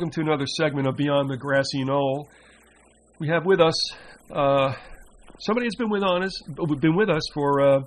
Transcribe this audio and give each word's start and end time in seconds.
Welcome 0.00 0.12
to 0.12 0.20
another 0.22 0.46
segment 0.46 0.88
of 0.88 0.96
Beyond 0.96 1.28
the 1.28 1.36
Grassy 1.36 1.84
Knoll. 1.84 2.26
We 3.18 3.28
have 3.28 3.44
with 3.44 3.60
us 3.60 3.92
uh, 4.30 4.72
somebody 5.38 5.66
who's 5.66 5.74
been 5.74 5.90
with 5.90 6.02
on 6.02 6.22
us, 6.22 6.40
been 6.80 6.96
with 6.96 7.10
us 7.10 7.22
for 7.34 7.60
uh, 7.60 7.80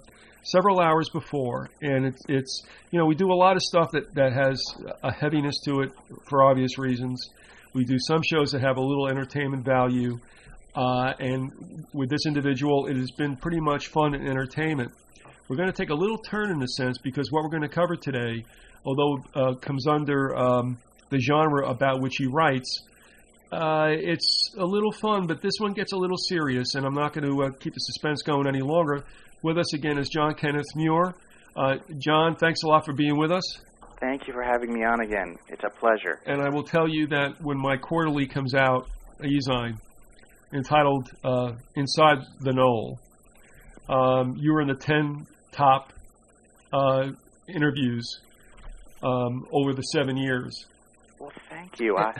several 0.43 0.79
hours 0.79 1.09
before, 1.09 1.71
and 1.81 2.05
it's, 2.05 2.21
it's 2.29 2.61
you 2.91 2.99
know 2.99 3.07
we 3.07 3.15
do 3.15 3.31
a 3.31 3.33
lot 3.33 3.55
of 3.55 3.63
stuff 3.63 3.89
that 3.93 4.13
that 4.13 4.31
has 4.31 4.63
a 5.01 5.11
heaviness 5.11 5.59
to 5.65 5.79
it 5.79 5.91
for 6.29 6.43
obvious 6.43 6.77
reasons. 6.77 7.31
We 7.73 7.83
do 7.83 7.97
some 7.97 8.21
shows 8.21 8.51
that 8.51 8.61
have 8.61 8.77
a 8.77 8.83
little 8.83 9.07
entertainment 9.07 9.65
value, 9.65 10.19
uh, 10.75 11.13
and 11.17 11.87
with 11.95 12.11
this 12.11 12.27
individual, 12.27 12.85
it 12.85 12.95
has 12.95 13.09
been 13.09 13.37
pretty 13.37 13.59
much 13.59 13.87
fun 13.87 14.13
and 14.13 14.27
entertainment. 14.27 14.91
We're 15.47 15.57
going 15.57 15.71
to 15.71 15.75
take 15.75 15.89
a 15.89 15.95
little 15.95 16.19
turn 16.19 16.51
in 16.51 16.61
a 16.61 16.67
sense 16.67 16.99
because 16.99 17.31
what 17.31 17.43
we're 17.43 17.49
going 17.49 17.67
to 17.67 17.75
cover 17.75 17.95
today, 17.95 18.45
although 18.85 19.17
uh, 19.33 19.55
comes 19.55 19.87
under 19.87 20.37
um, 20.37 20.77
the 21.13 21.19
genre 21.19 21.69
about 21.69 22.01
which 22.01 22.15
he 22.17 22.25
writes. 22.25 22.81
Uh, 23.51 23.89
it's 23.91 24.53
a 24.57 24.65
little 24.65 24.91
fun, 24.91 25.27
but 25.27 25.41
this 25.41 25.53
one 25.59 25.73
gets 25.73 25.93
a 25.93 25.95
little 25.95 26.17
serious, 26.17 26.73
and 26.73 26.85
I'm 26.85 26.95
not 26.95 27.13
going 27.13 27.29
to 27.29 27.43
uh, 27.43 27.49
keep 27.51 27.73
the 27.73 27.79
suspense 27.79 28.23
going 28.23 28.47
any 28.47 28.61
longer. 28.61 29.05
With 29.43 29.59
us 29.59 29.73
again 29.73 29.99
is 29.99 30.09
John 30.09 30.33
Kenneth 30.33 30.75
Muir. 30.75 31.13
Uh, 31.55 31.75
John, 31.99 32.35
thanks 32.35 32.63
a 32.63 32.67
lot 32.67 32.83
for 32.85 32.93
being 32.93 33.15
with 33.15 33.31
us. 33.31 33.43
Thank 33.99 34.27
you 34.27 34.33
for 34.33 34.41
having 34.41 34.73
me 34.73 34.83
on 34.83 35.01
again. 35.01 35.37
It's 35.49 35.63
a 35.63 35.69
pleasure. 35.69 36.19
And 36.25 36.41
I 36.41 36.49
will 36.49 36.63
tell 36.63 36.89
you 36.89 37.07
that 37.07 37.39
when 37.41 37.57
my 37.57 37.77
quarterly 37.77 38.25
comes 38.25 38.55
out, 38.55 38.89
Ezine, 39.19 39.77
entitled 40.51 41.09
uh, 41.23 41.51
Inside 41.75 42.17
the 42.39 42.53
Knoll, 42.53 42.99
um, 43.87 44.35
you 44.37 44.51
were 44.51 44.61
in 44.61 44.67
the 44.67 44.75
10 44.75 45.27
top 45.51 45.93
uh, 46.73 47.11
interviews 47.47 48.19
um, 49.03 49.45
over 49.51 49.73
the 49.73 49.81
seven 49.81 50.17
years. 50.17 50.65
Thank 51.63 51.79
you. 51.79 51.95
I 51.97 52.13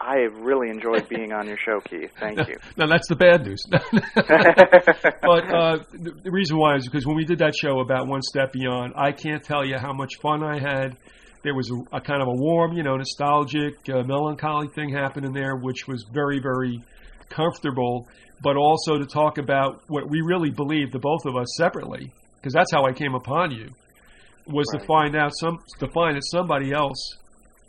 I 0.00 0.16
really 0.16 0.68
enjoyed 0.68 1.08
being 1.08 1.32
on 1.32 1.46
your 1.46 1.56
show, 1.56 1.80
Keith. 1.80 2.10
Thank 2.18 2.48
you. 2.48 2.56
now 2.76 2.86
that's 2.88 3.08
the 3.08 3.14
bad 3.16 3.46
news. 3.46 3.62
but 3.70 3.80
uh, 3.80 5.78
the, 5.92 6.10
the 6.24 6.30
reason 6.30 6.58
why 6.58 6.76
is 6.76 6.84
because 6.86 7.06
when 7.06 7.16
we 7.16 7.24
did 7.24 7.38
that 7.38 7.54
show 7.54 7.80
about 7.80 8.08
One 8.08 8.20
Step 8.20 8.52
Beyond, 8.52 8.94
I 8.96 9.12
can't 9.12 9.42
tell 9.42 9.64
you 9.64 9.78
how 9.78 9.92
much 9.92 10.16
fun 10.20 10.42
I 10.42 10.58
had. 10.58 10.96
There 11.44 11.54
was 11.54 11.70
a, 11.70 11.96
a 11.96 12.00
kind 12.00 12.20
of 12.20 12.28
a 12.28 12.34
warm, 12.34 12.72
you 12.72 12.82
know, 12.82 12.96
nostalgic, 12.96 13.74
uh, 13.88 14.02
melancholy 14.02 14.68
thing 14.74 14.92
happening 14.92 15.32
there, 15.32 15.56
which 15.56 15.86
was 15.88 16.04
very, 16.12 16.40
very 16.40 16.82
comfortable. 17.30 18.08
But 18.42 18.56
also 18.56 18.98
to 18.98 19.06
talk 19.06 19.38
about 19.38 19.82
what 19.86 20.10
we 20.10 20.20
really 20.20 20.50
believe, 20.50 20.90
the 20.90 20.98
both 20.98 21.24
of 21.26 21.36
us 21.36 21.46
separately, 21.56 22.12
because 22.36 22.52
that's 22.52 22.72
how 22.72 22.84
I 22.84 22.92
came 22.92 23.14
upon 23.14 23.52
you, 23.52 23.70
was 24.48 24.66
Right. 24.72 24.80
to 24.80 24.86
find 24.86 25.16
out 25.16 25.30
some 25.38 25.58
to 25.78 25.86
find 25.92 26.16
that 26.16 26.24
somebody 26.24 26.72
else 26.72 27.18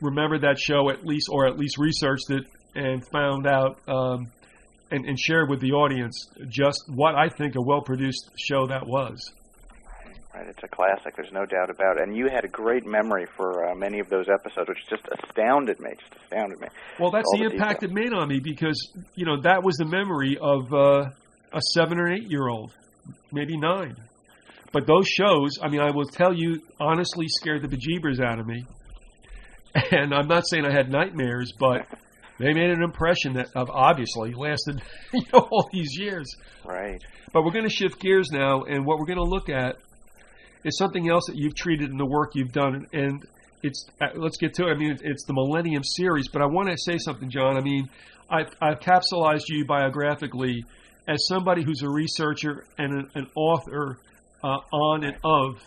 remembered 0.03 0.41
that 0.41 0.59
show 0.59 0.89
at 0.89 1.05
least, 1.05 1.27
or 1.31 1.47
at 1.47 1.57
least 1.57 1.77
researched 1.77 2.29
it 2.29 2.43
and 2.75 3.05
found 3.07 3.47
out 3.47 3.79
um, 3.87 4.31
and, 4.91 5.05
and 5.05 5.19
shared 5.19 5.49
with 5.49 5.59
the 5.59 5.71
audience 5.71 6.29
just 6.49 6.83
what 6.87 7.15
I 7.15 7.29
think 7.29 7.55
a 7.55 7.61
well 7.61 7.81
produced 7.81 8.29
show 8.37 8.67
that 8.67 8.85
was. 8.85 9.31
Right, 10.33 10.47
it's 10.47 10.63
a 10.63 10.67
classic. 10.67 11.15
There's 11.15 11.31
no 11.31 11.45
doubt 11.45 11.69
about 11.69 11.97
it. 11.97 12.07
And 12.07 12.17
you 12.17 12.27
had 12.27 12.43
a 12.43 12.47
great 12.47 12.87
memory 12.87 13.27
for 13.37 13.69
uh, 13.69 13.75
many 13.75 13.99
of 13.99 14.09
those 14.09 14.25
episodes, 14.33 14.67
which 14.67 14.79
just 14.89 15.03
astounded 15.11 15.79
me. 15.79 15.91
Just 15.99 16.23
astounded 16.23 16.59
me. 16.59 16.67
Well, 16.99 17.11
that's 17.11 17.29
the 17.33 17.49
the 17.49 17.53
impact 17.53 17.81
detail. 17.81 17.97
it 17.97 18.01
made 18.01 18.13
on 18.13 18.27
me 18.29 18.39
because 18.39 18.91
you 19.13 19.25
know 19.27 19.41
that 19.41 19.63
was 19.63 19.75
the 19.77 19.85
memory 19.85 20.37
of 20.41 20.73
uh, 20.73 21.09
a 21.53 21.61
seven 21.73 21.99
or 21.99 22.11
eight 22.11 22.31
year 22.31 22.47
old, 22.47 22.73
maybe 23.31 23.57
nine. 23.57 23.95
But 24.71 24.87
those 24.87 25.07
shows, 25.07 25.59
I 25.61 25.69
mean, 25.69 25.81
I 25.81 25.91
will 25.91 26.07
tell 26.07 26.33
you 26.33 26.61
honestly, 26.79 27.27
scared 27.27 27.61
the 27.61 27.67
bejeebers 27.67 28.19
out 28.19 28.39
of 28.39 28.47
me. 28.47 28.65
And 29.91 30.13
I'm 30.13 30.27
not 30.27 30.47
saying 30.47 30.65
I 30.65 30.71
had 30.71 30.89
nightmares, 30.89 31.51
but 31.57 31.87
they 32.39 32.53
made 32.53 32.69
an 32.69 32.83
impression 32.83 33.33
that 33.33 33.49
of 33.55 33.69
obviously 33.69 34.33
lasted 34.33 34.81
you 35.13 35.21
know 35.33 35.47
all 35.51 35.69
these 35.71 35.97
years. 35.97 36.35
Right. 36.63 37.03
But 37.31 37.43
we're 37.43 37.51
going 37.51 37.67
to 37.67 37.73
shift 37.73 37.99
gears 37.99 38.29
now, 38.31 38.63
and 38.63 38.85
what 38.85 38.99
we're 38.99 39.05
going 39.05 39.17
to 39.17 39.23
look 39.23 39.49
at 39.49 39.77
is 40.63 40.77
something 40.77 41.09
else 41.09 41.25
that 41.27 41.35
you've 41.35 41.55
treated 41.55 41.89
in 41.89 41.97
the 41.97 42.05
work 42.05 42.35
you've 42.35 42.51
done, 42.51 42.87
and 42.93 43.25
it's 43.63 43.85
uh, 44.01 44.07
let's 44.15 44.37
get 44.37 44.53
to 44.55 44.67
it. 44.67 44.71
I 44.71 44.77
mean, 44.77 44.97
it's 45.01 45.25
the 45.25 45.33
Millennium 45.33 45.83
series, 45.83 46.27
but 46.27 46.41
I 46.41 46.45
want 46.45 46.69
to 46.69 46.77
say 46.77 46.97
something, 46.97 47.29
John. 47.29 47.57
I 47.57 47.61
mean, 47.61 47.89
I've, 48.29 48.49
I've 48.61 48.79
capsulized 48.79 49.45
you 49.47 49.65
biographically 49.65 50.65
as 51.07 51.27
somebody 51.27 51.63
who's 51.63 51.81
a 51.81 51.89
researcher 51.89 52.65
and 52.77 52.93
an, 52.93 53.09
an 53.15 53.27
author 53.35 53.99
uh, 54.43 54.57
on 54.71 55.03
and 55.03 55.17
of 55.23 55.61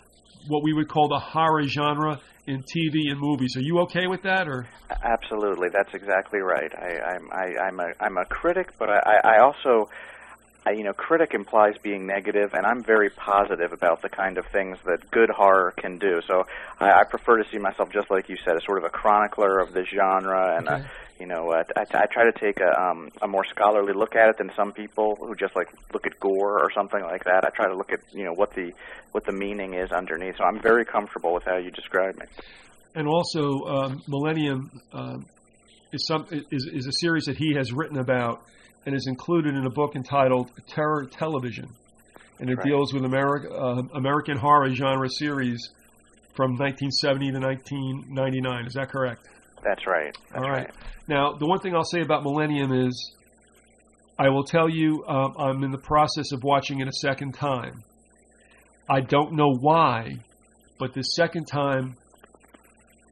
what 0.47 0.63
we 0.63 0.73
would 0.73 0.89
call 0.89 1.07
the 1.09 1.19
horror 1.19 1.63
genre 1.67 2.19
in 2.45 2.63
TV 2.63 3.11
and 3.11 3.19
movies. 3.19 3.55
Are 3.57 3.61
you 3.61 3.79
okay 3.81 4.07
with 4.07 4.23
that, 4.23 4.47
or 4.47 4.67
Absolutely. 5.03 5.67
That's 5.73 5.93
exactly 5.93 6.39
right. 6.39 6.71
I, 6.73 7.15
I'm 7.15 7.29
I, 7.31 7.67
I'm 7.67 7.79
a 7.79 7.89
I'm 7.99 8.17
a 8.17 8.25
critic, 8.25 8.69
but 8.79 8.89
I, 8.89 8.99
I 9.05 9.35
I 9.35 9.43
also. 9.43 9.89
You 10.75 10.83
know, 10.83 10.93
critic 10.93 11.33
implies 11.33 11.75
being 11.81 12.05
negative, 12.07 12.53
and 12.53 12.65
I'm 12.65 12.83
very 12.83 13.09
positive 13.09 13.71
about 13.73 14.01
the 14.01 14.09
kind 14.09 14.37
of 14.37 14.45
things 14.51 14.77
that 14.85 15.09
good 15.11 15.29
horror 15.29 15.73
can 15.77 15.97
do. 15.97 16.21
So 16.27 16.43
I, 16.79 16.91
I 16.91 17.03
prefer 17.09 17.37
to 17.37 17.49
see 17.51 17.57
myself 17.57 17.89
just 17.91 18.09
like 18.09 18.29
you 18.29 18.37
said, 18.45 18.55
as 18.55 18.63
sort 18.65 18.77
of 18.79 18.83
a 18.83 18.89
chronicler 18.89 19.59
of 19.59 19.73
the 19.73 19.83
genre, 19.85 20.57
and 20.57 20.67
Okay. 20.67 20.83
a, 20.83 20.89
you 21.19 21.25
know, 21.25 21.49
uh, 21.51 21.63
I, 21.75 21.81
I 21.81 22.05
try 22.11 22.25
to 22.25 22.31
take 22.39 22.59
a 22.59 22.79
um, 22.79 23.09
a 23.21 23.27
more 23.27 23.45
scholarly 23.45 23.93
look 23.93 24.15
at 24.15 24.29
it 24.29 24.37
than 24.37 24.51
some 24.55 24.71
people 24.71 25.15
who 25.19 25.35
just 25.35 25.55
like 25.55 25.67
look 25.93 26.05
at 26.05 26.19
gore 26.19 26.59
or 26.61 26.69
something 26.75 27.01
like 27.01 27.23
that. 27.25 27.43
I 27.45 27.49
try 27.55 27.67
to 27.67 27.75
look 27.75 27.91
at 27.91 27.99
you 28.13 28.23
know 28.23 28.33
what 28.33 28.53
the 28.53 28.71
what 29.11 29.25
the 29.25 29.31
meaning 29.33 29.73
is 29.73 29.91
underneath. 29.91 30.35
So 30.37 30.43
I'm 30.43 30.61
very 30.61 30.85
comfortable 30.85 31.33
with 31.33 31.43
how 31.43 31.57
you 31.57 31.71
describe 31.71 32.15
me. 32.17 32.25
and 32.93 33.07
also 33.07 33.63
um, 33.65 34.01
Millennium 34.07 34.71
um, 34.91 35.25
is 35.91 36.05
some 36.07 36.25
is, 36.31 36.69
is 36.73 36.87
a 36.87 36.91
series 36.93 37.25
that 37.25 37.37
he 37.37 37.53
has 37.55 37.71
written 37.71 37.97
about 37.99 38.41
and 38.85 38.95
is 38.95 39.07
included 39.07 39.55
in 39.55 39.65
a 39.65 39.69
book 39.69 39.95
entitled 39.95 40.51
Terror 40.67 41.05
Television, 41.05 41.67
and 42.39 42.49
it 42.49 42.55
Right. 42.57 42.65
deals 42.65 42.93
with 42.93 43.03
America, 43.03 43.49
uh, 43.53 43.81
American 43.95 44.37
horror 44.37 44.73
genre 44.73 45.09
series 45.09 45.69
from 46.35 46.51
1970 46.55 47.31
to 47.31 47.39
1999. 47.39 48.65
Is 48.65 48.73
that 48.73 48.89
correct? 48.89 49.27
That's 49.63 49.85
right. 49.87 50.15
That's 50.31 50.43
All 50.43 50.49
right. 50.51 50.69
Now, 51.07 51.33
the 51.33 51.45
one 51.47 51.59
thing 51.59 51.75
I'll 51.75 51.83
say 51.83 52.01
about 52.01 52.23
Millennium 52.23 52.71
is, 52.71 53.13
I 54.19 54.29
will 54.29 54.43
tell 54.43 54.69
you, 54.69 55.03
um, 55.07 55.35
I'm 55.37 55.63
in 55.63 55.71
the 55.71 55.77
process 55.79 56.31
of 56.31 56.43
watching 56.43 56.79
it 56.79 56.87
a 56.87 56.93
second 56.93 57.33
time. 57.33 57.83
I 58.89 59.01
don't 59.01 59.33
know 59.33 59.53
why, 59.59 60.17
but 60.79 60.93
the 60.93 61.01
second 61.01 61.45
time, 61.45 61.95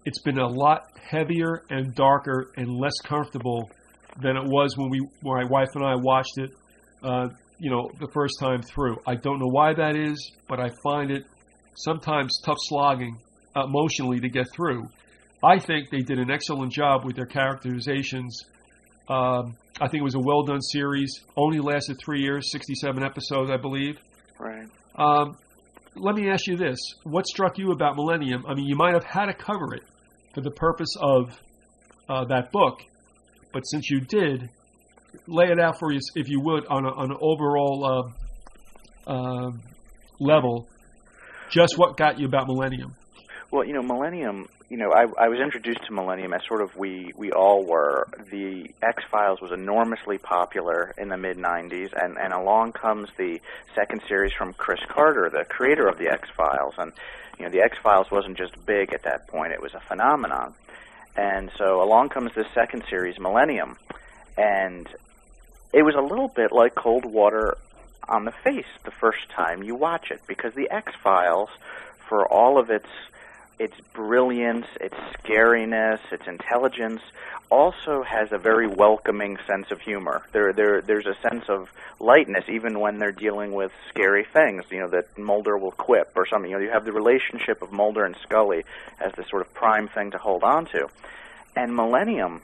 it's 0.06 0.20
been 0.20 0.38
a 0.38 0.48
lot 0.48 0.88
heavier 1.10 1.64
and 1.70 1.94
darker 1.96 2.52
and 2.58 2.78
less 2.78 2.94
comfortable 3.04 3.70
than 4.22 4.38
it 4.38 4.46
was 4.46 4.78
when 4.78 4.90
we, 4.90 5.00
when 5.22 5.44
my 5.44 5.50
wife 5.50 5.70
and 5.74 5.84
I 5.84 5.96
watched 5.96 6.38
it, 6.38 6.52
uh, 7.04 7.30
you 7.60 7.70
know, 7.70 7.90
the 8.00 8.08
first 8.14 8.40
time 8.40 8.62
through. 8.62 8.98
I 9.06 9.16
don't 9.16 9.40
know 9.40 9.48
why 9.48 9.74
that 9.74 9.96
is, 9.96 10.32
but 10.48 10.60
I 10.60 10.70
find 10.84 11.12
it 11.12 11.26
sometimes 11.76 12.40
tough 12.44 12.58
slogging 12.60 13.18
emotionally 13.56 14.20
to 14.20 14.30
get 14.30 14.48
through. 14.54 14.88
I 15.44 15.60
think 15.60 15.90
they 15.90 16.02
did 16.02 16.20
an 16.20 16.32
excellent 16.32 16.72
job 16.72 17.06
with 17.06 17.16
their 17.16 17.26
characterizations. 17.26 18.44
Um, 19.08 19.56
I 19.80 19.88
think 19.88 20.02
it 20.02 20.04
was 20.04 20.16
a 20.16 20.20
well 20.20 20.44
done 20.44 20.62
series. 20.62 21.22
Only 21.36 21.60
lasted 21.60 21.98
three 22.04 22.22
years, 22.22 22.52
67 22.52 23.04
episodes, 23.04 23.52
I 23.52 23.58
believe. 23.58 23.98
Right. 24.40 24.68
Um, 24.96 25.38
let 25.96 26.16
me 26.16 26.30
ask 26.30 26.48
you 26.48 26.58
this: 26.58 26.80
What 27.04 27.28
struck 27.28 27.58
you 27.58 27.72
about 27.72 27.96
Millennium? 27.96 28.46
I 28.48 28.56
mean, 28.56 28.66
you 28.66 28.76
might 28.76 28.94
have 28.94 29.04
had 29.04 29.26
to 29.28 29.34
cover 29.34 29.76
it 29.76 29.84
for 30.36 30.42
the 30.42 30.52
purpose 30.52 30.96
of 31.00 31.32
uh, 32.10 32.26
that 32.26 32.52
book, 32.52 32.82
but 33.54 33.62
since 33.62 33.90
you 33.90 34.02
did, 34.02 34.50
lay 35.28 35.46
it 35.46 35.60
out 35.60 35.80
for 35.80 35.92
us, 35.94 36.16
if 36.16 36.28
you 36.28 36.42
would, 36.42 36.68
on, 36.68 36.86
a, 36.86 36.90
on 36.90 37.12
an 37.12 37.18
overall 37.22 38.14
uh, 39.08 39.12
uh, 39.12 39.52
level. 40.20 40.68
Just 41.50 41.78
what 41.78 41.96
got 41.96 42.20
you 42.20 42.28
about 42.28 42.48
Millennium? 42.48 42.96
Well, 43.50 43.66
you 43.66 43.74
know, 43.74 43.82
Millennium. 43.82 44.48
You 44.68 44.78
know, 44.78 44.92
I, 44.92 45.04
I 45.26 45.30
was 45.30 45.40
introduced 45.40 45.86
to 45.88 45.94
Millennium 45.94 46.34
as 46.34 46.42
sort 46.48 46.62
of 46.62 46.76
we 46.76 47.14
we 47.16 47.32
all 47.32 47.64
were. 47.64 48.08
The 48.32 48.72
X 48.82 49.04
Files 49.12 49.40
was 49.40 49.52
enormously 49.52 50.18
popular 50.18 50.92
in 50.98 51.08
the 51.08 51.18
mid 51.18 51.38
'90s, 51.38 51.94
and 51.96 52.18
and 52.18 52.34
along 52.34 52.74
comes 52.74 53.08
the 53.16 53.40
second 53.76 54.02
series 54.08 54.34
from 54.34 54.54
Chris 54.54 54.80
Carter, 54.90 55.30
the 55.32 55.46
creator 55.46 55.88
of 55.88 56.00
the 56.00 56.10
X 56.10 56.28
Files, 56.36 56.74
and 56.80 56.92
you 57.38 57.46
know, 57.46 57.52
the 57.52 57.62
X 57.62 57.78
Files 57.82 58.10
wasn't 58.12 58.38
just 58.38 58.54
big 58.66 58.94
at 58.94 59.04
that 59.04 59.28
point; 59.28 59.54
it 59.54 59.62
was 59.62 59.74
a 59.74 59.80
phenomenon. 59.80 60.54
And 61.16 61.50
so 61.58 61.82
along 61.82 62.10
comes 62.10 62.32
this 62.36 62.48
second 62.54 62.84
series, 62.90 63.20
Millennium, 63.20 63.78
and 64.38 64.88
it 65.74 65.84
was 65.84 65.96
a 65.96 66.02
little 66.02 66.28
bit 66.28 66.52
like 66.52 66.76
cold 66.76 67.06
water 67.06 67.58
on 68.08 68.26
the 68.26 68.32
face 68.32 68.66
the 68.84 68.92
first 68.92 69.30
time 69.30 69.64
you 69.64 69.76
watch 69.76 70.12
it 70.12 70.22
because 70.28 70.54
the 70.54 70.70
X 70.70 70.94
Files, 71.02 71.50
for 72.08 72.28
all 72.32 72.60
of 72.60 72.70
its 72.70 72.88
its 73.60 73.76
brilliance, 73.94 74.68
its 74.82 74.96
scariness, 75.18 76.00
its 76.12 76.28
intelligence, 76.28 77.02
also 77.50 78.04
has 78.04 78.32
a 78.32 78.38
very 78.38 78.68
welcoming 78.68 79.38
sense 79.48 79.72
of 79.72 79.80
humor. 79.80 80.24
There, 80.32 80.52
there, 80.52 80.82
there's 80.82 81.06
a 81.06 81.16
sense 81.22 81.46
of 81.48 81.72
lightness 82.00 82.46
even 82.50 82.80
when 82.80 83.00
they're 83.00 83.12
dealing 83.12 83.54
with 83.54 83.72
scary 83.90 84.26
things. 84.26 84.66
You 84.72 84.82
know 84.82 84.90
that 84.90 85.18
Mulder 85.18 85.58
will 85.58 85.72
quip 85.72 86.12
or 86.16 86.26
something. 86.26 86.50
You 86.50 86.58
know, 86.58 86.64
you 86.64 86.72
have 86.72 86.86
the 86.86 86.92
relationship 86.92 87.62
of 87.62 87.72
Mulder 87.72 88.04
and 88.04 88.16
Scully 88.24 88.66
as 89.00 89.14
the 89.14 89.24
sort 89.30 89.42
of 89.42 89.54
prime 89.54 89.88
thing 89.88 90.12
to 90.12 90.18
hold 90.18 90.44
on 90.44 90.66
to. 90.68 90.88
And 91.56 91.76
Millennium 91.76 92.42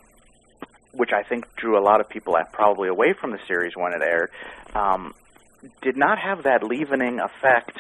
which 0.94 1.12
I 1.13 1.24
think 1.24 1.56
drew 1.56 1.78
a 1.78 1.84
lot 1.84 2.02
of 2.02 2.10
people 2.10 2.38
probably 2.52 2.90
away 2.90 3.13
from 3.13 3.31
the 3.31 3.40
series 3.48 3.75
when 3.75 3.94
it 3.94 4.02
aired, 4.02 4.31
um, 4.75 5.13
did 5.81 5.96
not 5.96 6.19
have 6.19 6.44
that 6.44 6.63
leavening 6.63 7.19
effect 7.19 7.78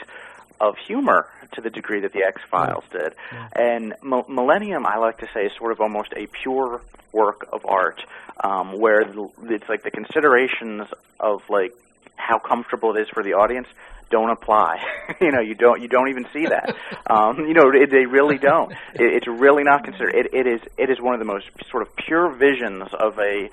of 0.61 0.77
humor 0.77 1.27
to 1.53 1.61
the 1.61 1.69
degree 1.69 2.01
that 2.01 2.13
the 2.13 2.23
X 2.23 2.41
Files 2.49 2.83
did. 2.91 3.13
And 3.53 3.93
M- 4.03 4.23
Millennium, 4.29 4.85
I 4.85 4.97
like 4.97 5.17
to 5.17 5.27
say, 5.33 5.45
is 5.45 5.51
sort 5.57 5.71
of 5.71 5.81
almost 5.81 6.13
a 6.15 6.27
pure 6.27 6.81
work 7.11 7.47
of 7.51 7.65
art, 7.65 8.01
um, 8.41 8.79
where 8.79 9.01
it's 9.01 9.67
like 9.67 9.83
the 9.83 9.91
considerations 9.91 10.87
of 11.19 11.41
like 11.49 11.73
how 12.15 12.37
comfortable 12.39 12.95
it 12.95 13.01
is 13.01 13.09
for 13.09 13.23
the 13.23 13.33
audience 13.33 13.67
don't 14.11 14.29
apply. 14.29 14.83
you 15.21 15.31
know, 15.31 15.41
you 15.41 15.55
don't 15.55 15.81
you 15.81 15.87
don't 15.87 16.09
even 16.09 16.25
see 16.31 16.45
that. 16.45 16.75
um, 17.09 17.47
you 17.47 17.53
know, 17.53 17.71
it, 17.73 17.89
they 17.89 18.05
really 18.05 18.37
don't. 18.37 18.71
It, 18.93 19.13
it's 19.15 19.27
really 19.27 19.63
not 19.63 19.83
considered. 19.83 20.13
It, 20.15 20.33
it 20.33 20.47
is 20.47 20.61
it 20.77 20.89
is 20.89 21.01
one 21.01 21.13
of 21.13 21.19
the 21.19 21.25
most 21.25 21.47
sort 21.71 21.81
of 21.87 21.95
pure 21.95 22.29
visions 22.29 22.89
of 22.93 23.17
a 23.17 23.49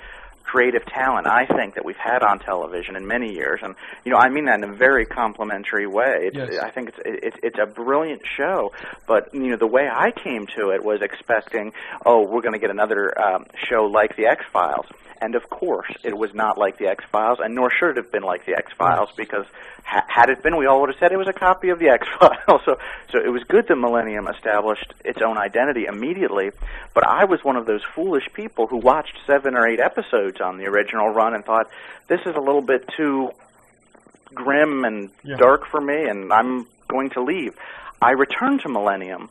creative 0.48 0.84
talent 0.86 1.26
I 1.26 1.44
think 1.44 1.74
that 1.74 1.84
we've 1.84 1.96
had 1.96 2.22
on 2.22 2.38
television 2.38 2.96
in 2.96 3.06
many 3.06 3.34
years, 3.34 3.60
and 3.62 3.74
you 4.04 4.10
know 4.10 4.18
I 4.18 4.30
mean 4.30 4.46
that 4.46 4.62
in 4.62 4.64
a 4.64 4.74
very 4.74 5.04
complimentary 5.04 5.86
way. 5.86 6.30
It's, 6.32 6.36
yes. 6.36 6.62
I 6.62 6.70
think 6.70 6.88
it's 6.88 6.98
it's 7.04 7.36
it's 7.42 7.58
a 7.62 7.66
brilliant 7.66 8.22
show, 8.24 8.72
but 9.06 9.34
you 9.34 9.50
know 9.50 9.56
the 9.56 9.66
way 9.66 9.86
I 9.92 10.10
came 10.10 10.46
to 10.56 10.70
it 10.70 10.82
was 10.82 11.02
expecting, 11.02 11.74
oh, 12.04 12.26
we're 12.26 12.40
going 12.40 12.54
to 12.54 12.58
get 12.58 12.70
another 12.70 13.12
um, 13.20 13.44
show 13.68 13.84
like 13.84 14.16
the 14.16 14.26
X 14.26 14.42
Files. 14.50 14.86
And 15.20 15.34
of 15.34 15.48
course, 15.50 15.90
it 16.04 16.16
was 16.16 16.32
not 16.32 16.58
like 16.58 16.78
the 16.78 16.86
X 16.86 17.04
Files, 17.10 17.38
and 17.42 17.54
nor 17.54 17.70
should 17.70 17.90
it 17.90 17.96
have 17.96 18.12
been 18.12 18.22
like 18.22 18.46
the 18.46 18.52
X 18.52 18.72
Files, 18.78 19.08
because 19.16 19.46
ha- 19.84 20.04
had 20.08 20.30
it 20.30 20.42
been, 20.42 20.56
we 20.56 20.66
all 20.66 20.80
would 20.80 20.90
have 20.90 20.98
said 20.98 21.12
it 21.12 21.16
was 21.16 21.28
a 21.28 21.32
copy 21.32 21.70
of 21.70 21.78
the 21.78 21.88
X 21.88 22.06
Files. 22.20 22.60
so, 22.64 22.78
so 23.10 23.18
it 23.18 23.30
was 23.30 23.42
good 23.44 23.66
that 23.68 23.76
Millennium 23.76 24.28
established 24.28 24.94
its 25.04 25.20
own 25.20 25.36
identity 25.36 25.86
immediately. 25.86 26.50
But 26.94 27.06
I 27.06 27.24
was 27.24 27.42
one 27.42 27.56
of 27.56 27.66
those 27.66 27.82
foolish 27.94 28.24
people 28.32 28.66
who 28.66 28.76
watched 28.76 29.18
seven 29.26 29.56
or 29.56 29.66
eight 29.66 29.80
episodes 29.80 30.40
on 30.40 30.58
the 30.58 30.66
original 30.66 31.08
run 31.08 31.34
and 31.34 31.44
thought 31.44 31.68
this 32.08 32.20
is 32.20 32.34
a 32.36 32.40
little 32.40 32.62
bit 32.62 32.88
too 32.96 33.30
grim 34.34 34.84
and 34.84 35.10
yeah. 35.24 35.36
dark 35.36 35.66
for 35.66 35.80
me, 35.80 36.08
and 36.08 36.32
I'm 36.32 36.66
going 36.88 37.10
to 37.10 37.22
leave. 37.22 37.54
I 38.00 38.12
returned 38.12 38.60
to 38.62 38.68
Millennium 38.68 39.30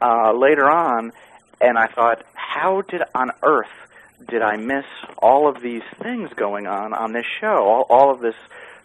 uh, 0.00 0.32
later 0.32 0.70
on, 0.70 1.12
and 1.60 1.76
I 1.78 1.86
thought, 1.88 2.24
how 2.34 2.82
did 2.82 3.02
on 3.14 3.30
earth 3.42 3.66
did 4.28 4.42
I 4.42 4.56
miss 4.56 4.84
all 5.18 5.48
of 5.48 5.62
these 5.62 5.82
things 6.02 6.30
going 6.34 6.66
on 6.66 6.92
on 6.92 7.12
this 7.12 7.26
show? 7.40 7.64
All, 7.64 7.86
all 7.88 8.12
of 8.12 8.20
this 8.20 8.34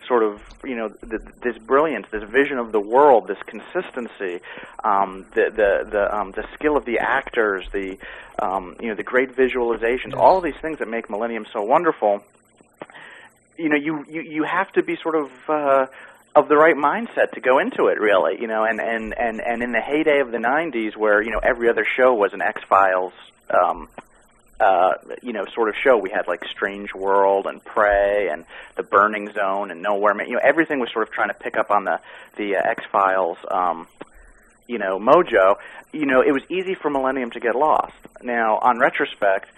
sort 0.07 0.23
of 0.23 0.41
you 0.63 0.75
know 0.75 0.89
th- 0.89 1.21
this 1.41 1.57
brilliance, 1.57 2.07
this 2.11 2.23
vision 2.23 2.57
of 2.57 2.71
the 2.71 2.79
world, 2.79 3.27
this 3.27 3.37
consistency, 3.45 4.41
um, 4.83 5.25
the 5.35 5.51
the 5.55 5.89
the 5.89 6.15
um, 6.15 6.31
the 6.31 6.45
skill 6.55 6.77
of 6.77 6.85
the 6.85 6.99
actors, 6.99 7.65
the 7.71 7.97
um, 8.41 8.75
you 8.79 8.89
know 8.89 8.95
the 8.95 9.03
great 9.03 9.35
visualizations, 9.35 10.15
all 10.15 10.37
of 10.37 10.43
these 10.43 10.59
things 10.61 10.79
that 10.79 10.87
make 10.87 11.09
Millennium 11.09 11.45
so 11.53 11.61
wonderful. 11.61 12.23
You 13.57 13.69
know, 13.69 13.77
you 13.77 14.05
you 14.07 14.21
you 14.21 14.43
have 14.43 14.71
to 14.73 14.83
be 14.83 14.97
sort 15.01 15.15
of 15.15 15.31
uh, 15.47 15.85
of 16.35 16.47
the 16.47 16.55
right 16.55 16.75
mindset 16.75 17.31
to 17.33 17.41
go 17.41 17.59
into 17.59 17.87
it 17.87 17.99
really 17.99 18.39
you 18.39 18.47
know 18.47 18.63
and 18.63 18.79
and 18.79 19.17
and 19.17 19.41
and 19.41 19.63
in 19.63 19.71
the 19.71 19.81
heyday 19.81 20.19
of 20.19 20.31
the 20.31 20.37
90s 20.37 20.95
where 20.95 21.21
you 21.21 21.31
know 21.31 21.39
every 21.39 21.69
other 21.69 21.85
show 21.97 22.13
was 22.13 22.33
an 22.33 22.41
X 22.41 22.61
Files 22.69 23.13
um 23.49 23.89
uh, 24.59 24.93
you 25.21 25.33
know, 25.33 25.45
sort 25.53 25.69
of 25.69 25.75
show. 25.75 25.97
We 25.97 26.09
had 26.09 26.27
like 26.27 26.43
Strange 26.45 26.93
World 26.93 27.45
and 27.47 27.63
Prey 27.63 28.29
and 28.31 28.45
The 28.75 28.83
Burning 28.83 29.31
Zone 29.33 29.71
and 29.71 29.81
Nowhere. 29.81 30.13
Man. 30.13 30.27
You 30.27 30.33
know, 30.33 30.41
everything 30.43 30.79
was 30.79 30.91
sort 30.91 31.07
of 31.07 31.13
trying 31.13 31.29
to 31.29 31.33
pick 31.33 31.57
up 31.57 31.71
on 31.71 31.85
the 31.85 31.99
the 32.37 32.57
uh, 32.57 32.61
X 32.63 32.83
Files, 32.91 33.37
um, 33.49 33.87
you 34.67 34.77
know, 34.77 34.99
mojo. 34.99 35.55
You 35.93 36.05
know, 36.05 36.21
it 36.21 36.31
was 36.31 36.43
easy 36.49 36.75
for 36.75 36.89
Millennium 36.89 37.31
to 37.31 37.39
get 37.39 37.55
lost. 37.55 37.95
Now, 38.21 38.57
on 38.57 38.79
retrospect, 38.79 39.49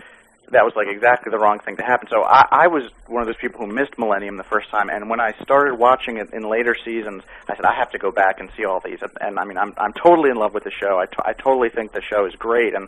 that 0.52 0.64
was 0.64 0.74
like 0.76 0.88
exactly 0.88 1.32
the 1.32 1.40
wrong 1.40 1.60
thing 1.60 1.78
to 1.78 1.84
happen. 1.84 2.08
So 2.10 2.24
I, 2.24 2.66
I 2.66 2.68
was 2.68 2.84
one 3.08 3.22
of 3.22 3.28
those 3.28 3.40
people 3.40 3.66
who 3.66 3.68
missed 3.68 3.98
Millennium 3.98 4.38
the 4.38 4.48
first 4.48 4.70
time, 4.70 4.90
and 4.90 5.10
when 5.10 5.20
I 5.20 5.32
started 5.42 5.80
watching 5.80 6.18
it 6.18 6.34
in 6.34 6.44
later 6.44 6.76
seasons, 6.86 7.24
I 7.48 7.56
said 7.56 7.66
I 7.66 7.76
have 7.76 7.92
to 7.92 7.98
go 7.98 8.12
back 8.12 8.40
and 8.40 8.50
see 8.58 8.66
all 8.66 8.82
these. 8.84 9.00
And, 9.02 9.12
and 9.20 9.40
I 9.40 9.46
mean, 9.46 9.58
I'm 9.58 9.74
I'm 9.78 9.94
totally 9.94 10.30
in 10.30 10.38
love 10.38 10.54
with 10.54 10.64
the 10.64 10.72
show. 10.72 11.00
I, 11.00 11.06
t- 11.06 11.24
I 11.24 11.34
totally 11.34 11.70
think 11.70 11.94
the 11.94 12.02
show 12.02 12.26
is 12.26 12.36
great, 12.36 12.76
and 12.76 12.88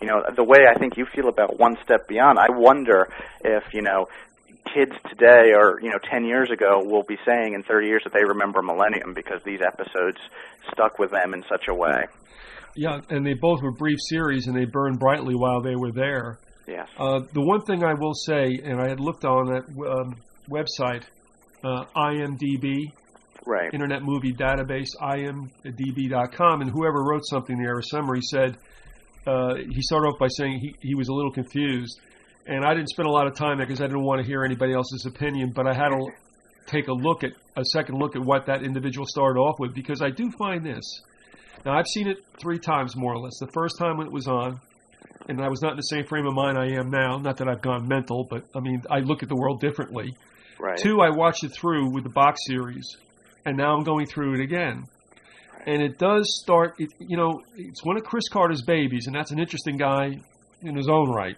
you 0.00 0.06
know 0.06 0.22
the 0.34 0.44
way 0.44 0.66
I 0.68 0.78
think 0.78 0.96
you 0.96 1.06
feel 1.06 1.28
about 1.28 1.58
One 1.58 1.76
Step 1.84 2.08
Beyond. 2.08 2.38
I 2.38 2.50
wonder 2.50 3.08
if 3.44 3.64
you 3.72 3.82
know 3.82 4.06
kids 4.74 4.92
today 5.08 5.52
or 5.56 5.80
you 5.80 5.90
know 5.90 5.98
10 6.10 6.24
years 6.24 6.50
ago 6.50 6.82
will 6.84 7.04
be 7.04 7.16
saying 7.26 7.54
in 7.54 7.62
30 7.62 7.86
years 7.86 8.02
that 8.04 8.12
they 8.12 8.24
remember 8.24 8.60
Millennium 8.62 9.14
because 9.14 9.40
these 9.44 9.60
episodes 9.60 10.18
stuck 10.72 10.98
with 10.98 11.10
them 11.10 11.32
in 11.32 11.42
such 11.48 11.68
a 11.68 11.74
way. 11.74 12.04
Yeah, 12.76 13.00
and 13.08 13.26
they 13.26 13.34
both 13.34 13.62
were 13.62 13.72
brief 13.72 13.98
series 14.08 14.46
and 14.46 14.56
they 14.56 14.66
burned 14.66 15.00
brightly 15.00 15.34
while 15.34 15.62
they 15.62 15.74
were 15.74 15.90
there. 15.90 16.38
Yes. 16.68 16.86
Uh, 16.98 17.20
the 17.32 17.40
one 17.40 17.62
thing 17.62 17.82
I 17.82 17.94
will 17.94 18.12
say, 18.12 18.60
and 18.62 18.78
I 18.78 18.90
had 18.90 19.00
looked 19.00 19.24
on 19.24 19.46
that 19.46 19.64
um, 19.90 20.16
website, 20.50 21.04
uh, 21.64 21.86
IMDb, 21.96 22.92
right. 23.46 23.72
Internet 23.72 24.02
Movie 24.02 24.34
Database, 24.34 24.90
imdb.com, 25.00 26.60
and 26.60 26.70
whoever 26.70 27.02
wrote 27.02 27.22
something 27.24 27.56
there, 27.56 27.78
a 27.78 27.82
summary 27.82 28.20
said 28.20 28.58
uh, 29.26 29.54
he 29.54 29.80
started 29.80 30.08
off 30.08 30.18
by 30.18 30.28
saying 30.28 30.58
he, 30.60 30.74
he 30.80 30.94
was 30.94 31.08
a 31.08 31.12
little 31.12 31.32
confused. 31.32 31.98
And 32.46 32.64
I 32.64 32.74
didn't 32.74 32.90
spend 32.90 33.08
a 33.08 33.12
lot 33.12 33.26
of 33.26 33.34
time 33.34 33.58
there 33.58 33.66
because 33.66 33.80
I 33.80 33.86
didn't 33.86 34.04
want 34.04 34.20
to 34.20 34.26
hear 34.26 34.44
anybody 34.44 34.74
else's 34.74 35.06
opinion, 35.06 35.52
but 35.54 35.66
I 35.66 35.74
had 35.74 35.88
to 35.88 36.10
take 36.66 36.88
a 36.88 36.92
look 36.92 37.24
at 37.24 37.32
a 37.56 37.64
second 37.64 37.98
look 37.98 38.14
at 38.14 38.22
what 38.22 38.46
that 38.46 38.62
individual 38.62 39.06
started 39.06 39.40
off 39.40 39.58
with 39.58 39.74
because 39.74 40.02
I 40.02 40.10
do 40.10 40.30
find 40.32 40.64
this. 40.64 40.84
Now 41.64 41.78
I've 41.78 41.86
seen 41.86 42.08
it 42.08 42.18
three 42.38 42.58
times 42.58 42.94
more 42.94 43.14
or 43.14 43.18
less. 43.18 43.38
The 43.40 43.50
first 43.52 43.78
time 43.78 43.96
when 43.96 44.06
it 44.06 44.12
was 44.12 44.28
on, 44.28 44.60
and 45.26 45.40
I 45.40 45.48
was 45.48 45.62
not 45.62 45.72
in 45.72 45.76
the 45.76 45.82
same 45.82 46.04
frame 46.04 46.26
of 46.26 46.34
mind 46.34 46.58
I 46.58 46.78
am 46.78 46.90
now. 46.90 47.18
Not 47.18 47.38
that 47.38 47.48
I've 47.48 47.62
gone 47.62 47.88
mental, 47.88 48.26
but 48.28 48.44
I 48.54 48.60
mean 48.60 48.82
I 48.90 49.00
look 49.00 49.22
at 49.22 49.28
the 49.28 49.36
world 49.36 49.60
differently. 49.60 50.14
Right. 50.60 50.78
Two, 50.78 51.00
I 51.00 51.10
watched 51.10 51.44
it 51.44 51.50
through 51.50 51.92
with 51.92 52.04
the 52.04 52.10
box 52.10 52.40
series, 52.46 52.96
and 53.44 53.56
now 53.56 53.76
I'm 53.76 53.84
going 53.84 54.06
through 54.06 54.34
it 54.34 54.40
again 54.40 54.84
and 55.68 55.82
it 55.82 55.98
does 55.98 56.40
start. 56.42 56.76
It, 56.78 56.90
you 56.98 57.16
know, 57.16 57.42
it's 57.56 57.84
one 57.84 57.98
of 57.98 58.04
Chris 58.04 58.28
Carter's 58.28 58.62
babies, 58.62 59.06
and 59.06 59.14
that's 59.14 59.32
an 59.32 59.38
interesting 59.38 59.76
guy 59.76 60.18
in 60.62 60.74
his 60.74 60.88
own 60.88 61.10
right. 61.10 61.36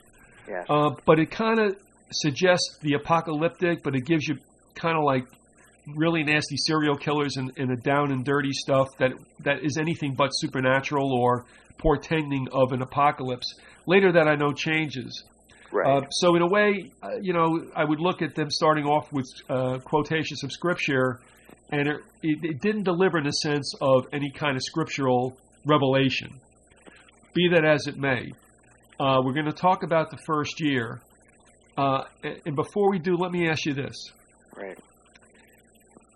Yes. 0.49 0.67
Uh, 0.69 0.91
but 1.05 1.19
it 1.19 1.31
kind 1.33 1.59
of 1.59 1.77
suggests 2.13 2.79
the 2.81 2.95
apocalyptic, 2.95 3.83
but 3.83 3.97
it 3.97 4.05
gives 4.05 4.27
you 4.27 4.37
kind 4.75 4.97
of 4.97 5.05
like 5.05 5.25
really 5.97 6.23
nasty 6.23 6.57
serial 6.57 6.97
killers 6.97 7.37
and, 7.37 7.51
and 7.57 7.73
a 7.73 7.77
down 7.77 8.13
and 8.13 8.25
dirty 8.25 8.53
stuff 8.53 8.87
that 8.99 9.13
that 9.41 9.65
is 9.65 9.79
anything 9.79 10.15
but 10.15 10.31
supernatural 10.31 11.13
or 11.13 11.45
portending 11.79 12.47
of 12.53 12.73
an 12.73 12.83
apocalypse. 12.83 13.55
Later, 13.87 14.13
that 14.13 14.29
I 14.29 14.37
know 14.37 14.53
changes. 14.53 15.25
Right. 15.73 15.87
Uh, 15.87 16.09
so 16.11 16.35
in 16.37 16.43
a 16.43 16.49
way, 16.49 16.91
uh, 17.03 17.17
you 17.21 17.33
know, 17.33 17.65
I 17.77 17.85
would 17.85 18.01
look 18.01 18.23
at 18.23 18.35
them 18.35 18.51
starting 18.51 18.85
off 18.85 19.13
with 19.13 19.27
uh, 19.49 19.79
quotations 19.79 20.43
of 20.43 20.53
scripture 20.53 21.21
and 21.73 21.89
it, 21.89 22.01
it, 22.23 22.61
didn't 22.61 22.83
deliver 22.83 23.19
in 23.19 23.25
the 23.25 23.31
sense 23.31 23.75
of 23.81 24.07
any 24.13 24.31
kind 24.31 24.57
of 24.57 24.63
scriptural 24.63 25.37
revelation. 25.65 26.41
Be 27.35 27.49
that 27.55 27.65
as 27.65 27.87
it 27.87 27.97
may, 27.97 28.33
uh, 28.99 29.21
we're 29.25 29.33
going 29.33 29.47
to 29.47 29.53
talk 29.53 29.83
about 29.83 30.11
the 30.11 30.19
first 30.27 30.61
year. 30.61 31.01
Uh, 31.77 32.03
and 32.45 32.57
before 32.57 32.91
we 32.91 32.99
do, 32.99 33.17
let 33.17 33.31
me 33.31 33.49
ask 33.49 33.65
you 33.67 33.75
this. 33.75 33.95
Right. 34.57 34.79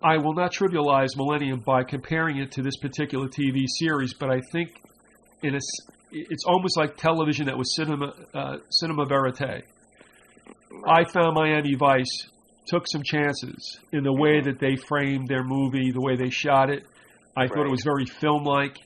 I 0.03 0.17
will 0.17 0.33
not 0.33 0.51
trivialize 0.53 1.15
Millennium 1.15 1.61
by 1.65 1.83
comparing 1.83 2.37
it 2.37 2.51
to 2.51 2.61
this 2.61 2.75
particular 2.77 3.27
TV 3.27 3.65
series, 3.79 4.13
but 4.13 4.29
I 4.29 4.41
think 4.51 4.81
in 5.41 5.55
a, 5.55 5.59
it's 6.15 6.45
almost 6.45 6.77
like 6.77 6.95
television 6.95 7.47
that 7.47 7.57
was 7.57 7.75
cinema, 7.75 8.13
uh, 8.33 8.57
cinema 8.69 9.05
verite. 9.05 9.63
I 10.87 11.03
found 11.05 11.35
Miami 11.35 11.75
Vice 11.75 12.29
took 12.67 12.85
some 12.87 13.03
chances 13.03 13.79
in 13.91 14.03
the 14.03 14.13
way 14.13 14.41
that 14.41 14.59
they 14.59 14.75
framed 14.75 15.27
their 15.27 15.43
movie, 15.43 15.91
the 15.91 16.01
way 16.01 16.15
they 16.15 16.29
shot 16.29 16.69
it. 16.69 16.83
I 17.37 17.41
right. 17.41 17.49
thought 17.49 17.65
it 17.65 17.71
was 17.71 17.83
very 17.83 18.05
film-like, 18.05 18.79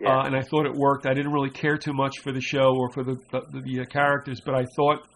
yeah. 0.00 0.18
uh, 0.18 0.26
and 0.26 0.36
I 0.36 0.42
thought 0.42 0.66
it 0.66 0.74
worked. 0.74 1.06
I 1.06 1.14
didn't 1.14 1.32
really 1.32 1.50
care 1.50 1.78
too 1.78 1.94
much 1.94 2.18
for 2.22 2.32
the 2.32 2.40
show 2.40 2.76
or 2.76 2.90
for 2.92 3.02
the 3.02 3.16
the, 3.32 3.60
the 3.62 3.80
uh, 3.80 3.84
characters, 3.86 4.40
but 4.44 4.54
I 4.54 4.64
thought 4.76 5.06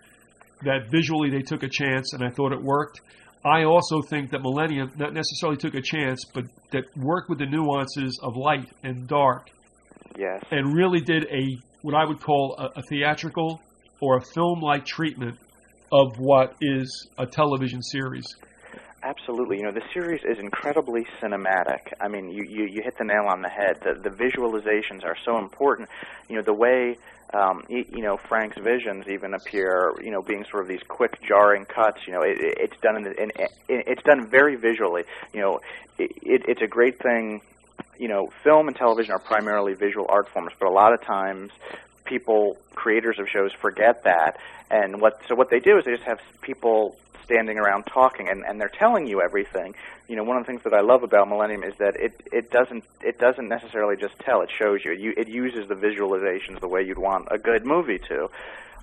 that 0.63 0.91
visually 0.91 1.31
they 1.31 1.43
took 1.43 1.63
a 1.63 1.69
chance, 1.69 2.15
and 2.15 2.25
I 2.25 2.31
thought 2.31 2.53
it 2.53 2.63
worked. 2.63 3.01
I 3.45 3.65
also 3.65 4.03
think 4.03 4.31
that 4.33 4.43
Millennium 4.43 4.93
not 4.97 5.15
necessarily 5.15 5.57
took 5.57 5.75
a 5.75 5.81
chance, 5.81 6.25
but 6.35 6.45
that 6.73 6.85
worked 6.97 7.31
with 7.31 7.39
the 7.39 7.47
nuances 7.47 8.19
of 8.23 8.37
light 8.37 8.69
and 8.83 9.07
dark. 9.09 9.49
Yes. 10.19 10.43
And 10.51 10.75
really 10.75 11.01
did 11.01 11.25
a 11.31 11.59
what 11.83 11.95
I 11.95 12.05
would 12.05 12.21
call 12.21 12.57
a, 12.59 12.79
a 12.79 12.83
theatrical 12.83 13.61
or 14.01 14.19
a 14.19 14.23
film-like 14.35 14.85
treatment 14.85 15.39
of 15.93 16.19
what 16.19 16.55
is 16.61 17.09
a 17.19 17.27
television 17.27 17.83
series. 17.83 18.25
Absolutely. 19.03 19.57
You 19.57 19.65
know, 19.65 19.73
the 19.73 19.83
series 19.95 20.21
is 20.25 20.39
incredibly 20.39 21.07
cinematic. 21.23 21.93
I 22.01 22.09
mean, 22.09 22.31
you, 22.31 22.45
you, 22.47 22.67
you 22.67 22.83
hit 22.85 22.99
the 22.99 23.05
nail 23.05 23.27
on 23.31 23.41
the 23.41 23.49
head. 23.49 23.81
The, 23.83 23.95
the 23.99 24.15
visualizations 24.15 25.05
are 25.05 25.17
so 25.25 25.39
important. 25.39 25.89
You 26.29 26.37
know, 26.37 26.43
the 26.43 26.53
way, 26.53 26.99
um, 27.33 27.63
you 27.69 28.03
know, 28.03 28.19
Frank's 28.29 28.59
visions 28.59 29.07
even 29.09 29.33
appear, 29.33 29.95
you 30.03 30.11
know, 30.11 30.21
being 30.21 30.45
sort 30.51 30.65
of 30.65 30.69
these 30.69 30.83
quick, 30.87 31.19
jarring 31.27 31.65
cuts, 31.65 32.07
you 32.07 32.13
know, 32.13 32.21
it, 32.21 32.37
it's 32.41 32.79
done 32.83 32.99
in, 32.99 33.07
in, 33.07 33.31
it's 33.69 34.03
done 34.03 34.29
very 34.29 34.57
visually. 34.57 35.05
You 35.33 35.41
know, 35.41 35.61
it, 35.99 36.11
it, 36.23 36.43
it's 36.47 36.63
a 36.63 36.69
great 36.69 36.99
thing 36.99 37.41
you 38.01 38.09
know, 38.09 38.31
film 38.43 38.67
and 38.67 38.77
television 38.77 39.13
are 39.13 39.19
primarily 39.19 39.75
visual 39.75 40.07
art 40.09 40.27
forms, 40.31 40.53
but 40.59 40.67
a 40.67 40.73
lot 40.73 40.95
of 40.95 41.03
times 41.03 41.53
people, 42.07 42.57
creators 42.75 43.19
of 43.19 43.29
shows, 43.29 43.53
forget 43.53 44.05
that. 44.05 44.39
And 44.71 45.03
what 45.03 45.21
so 45.29 45.35
what 45.35 45.51
they 45.51 45.61
do 45.61 45.77
is 45.77 45.85
they 45.85 45.93
just 45.93 46.05
have 46.05 46.19
people 46.41 46.97
standing 47.25 47.59
around 47.59 47.85
talking, 47.85 48.29
and, 48.29 48.43
and 48.45 48.59
they're 48.59 48.69
telling 48.71 49.07
you 49.07 49.21
everything. 49.21 49.75
You 50.09 50.17
know, 50.17 50.25
one 50.25 50.39
of 50.39 50.45
the 50.45 50.47
things 50.51 50.63
that 50.65 50.73
I 50.73 50.81
love 50.81 51.03
about 51.03 51.29
Millennium 51.29 51.63
is 51.63 51.75
that 51.79 51.95
it 51.97 52.19
it 52.33 52.51
doesn't 52.51 52.85
it 53.03 53.19
doesn't 53.19 53.49
necessarily 53.49 53.97
just 53.97 54.19
tell; 54.19 54.41
it 54.41 54.51
shows 54.51 54.81
you. 54.83 55.13
it 55.17 55.29
uses 55.29 55.69
the 55.69 55.75
visualizations 55.75 56.59
the 56.61 56.69
way 56.69 56.83
you'd 56.83 56.99
want 56.99 57.29
a 57.31 57.37
good 57.37 57.67
movie 57.67 57.99
to. 58.09 58.31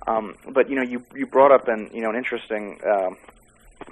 Um, 0.06 0.36
but 0.52 0.70
you 0.70 0.76
know, 0.76 0.84
you 0.84 1.04
you 1.16 1.26
brought 1.26 1.50
up 1.50 1.66
an 1.66 1.90
you 1.92 2.02
know 2.02 2.10
an 2.10 2.16
interesting 2.16 2.80
uh, 2.86 3.10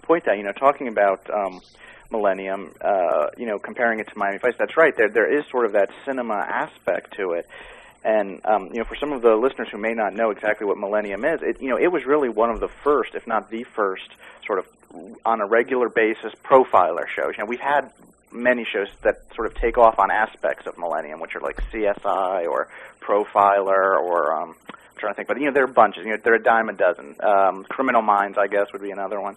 point 0.03 0.25
that 0.27 0.37
you 0.39 0.45
know 0.45 0.53
talking 0.53 0.87
about. 0.87 1.29
Um, 1.29 1.61
Millennium, 2.11 2.73
uh, 2.81 3.29
you 3.37 3.47
know, 3.47 3.59
comparing 3.59 4.01
it 4.01 4.09
to 4.09 4.19
Miami 4.19 4.39
Vice. 4.39 4.55
That's 4.59 4.77
right. 4.77 4.97
There, 4.97 5.09
there 5.09 5.39
is 5.39 5.45
sort 5.51 5.67
of 5.67 5.73
that 5.73 5.91
cinema 6.05 6.35
aspect 6.35 7.17
to 7.17 7.33
it, 7.33 7.49
and 8.05 8.41
um, 8.45 8.69
you 8.73 8.79
know, 8.79 8.85
for 8.85 8.97
some 8.97 9.13
of 9.13 9.23
the 9.23 9.35
listeners 9.35 9.69
who 9.71 9.79
may 9.79 9.95
not 9.95 10.15
know 10.15 10.31
exactly 10.31 10.67
what 10.67 10.79
Millennium 10.79 11.25
is, 11.25 11.41
it 11.43 11.61
you 11.61 11.69
know, 11.69 11.79
it 11.79 11.89
was 11.89 12.05
really 12.05 12.29
one 12.29 12.51
of 12.51 12.61
the 12.61 12.69
first, 12.69 13.15
if 13.15 13.27
not 13.27 13.51
the 13.51 13.65
first, 13.65 14.09
sort 14.47 14.59
of 14.59 14.67
on 15.25 15.41
a 15.41 15.47
regular 15.47 15.89
basis 15.89 16.33
profiler 16.45 17.07
shows. 17.09 17.35
You 17.37 17.45
know, 17.45 17.47
we've 17.47 17.61
had 17.61 17.91
many 18.33 18.65
shows 18.65 18.89
that 19.03 19.23
sort 19.35 19.47
of 19.47 19.55
take 19.55 19.79
off 19.79 19.99
on 19.99 20.11
aspects 20.11 20.67
of 20.67 20.79
Millennium, 20.79 21.21
which 21.21 21.35
are 21.35 21.41
like 21.41 21.57
CSI 21.73 22.47
or 22.47 22.69
Profiler 23.01 23.99
or 24.01 24.35
um, 24.35 24.57
I'm 24.69 25.01
trying 25.01 25.13
to 25.13 25.17
think, 25.17 25.29
but 25.29 25.39
you 25.39 25.47
know, 25.47 25.53
there 25.53 25.65
are 25.65 25.69
bunches. 25.69 26.05
You 26.05 26.13
know, 26.13 26.17
there 26.23 26.33
are 26.33 26.37
a 26.37 26.43
dime 26.43 26.69
a 26.69 26.73
dozen. 26.73 27.17
Um, 27.21 27.65
Criminal 27.65 28.03
Minds, 28.03 28.39
I 28.39 28.47
guess, 28.47 28.73
would 28.73 28.83
be 28.83 28.91
another 28.91 29.21
one. 29.21 29.37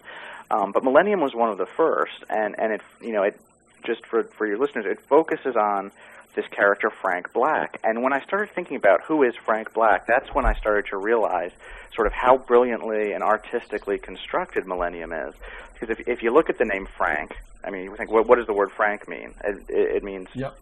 Um, 0.50 0.72
but 0.72 0.82
Millennium 0.82 1.20
was 1.20 1.34
one 1.34 1.50
of 1.50 1.58
the 1.58 1.66
first, 1.66 2.24
and 2.28 2.54
and 2.58 2.72
it 2.72 2.80
you 3.00 3.12
know 3.12 3.22
it 3.22 3.38
just 3.86 4.04
for 4.06 4.24
for 4.36 4.46
your 4.46 4.58
listeners, 4.58 4.84
it 4.86 5.00
focuses 5.08 5.56
on 5.56 5.92
this 6.34 6.46
character 6.48 6.90
Frank 7.02 7.32
Black. 7.32 7.80
And 7.82 8.02
when 8.02 8.12
I 8.12 8.20
started 8.20 8.54
thinking 8.54 8.76
about 8.76 9.02
who 9.04 9.22
is 9.24 9.34
Frank 9.44 9.72
Black, 9.74 10.06
that's 10.06 10.32
when 10.32 10.46
I 10.46 10.54
started 10.54 10.86
to 10.90 10.96
realize 10.96 11.50
sort 11.94 12.06
of 12.06 12.12
how 12.12 12.36
brilliantly 12.38 13.12
and 13.12 13.22
artistically 13.22 13.98
constructed 13.98 14.66
Millennium 14.66 15.12
is. 15.12 15.34
Because 15.74 15.90
if 15.90 16.08
if 16.08 16.22
you 16.22 16.32
look 16.32 16.50
at 16.50 16.58
the 16.58 16.64
name 16.64 16.86
Frank, 16.96 17.32
I 17.64 17.70
mean, 17.70 17.84
you 17.84 17.96
think, 17.96 18.10
what, 18.10 18.26
what 18.26 18.38
does 18.38 18.46
the 18.46 18.54
word 18.54 18.70
Frank 18.76 19.08
mean? 19.08 19.34
It, 19.44 19.56
it, 19.68 19.96
it 19.96 20.04
means 20.04 20.28
Yep. 20.34 20.56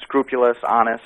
scrupulous, 0.00 0.56
honest, 0.66 1.04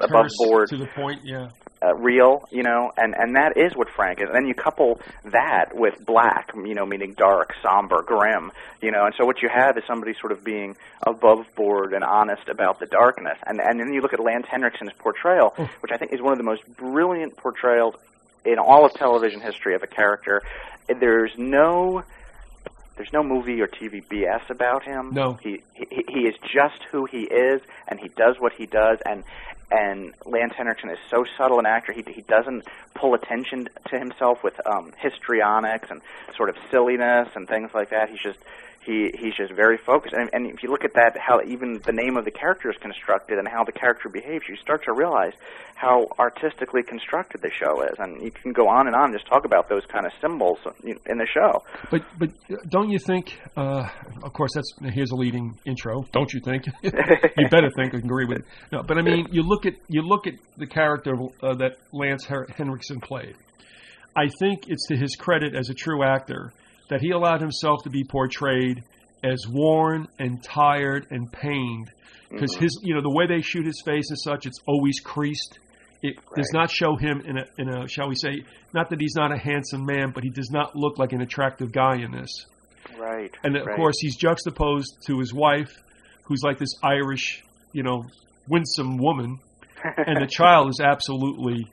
above 0.00 0.26
board, 0.38 0.68
to 0.68 0.76
the 0.76 0.86
point. 0.86 1.20
Yeah. 1.24 1.50
Uh, 1.82 1.94
real, 1.94 2.42
you 2.50 2.62
know, 2.62 2.90
and 2.96 3.14
and 3.16 3.36
that 3.36 3.56
is 3.56 3.74
what 3.76 3.88
Frank 3.90 4.20
is. 4.20 4.26
And 4.26 4.34
then 4.34 4.46
you 4.46 4.54
couple 4.54 5.00
that 5.24 5.70
with 5.74 6.04
black, 6.04 6.50
you 6.54 6.74
know, 6.74 6.84
meaning 6.86 7.14
dark, 7.14 7.54
somber, 7.62 8.02
grim, 8.02 8.50
you 8.82 8.90
know, 8.90 9.04
and 9.04 9.14
so 9.16 9.24
what 9.24 9.42
you 9.42 9.48
have 9.48 9.76
is 9.78 9.84
somebody 9.86 10.14
sort 10.20 10.32
of 10.32 10.42
being 10.44 10.76
above 11.06 11.46
board 11.56 11.92
and 11.92 12.02
honest 12.02 12.48
about 12.48 12.80
the 12.80 12.86
darkness. 12.86 13.38
And 13.46 13.60
and 13.60 13.78
then 13.78 13.92
you 13.92 14.00
look 14.00 14.12
at 14.12 14.20
Lance 14.20 14.46
Henriksen's 14.46 14.92
portrayal, 14.98 15.54
Oh. 15.58 15.70
which 15.80 15.92
I 15.92 15.96
think 15.96 16.12
is 16.12 16.20
one 16.20 16.32
of 16.32 16.38
the 16.38 16.44
most 16.44 16.62
brilliant 16.76 17.36
portrayals 17.36 17.94
in 18.44 18.58
all 18.58 18.84
of 18.84 18.92
television 18.94 19.40
history 19.40 19.74
of 19.74 19.82
a 19.82 19.86
character. 19.86 20.42
There's 20.88 21.32
no 21.36 22.02
there's 22.96 23.12
no 23.12 23.22
movie 23.22 23.60
or 23.60 23.68
TV 23.68 24.02
BS 24.04 24.50
about 24.50 24.82
him. 24.82 25.10
No. 25.12 25.34
He, 25.34 25.62
he 25.74 26.04
he 26.08 26.20
is 26.22 26.34
just 26.52 26.82
who 26.90 27.04
he 27.04 27.22
is, 27.22 27.60
and 27.86 28.00
he 28.00 28.08
does 28.08 28.36
what 28.40 28.52
he 28.52 28.66
does, 28.66 28.98
and 29.06 29.22
and 29.70 30.14
Lance 30.24 30.54
Henriksen 30.56 30.90
is 30.90 30.98
so 31.10 31.24
subtle 31.36 31.58
an 31.58 31.66
actor. 31.66 31.92
He 31.92 32.02
he 32.02 32.22
doesn't 32.22 32.64
pull 32.94 33.14
attention 33.14 33.68
to 33.88 33.98
himself 33.98 34.42
with 34.42 34.54
um, 34.66 34.92
histrionics 34.98 35.90
and 35.90 36.00
sort 36.36 36.48
of 36.48 36.56
silliness 36.70 37.28
and 37.34 37.46
things 37.46 37.70
like 37.74 37.90
that. 37.90 38.08
He's 38.08 38.20
just 38.20 38.38
he 38.88 39.12
he's 39.18 39.34
just 39.34 39.52
very 39.52 39.76
focused. 39.76 40.14
And, 40.14 40.30
and 40.32 40.46
if 40.46 40.62
you 40.62 40.70
look 40.70 40.84
at 40.84 40.94
that, 40.94 41.16
how 41.18 41.40
even 41.46 41.80
the 41.84 41.92
name 41.92 42.16
of 42.16 42.24
the 42.24 42.30
character 42.30 42.70
is 42.70 42.76
constructed 42.80 43.38
and 43.38 43.46
how 43.46 43.62
the 43.62 43.72
character 43.72 44.08
behaves, 44.08 44.44
you 44.48 44.56
start 44.56 44.82
to 44.84 44.92
realize 44.94 45.34
how 45.74 46.06
artistically 46.18 46.82
constructed 46.82 47.42
the 47.42 47.50
show 47.50 47.82
is. 47.82 47.94
And 47.98 48.22
you 48.22 48.30
can 48.30 48.52
go 48.52 48.66
on 48.66 48.86
and 48.86 48.96
on 48.96 49.10
and 49.10 49.14
just 49.14 49.26
talk 49.26 49.44
about 49.44 49.68
those 49.68 49.84
kind 49.92 50.06
of 50.06 50.12
symbols 50.20 50.58
in 50.82 51.18
the 51.18 51.26
show. 51.26 51.62
But 51.90 52.02
but 52.18 52.30
don't 52.68 52.88
you 52.88 52.98
think? 52.98 53.38
Uh, 53.56 53.88
of 54.22 54.32
course, 54.32 54.52
that's 54.54 54.72
here's 54.94 55.10
a 55.10 55.16
leading 55.16 55.58
intro. 55.66 56.06
Don't 56.12 56.32
you 56.32 56.40
think? 56.40 56.64
you 56.82 57.48
better 57.50 57.70
think. 57.76 57.94
I 57.94 57.98
agree 57.98 58.24
with 58.24 58.38
it. 58.38 58.44
No, 58.72 58.82
but 58.82 58.96
I 58.96 59.02
mean, 59.02 59.28
you 59.30 59.42
look 59.42 59.66
at 59.66 59.74
you 59.88 60.00
look 60.00 60.26
at 60.26 60.34
the 60.56 60.66
character 60.66 61.12
uh, 61.42 61.54
that 61.56 61.76
Lance 61.92 62.24
Henriksen 62.24 63.00
played. 63.00 63.36
I 64.16 64.28
think 64.40 64.68
it's 64.68 64.88
to 64.88 64.96
his 64.96 65.14
credit 65.14 65.54
as 65.54 65.68
a 65.68 65.74
true 65.74 66.02
actor 66.02 66.52
that 66.88 67.00
he 67.00 67.10
allowed 67.10 67.40
himself 67.40 67.82
to 67.84 67.90
be 67.90 68.04
portrayed 68.04 68.82
as 69.24 69.46
worn 69.48 70.06
and 70.18 70.42
tired 70.42 71.06
and 71.10 71.30
pained 71.32 71.90
because 72.30 72.52
Mm-hmm. 72.54 72.62
his 72.64 72.80
you 72.82 72.94
know 72.94 73.00
the 73.00 73.10
way 73.10 73.26
they 73.26 73.40
shoot 73.40 73.64
his 73.66 73.80
face 73.84 74.10
and 74.10 74.18
such 74.18 74.46
it's 74.46 74.58
always 74.66 75.00
creased 75.00 75.58
it 76.02 76.14
does 76.36 76.50
not 76.52 76.70
show 76.70 76.94
him 76.96 77.22
in 77.24 77.38
a 77.38 77.44
in 77.56 77.68
a 77.70 77.88
shall 77.88 78.06
we 78.08 78.14
say 78.14 78.44
not 78.74 78.90
that 78.90 79.00
he's 79.00 79.14
not 79.16 79.32
a 79.32 79.38
handsome 79.38 79.84
man 79.86 80.12
but 80.14 80.22
he 80.22 80.30
does 80.30 80.50
not 80.50 80.76
look 80.76 80.98
like 80.98 81.12
an 81.12 81.20
attractive 81.22 81.72
guy 81.72 81.96
in 81.96 82.12
this 82.12 82.30
Right. 82.98 83.34
and 83.42 83.56
of 83.56 83.66
right. 83.66 83.76
course 83.76 83.96
he's 84.00 84.14
juxtaposed 84.16 84.98
to 85.06 85.18
his 85.18 85.32
wife 85.34 85.72
who's 86.24 86.42
like 86.42 86.58
this 86.58 86.74
irish 86.82 87.42
you 87.72 87.82
know 87.82 88.04
winsome 88.46 88.98
woman 88.98 89.38
and 89.96 90.20
the 90.22 90.26
child 90.30 90.68
is 90.68 90.80
absolutely 90.84 91.66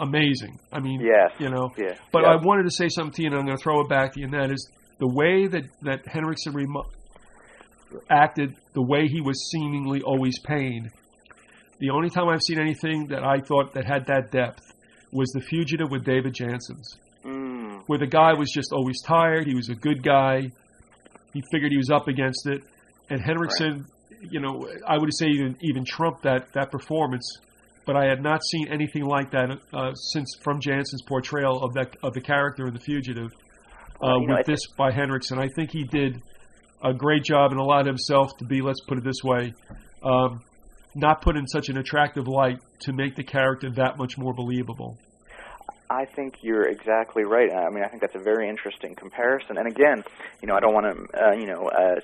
amazing 0.00 0.58
i 0.72 0.80
mean 0.80 1.00
yes. 1.00 1.30
you 1.38 1.48
know 1.50 1.70
Yeah. 1.76 1.94
but 2.12 2.22
yeah. 2.22 2.30
I 2.32 2.36
wanted 2.36 2.64
to 2.64 2.70
say 2.70 2.88
something 2.88 3.12
to 3.14 3.22
you, 3.22 3.28
and 3.28 3.36
I'm 3.38 3.44
going 3.46 3.56
to 3.56 3.62
throw 3.62 3.80
it 3.82 3.88
back 3.88 4.12
to 4.14 4.20
you, 4.20 4.26
and 4.26 4.34
that 4.34 4.50
is 4.50 4.68
the 4.98 5.06
way 5.08 5.46
that, 5.46 5.64
that 5.82 6.06
Henriksen 6.06 6.52
remo- 6.52 6.86
acted, 8.10 8.54
the 8.74 8.82
way 8.82 9.06
he 9.08 9.20
was 9.20 9.50
seemingly 9.50 10.02
always 10.02 10.38
pained. 10.40 10.90
The 11.78 11.90
only 11.90 12.10
time 12.10 12.28
I've 12.28 12.42
seen 12.42 12.60
anything 12.60 13.06
that 13.08 13.24
I 13.24 13.38
thought 13.40 13.72
that 13.74 13.84
had 13.86 14.06
that 14.06 14.30
depth 14.30 14.62
was 15.12 15.30
The 15.30 15.40
Fugitive 15.40 15.90
with 15.90 16.04
David 16.04 16.34
Janssen's, 16.34 16.98
Mm, 17.24 17.82
where 17.86 17.98
the 17.98 18.06
guy 18.06 18.32
was 18.32 18.50
just 18.50 18.72
always 18.72 19.02
tired. 19.02 19.46
He 19.46 19.54
was 19.54 19.68
a 19.68 19.74
good 19.74 20.02
guy. 20.02 20.50
He 21.34 21.42
figured 21.52 21.70
he 21.70 21.76
was 21.76 21.90
up 21.90 22.08
against 22.08 22.46
it. 22.46 22.62
And 23.10 23.20
Henriksen, 23.20 23.84
you 24.30 24.40
know, 24.40 24.66
I 24.86 24.96
would 24.96 25.10
say 25.14 25.26
even, 25.26 25.56
even 25.60 25.84
trumped 25.84 26.22
that, 26.22 26.46
that 26.54 26.70
performance 26.70 27.26
but 27.90 27.96
I 27.96 28.08
had 28.08 28.22
not 28.22 28.44
seen 28.44 28.68
anything 28.68 29.04
like 29.04 29.32
that 29.32 29.50
uh, 29.74 29.94
since 29.94 30.36
from 30.44 30.60
Janssen's 30.60 31.02
portrayal 31.02 31.60
of 31.64 31.74
that 31.74 31.96
of 32.04 32.14
the 32.14 32.20
character 32.20 32.68
in 32.68 32.72
The 32.72 32.78
Fugitive 32.78 33.32
uh, 34.00 34.10
know, 34.10 34.26
with 34.28 34.38
I 34.38 34.42
this 34.46 34.60
by 34.78 34.92
Henriksen. 34.92 35.40
I 35.40 35.48
think 35.56 35.72
he 35.72 35.82
did 35.82 36.22
a 36.84 36.94
great 36.94 37.24
job 37.24 37.50
and 37.50 37.58
allowed 37.58 37.86
himself 37.86 38.36
to 38.36 38.44
be, 38.44 38.60
let's 38.62 38.80
put 38.86 38.98
it 38.98 39.02
this 39.02 39.24
way, 39.24 39.54
um, 40.04 40.40
not 40.94 41.20
put 41.20 41.36
in 41.36 41.48
such 41.48 41.68
an 41.68 41.78
attractive 41.78 42.28
light 42.28 42.60
to 42.82 42.92
make 42.92 43.16
the 43.16 43.24
character 43.24 43.72
that 43.72 43.98
much 43.98 44.16
more 44.16 44.34
believable. 44.34 44.96
I 45.92 46.04
think 46.04 46.36
you're 46.42 46.68
exactly 46.68 47.24
right. 47.24 47.50
I 47.52 47.68
mean, 47.68 47.82
I 47.82 47.88
think 47.88 48.00
that's 48.00 48.14
a 48.14 48.20
very 48.22 48.48
interesting 48.48 48.94
comparison. 48.94 49.58
And 49.58 49.66
again, 49.66 50.04
you 50.40 50.46
know, 50.46 50.54
I 50.54 50.60
don't 50.60 50.72
want 50.72 50.86
to, 50.86 51.26
uh, 51.26 51.32
you 51.32 51.46
know, 51.46 51.66
uh, 51.68 51.96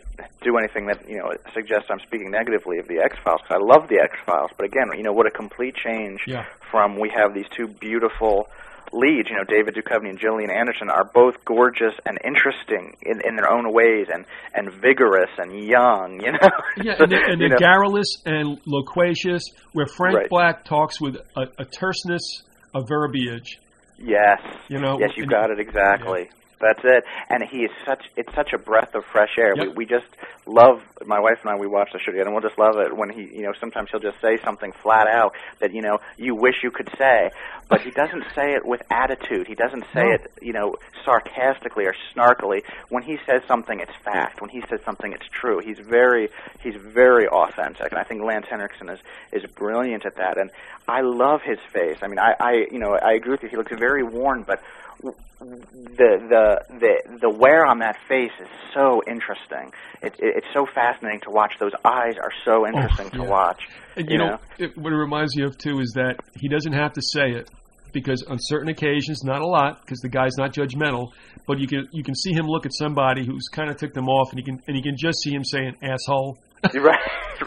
do 0.42 0.58
anything 0.58 0.86
that 0.88 1.08
you 1.08 1.18
know 1.18 1.30
suggests 1.54 1.86
I'm 1.88 2.00
speaking 2.00 2.32
negatively 2.32 2.78
of 2.78 2.88
the 2.88 2.98
X 2.98 3.16
Files 3.24 3.40
because 3.42 3.62
I 3.62 3.64
love 3.64 3.88
the 3.88 4.00
X 4.02 4.16
Files. 4.26 4.50
But 4.56 4.66
again, 4.66 4.88
you 4.96 5.04
know, 5.04 5.12
what 5.12 5.26
a 5.28 5.30
complete 5.30 5.76
change 5.76 6.24
Yeah. 6.26 6.46
from 6.72 6.98
we 6.98 7.10
have 7.14 7.32
these 7.32 7.46
two 7.56 7.68
beautiful 7.68 8.48
leads. 8.92 9.28
You 9.30 9.36
know, 9.36 9.44
David 9.44 9.74
Duchovny 9.76 10.10
and 10.10 10.18
Gillian 10.18 10.50
Anderson 10.50 10.90
are 10.90 11.04
both 11.04 11.44
gorgeous 11.44 11.94
and 12.04 12.18
interesting 12.24 12.96
in, 13.02 13.20
in 13.24 13.36
their 13.36 13.48
own 13.52 13.72
ways, 13.72 14.08
and 14.12 14.24
and 14.52 14.72
vigorous 14.82 15.30
and 15.38 15.52
young. 15.64 16.20
You 16.24 16.32
know, 16.32 16.48
Yeah, 16.82 16.94
and 16.98 17.12
they're, 17.12 17.30
and 17.30 17.40
they're 17.40 17.56
garrulous 17.56 18.16
and 18.26 18.58
loquacious, 18.66 19.42
where 19.74 19.86
Frank 19.86 20.16
Right. 20.16 20.28
Black 20.28 20.64
talks 20.64 21.00
with 21.00 21.16
a, 21.36 21.42
a 21.58 21.64
terseness 21.64 22.42
of 22.74 22.88
verbiage. 22.88 23.60
Yes. 23.98 24.40
You 24.68 24.78
know, 24.78 24.98
Yes, 24.98 25.16
you 25.16 25.26
got 25.26 25.50
it 25.50 25.58
exactly. 25.58 26.28
That's 26.60 26.80
it. 26.84 27.04
And 27.28 27.42
he 27.42 27.64
is 27.64 27.70
such 27.84 28.04
it's 28.16 28.34
such 28.34 28.52
a 28.52 28.58
breath 28.58 28.94
of 28.94 29.04
fresh 29.04 29.36
air. 29.38 29.54
Yep. 29.56 29.66
We 29.68 29.72
we 29.75 29.86
just 29.86 30.06
love 30.46 30.80
my 31.04 31.20
wife 31.20 31.38
and 31.42 31.50
I 31.50 31.56
we 31.56 31.66
watch 31.66 31.90
the 31.92 31.98
show 31.98 32.12
together 32.12 32.30
and 32.30 32.32
we'll 32.32 32.42
just 32.48 32.58
love 32.58 32.76
it 32.78 32.96
when 32.96 33.10
he 33.10 33.22
you 33.36 33.42
know, 33.42 33.52
sometimes 33.60 33.90
he'll 33.90 34.00
just 34.00 34.20
say 34.22 34.38
something 34.44 34.72
flat 34.82 35.06
out 35.06 35.34
that, 35.60 35.72
you 35.75 35.82
know, 35.82 35.98
you 36.16 36.34
wish 36.34 36.56
you 36.62 36.70
could 36.70 36.88
say. 36.96 37.30
But 37.68 37.82
he 37.82 37.90
doesn't 37.90 38.25
say 38.34 38.54
it 38.54 38.64
with 38.64 38.80
attitude. 38.90 39.46
He 39.46 39.54
doesn't 39.54 39.84
say 39.92 40.04
No. 40.04 40.12
it, 40.12 40.32
you 40.40 40.52
know, 40.52 40.76
sarcastically 41.04 41.84
or 41.84 41.94
snarkily. 42.14 42.62
When 42.88 43.02
he 43.02 43.18
says 43.26 43.42
something 43.46 43.80
it's 43.80 43.94
fact. 44.04 44.40
When 44.40 44.50
he 44.50 44.62
says 44.70 44.80
something 44.84 45.12
it's 45.12 45.26
true. 45.30 45.60
He's 45.64 45.78
very 45.78 46.28
he's 46.62 46.76
very 46.76 47.28
authentic 47.28 47.90
and 47.92 47.98
I 47.98 48.04
think 48.04 48.22
Lance 48.22 48.46
Henriksen 48.48 48.88
is 48.88 49.00
is 49.32 49.44
brilliant 49.52 50.06
at 50.06 50.16
that 50.16 50.38
and 50.38 50.50
I 50.88 51.02
love 51.02 51.42
his 51.42 51.58
face. 51.72 51.98
I 52.02 52.08
mean 52.08 52.18
I, 52.18 52.34
I 52.40 52.52
you 52.70 52.78
know, 52.78 52.94
I 52.94 53.12
agree 53.12 53.32
with 53.32 53.42
you. 53.42 53.48
He 53.50 53.56
looks 53.56 53.72
very 53.76 54.02
worn 54.02 54.42
but 54.42 54.62
the 55.02 55.14
the 55.40 56.60
the 56.80 57.18
the 57.20 57.30
wear 57.30 57.66
on 57.66 57.78
that 57.80 57.96
face 58.08 58.32
is 58.40 58.48
so 58.74 59.02
interesting. 59.06 59.72
It, 60.02 60.14
it, 60.18 60.36
it's 60.36 60.46
so 60.54 60.66
fascinating 60.66 61.20
to 61.22 61.30
watch. 61.30 61.52
Those 61.60 61.72
eyes 61.84 62.14
are 62.20 62.32
so 62.44 62.64
oh, 62.64 62.66
interesting 62.66 63.10
to 63.10 63.18
Oh, 63.20 63.24
yeah. 63.24 63.30
watch. 63.30 63.62
And, 63.96 64.06
You 64.06 64.12
you 64.12 64.18
know, 64.18 64.28
know? 64.30 64.38
it, 64.58 64.76
what 64.76 64.92
it 64.92 64.96
reminds 64.96 65.36
me 65.36 65.44
of 65.44 65.56
too 65.58 65.80
is 65.80 65.92
that 65.94 66.16
he 66.34 66.48
doesn't 66.48 66.72
have 66.72 66.92
to 66.94 67.02
say 67.02 67.30
it 67.30 67.50
because 67.92 68.22
on 68.24 68.38
certain 68.40 68.68
occasions, 68.68 69.24
not 69.24 69.40
a 69.40 69.46
lot, 69.46 69.80
because 69.80 70.00
the 70.00 70.08
guy's 70.08 70.36
not 70.36 70.52
judgmental, 70.52 71.12
but 71.46 71.58
you 71.58 71.66
can 71.66 71.88
you 71.92 72.02
can 72.02 72.14
see 72.14 72.32
him 72.32 72.46
look 72.46 72.66
at 72.66 72.72
somebody 72.74 73.24
who's 73.24 73.48
kind 73.48 73.70
of 73.70 73.76
took 73.76 73.94
them 73.94 74.08
off, 74.08 74.30
and 74.30 74.38
you 74.38 74.44
can 74.44 74.62
and 74.66 74.76
you 74.76 74.82
can 74.82 74.96
just 74.96 75.18
see 75.22 75.30
him 75.30 75.44
saying 75.44 75.74
asshole, 75.82 76.38
right, 76.75 76.98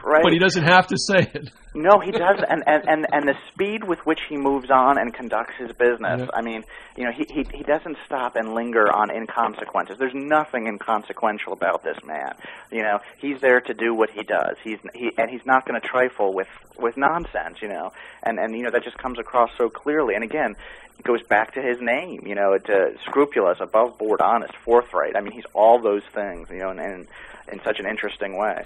right. 0.04 0.24
But 0.24 0.34
he 0.34 0.39
doesn't 0.39 0.63
have 0.63 0.88
to 0.88 0.98
say 0.98 1.30
it. 1.34 1.50
No, 1.75 2.00
he 2.00 2.12
does, 2.12 2.39
and, 2.50 2.63
and 2.66 2.88
and 2.88 3.08
and 3.12 3.28
the 3.28 3.36
speed 3.51 3.84
with 3.84 4.00
which 4.00 4.20
he 4.28 4.38
moves 4.38 4.72
on 4.72 4.98
and 4.98 5.13
conducts 5.13 5.54
his 5.58 5.72
business. 5.74 6.22
Yeah. 6.22 6.28
I 6.34 6.42
mean, 6.42 6.63
you 6.98 7.04
know, 7.04 7.12
he 7.12 7.25
he 7.32 7.46
he 7.56 7.63
doesn't 7.63 7.98
stop 8.06 8.36
and 8.36 8.56
linger 8.56 8.92
on 8.92 9.12
inconsequences. 9.12 9.98
There's 10.00 10.16
nothing 10.16 10.68
inconsequential 10.68 11.54
about 11.54 11.84
this 11.84 11.98
man. 12.04 12.34
You 12.72 12.82
know, 12.82 13.00
he's 13.20 13.39
there 13.42 13.62
to 13.62 13.74
do 13.74 13.94
what 13.94 14.10
he 14.10 14.24
does. 14.24 14.56
He's 14.63 14.80
he 14.96 15.12
and 15.18 15.30
he's 15.30 15.46
not 15.46 15.68
going 15.68 15.80
to 15.80 15.88
trifle 15.88 16.34
with 16.34 16.50
with 16.78 16.98
nonsense. 16.98 17.62
You 17.62 17.70
know, 17.70 17.92
and 18.24 18.39
and 18.39 18.56
you 18.56 18.63
know 18.63 18.72
that 18.72 18.84
just 18.84 18.98
comes 18.98 19.20
across 19.20 19.51
so 19.58 19.70
clearly. 19.70 20.16
And 20.16 20.24
again, 20.24 20.56
it 20.98 21.06
goes 21.06 21.22
back 21.22 21.54
to 21.54 21.62
his 21.62 21.78
name. 21.80 22.25
You 22.25 22.34
know, 22.34 22.58
to 22.58 22.94
scrupulous, 23.06 23.60
above 23.62 24.00
board, 24.00 24.22
honest, 24.22 24.56
forthright. 24.66 25.16
I 25.16 25.22
mean, 25.22 25.34
he's 25.34 25.48
all 25.54 25.80
those 25.80 26.04
things. 26.13 26.50
You 26.50 26.58
know, 26.58 26.70
and, 26.70 26.80
and 26.80 27.08
in 27.51 27.60
such 27.63 27.80
an 27.80 27.86
interesting 27.86 28.38
way. 28.38 28.66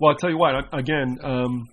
Well, 0.00 0.10
I'll 0.12 0.16
tell 0.16 0.30
you 0.30 0.38
what. 0.38 0.54
Again, 0.72 1.18
um, 1.22 1.68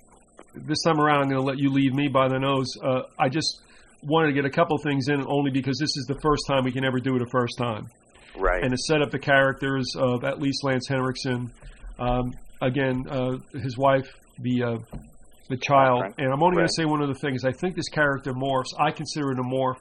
this 0.55 0.81
time 0.83 0.99
around, 0.99 1.21
I'm 1.23 1.29
going 1.29 1.41
to 1.41 1.47
let 1.47 1.57
you 1.59 1.69
leave 1.71 1.93
me 1.93 2.07
by 2.07 2.27
the 2.27 2.39
nose. 2.39 2.67
Uh, 2.83 3.01
I 3.19 3.29
just 3.29 3.61
wanted 4.03 4.27
to 4.27 4.33
get 4.33 4.45
a 4.45 4.49
couple 4.49 4.77
things 4.77 5.07
in, 5.07 5.23
only 5.27 5.51
because 5.51 5.77
this 5.79 5.95
is 5.97 6.05
the 6.07 6.19
first 6.21 6.43
time 6.47 6.63
we 6.63 6.71
can 6.71 6.83
ever 6.85 6.99
do 6.99 7.15
it 7.15 7.21
a 7.21 7.25
first 7.27 7.57
time, 7.57 7.87
Right. 8.37 8.61
and 8.63 8.71
to 8.71 8.77
set 8.77 9.01
up 9.01 9.11
the 9.11 9.19
characters 9.19 9.85
of 9.97 10.23
at 10.23 10.39
least 10.39 10.63
Lance 10.63 10.87
Henriksen. 10.87 11.51
Um, 11.99 12.33
again, 12.61 13.05
uh, 13.09 13.37
his 13.53 13.77
wife, 13.77 14.07
the 14.39 14.63
uh, 14.63 14.77
the 15.49 15.57
child, 15.57 16.01
Right. 16.01 16.13
and 16.17 16.31
I'm 16.31 16.43
only 16.43 16.57
going 16.57 16.67
to 16.67 16.73
say 16.73 16.85
one 16.85 17.01
other 17.01 17.13
thing: 17.13 17.33
is 17.35 17.45
I 17.45 17.51
think 17.53 17.75
this 17.75 17.89
character 17.89 18.33
morphs. 18.33 18.73
I 18.79 18.91
consider 18.91 19.31
it 19.31 19.39
a 19.39 19.43
morph 19.43 19.79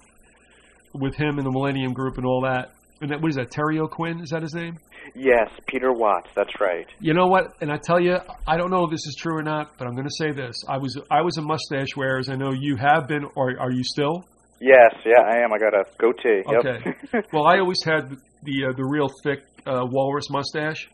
with 0.95 1.14
him 1.16 1.38
and 1.38 1.47
the 1.47 1.50
Millennium 1.50 1.92
Group 1.92 2.16
and 2.16 2.26
all 2.26 2.42
that. 2.42 2.71
And 3.00 3.11
that, 3.11 3.21
what 3.21 3.29
is 3.29 3.37
that? 3.37 3.50
Terry 3.50 3.79
O'Quinn 3.79 4.21
is 4.21 4.31
that 4.31 4.43
his 4.43 4.55
name? 4.55 4.79
yes, 5.15 5.49
Peter 5.67 5.93
Watts. 5.93 6.29
That's 6.35 6.53
right. 6.61 6.87
You 7.00 7.15
know 7.15 7.26
what? 7.26 7.55
And 7.61 7.71
I 7.71 7.76
tell 7.76 8.00
you, 8.00 8.17
I 8.47 8.57
don't 8.57 8.71
know 8.71 8.85
if 8.85 8.91
this 8.91 9.07
is 9.07 9.17
true 9.19 9.37
or 9.37 9.43
not, 9.43 9.79
but 9.79 9.87
I'm 9.87 9.95
going 9.95 10.09
to 10.09 10.15
say 10.19 10.33
this: 10.33 10.57
I 10.69 10.79
was 10.79 10.99
I 11.11 11.23
was 11.23 11.37
a 11.37 11.43
mustache 11.43 11.97
wearer, 11.97 12.19
as 12.19 12.29
I 12.29 12.37
know 12.37 12.53
you 12.53 12.76
have 12.76 13.07
been, 13.07 13.25
or 13.35 13.59
are 13.59 13.71
you 13.71 13.85
still? 13.85 14.25
Yes, 14.61 14.95
yeah, 15.05 15.21
I 15.21 15.45
am. 15.45 15.53
I 15.53 15.59
got 15.59 15.75
a 15.75 15.85
goatee. 15.99 16.43
Yep. 16.50 16.65
Okay. 16.65 17.23
Well, 17.33 17.47
I 17.47 17.59
always 17.59 17.83
had 17.85 18.17
the 18.43 18.67
uh, 18.67 18.73
the 18.76 18.85
real 18.85 19.09
thick 19.23 19.41
uh, 19.67 19.85
walrus 19.85 20.31
mustache, 20.31 20.88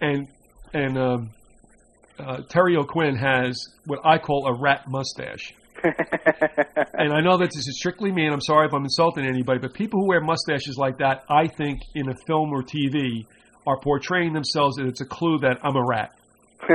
and 0.00 0.28
and 0.74 0.98
um, 0.98 1.30
uh, 2.18 2.42
Terry 2.48 2.76
O'Quinn 2.76 3.16
has 3.16 3.58
what 3.86 4.00
I 4.04 4.18
call 4.18 4.46
a 4.46 4.60
rat 4.60 4.84
mustache. 4.88 5.54
And 6.98 7.12
I 7.12 7.20
know 7.20 7.38
that 7.38 7.50
this 7.54 7.68
is 7.68 7.78
strictly 7.78 8.10
me, 8.10 8.24
and 8.24 8.34
I'm 8.34 8.40
sorry 8.40 8.66
if 8.66 8.74
I'm 8.74 8.82
insulting 8.82 9.24
anybody, 9.24 9.60
but 9.60 9.72
people 9.72 10.00
who 10.00 10.08
wear 10.08 10.20
mustaches 10.20 10.76
like 10.76 10.98
that, 10.98 11.22
I 11.30 11.46
think 11.46 11.82
in 11.94 12.08
a 12.08 12.14
film 12.26 12.50
or 12.50 12.64
TV, 12.64 13.24
are 13.68 13.78
portraying 13.78 14.32
themselves 14.32 14.78
and 14.78 14.88
it's 14.88 15.00
a 15.00 15.04
clue 15.04 15.38
that 15.38 15.58
I'm 15.62 15.76
a 15.76 15.86
rat. 15.86 16.12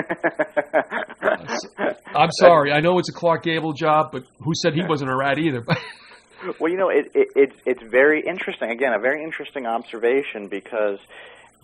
I'm 2.16 2.32
sorry. 2.32 2.72
I 2.72 2.80
know 2.80 3.00
it's 3.00 3.10
a 3.10 3.14
Clark 3.14 3.44
Gable 3.44 3.74
job, 3.74 4.12
but 4.12 4.24
who 4.40 4.54
said 4.56 4.74
he 4.74 4.84
wasn't 4.88 5.12
a 5.12 5.16
rat 5.16 5.40
either? 5.40 5.66
well, 6.60 6.72
you 6.72 6.78
know, 6.78 6.90
it, 6.90 7.12
it, 7.14 7.30
it's 7.36 7.56
it's 7.66 7.84
very 7.84 8.22
interesting. 8.22 8.70
Again, 8.70 8.94
a 8.94 9.00
very 9.00 9.24
interesting 9.24 9.66
observation 9.66 10.48
because 10.48 11.00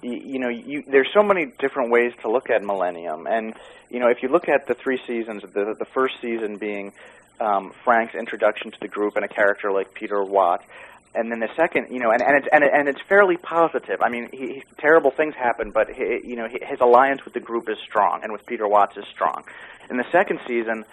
you, 0.01 0.15
you 0.15 0.39
know 0.39 0.49
you, 0.49 0.83
there's 0.87 1.09
so 1.13 1.23
many 1.23 1.53
different 1.59 1.91
ways 1.91 2.11
to 2.23 2.31
look 2.31 2.49
at 2.49 2.63
Millennium, 2.63 3.25
and 3.25 3.55
you 3.89 3.99
know 3.99 4.09
if 4.09 4.21
you 4.21 4.29
look 4.29 4.49
at 4.49 4.67
the 4.67 4.73
three 4.73 4.99
seasons, 5.07 5.43
the 5.43 5.75
the 5.77 5.87
first 5.93 6.15
season 6.21 6.57
being 6.57 6.91
um, 7.39 7.71
Frank's 7.83 8.15
introduction 8.15 8.71
to 8.71 8.79
the 8.79 8.87
group 8.87 9.15
and 9.15 9.25
a 9.25 9.27
character 9.27 9.71
like 9.71 9.93
Peter 9.93 10.23
Watt. 10.23 10.63
And 11.15 11.31
then 11.31 11.39
the 11.39 11.49
second, 11.55 11.87
you 11.89 11.99
know, 11.99 12.11
and, 12.11 12.21
and 12.21 12.37
it's 12.37 12.47
and, 12.51 12.63
it, 12.63 12.69
and 12.71 12.87
it's 12.87 13.01
fairly 13.01 13.35
positive. 13.35 14.01
I 14.01 14.09
mean, 14.09 14.29
he, 14.31 14.37
he, 14.37 14.63
terrible 14.77 15.09
things 15.09 15.33
happen, 15.33 15.71
but 15.71 15.89
he, 15.89 16.21
you 16.23 16.35
know, 16.35 16.47
he, 16.47 16.59
his 16.61 16.79
alliance 16.81 17.25
with 17.25 17.33
the 17.33 17.39
group 17.39 17.67
is 17.67 17.77
strong, 17.79 18.21
and 18.21 18.31
with 18.31 18.45
Peter 18.45 18.67
Watts 18.67 18.95
is 18.95 19.05
strong. 19.07 19.43
In 19.89 19.97
the 19.97 20.05
second 20.11 20.39
season, 20.47 20.85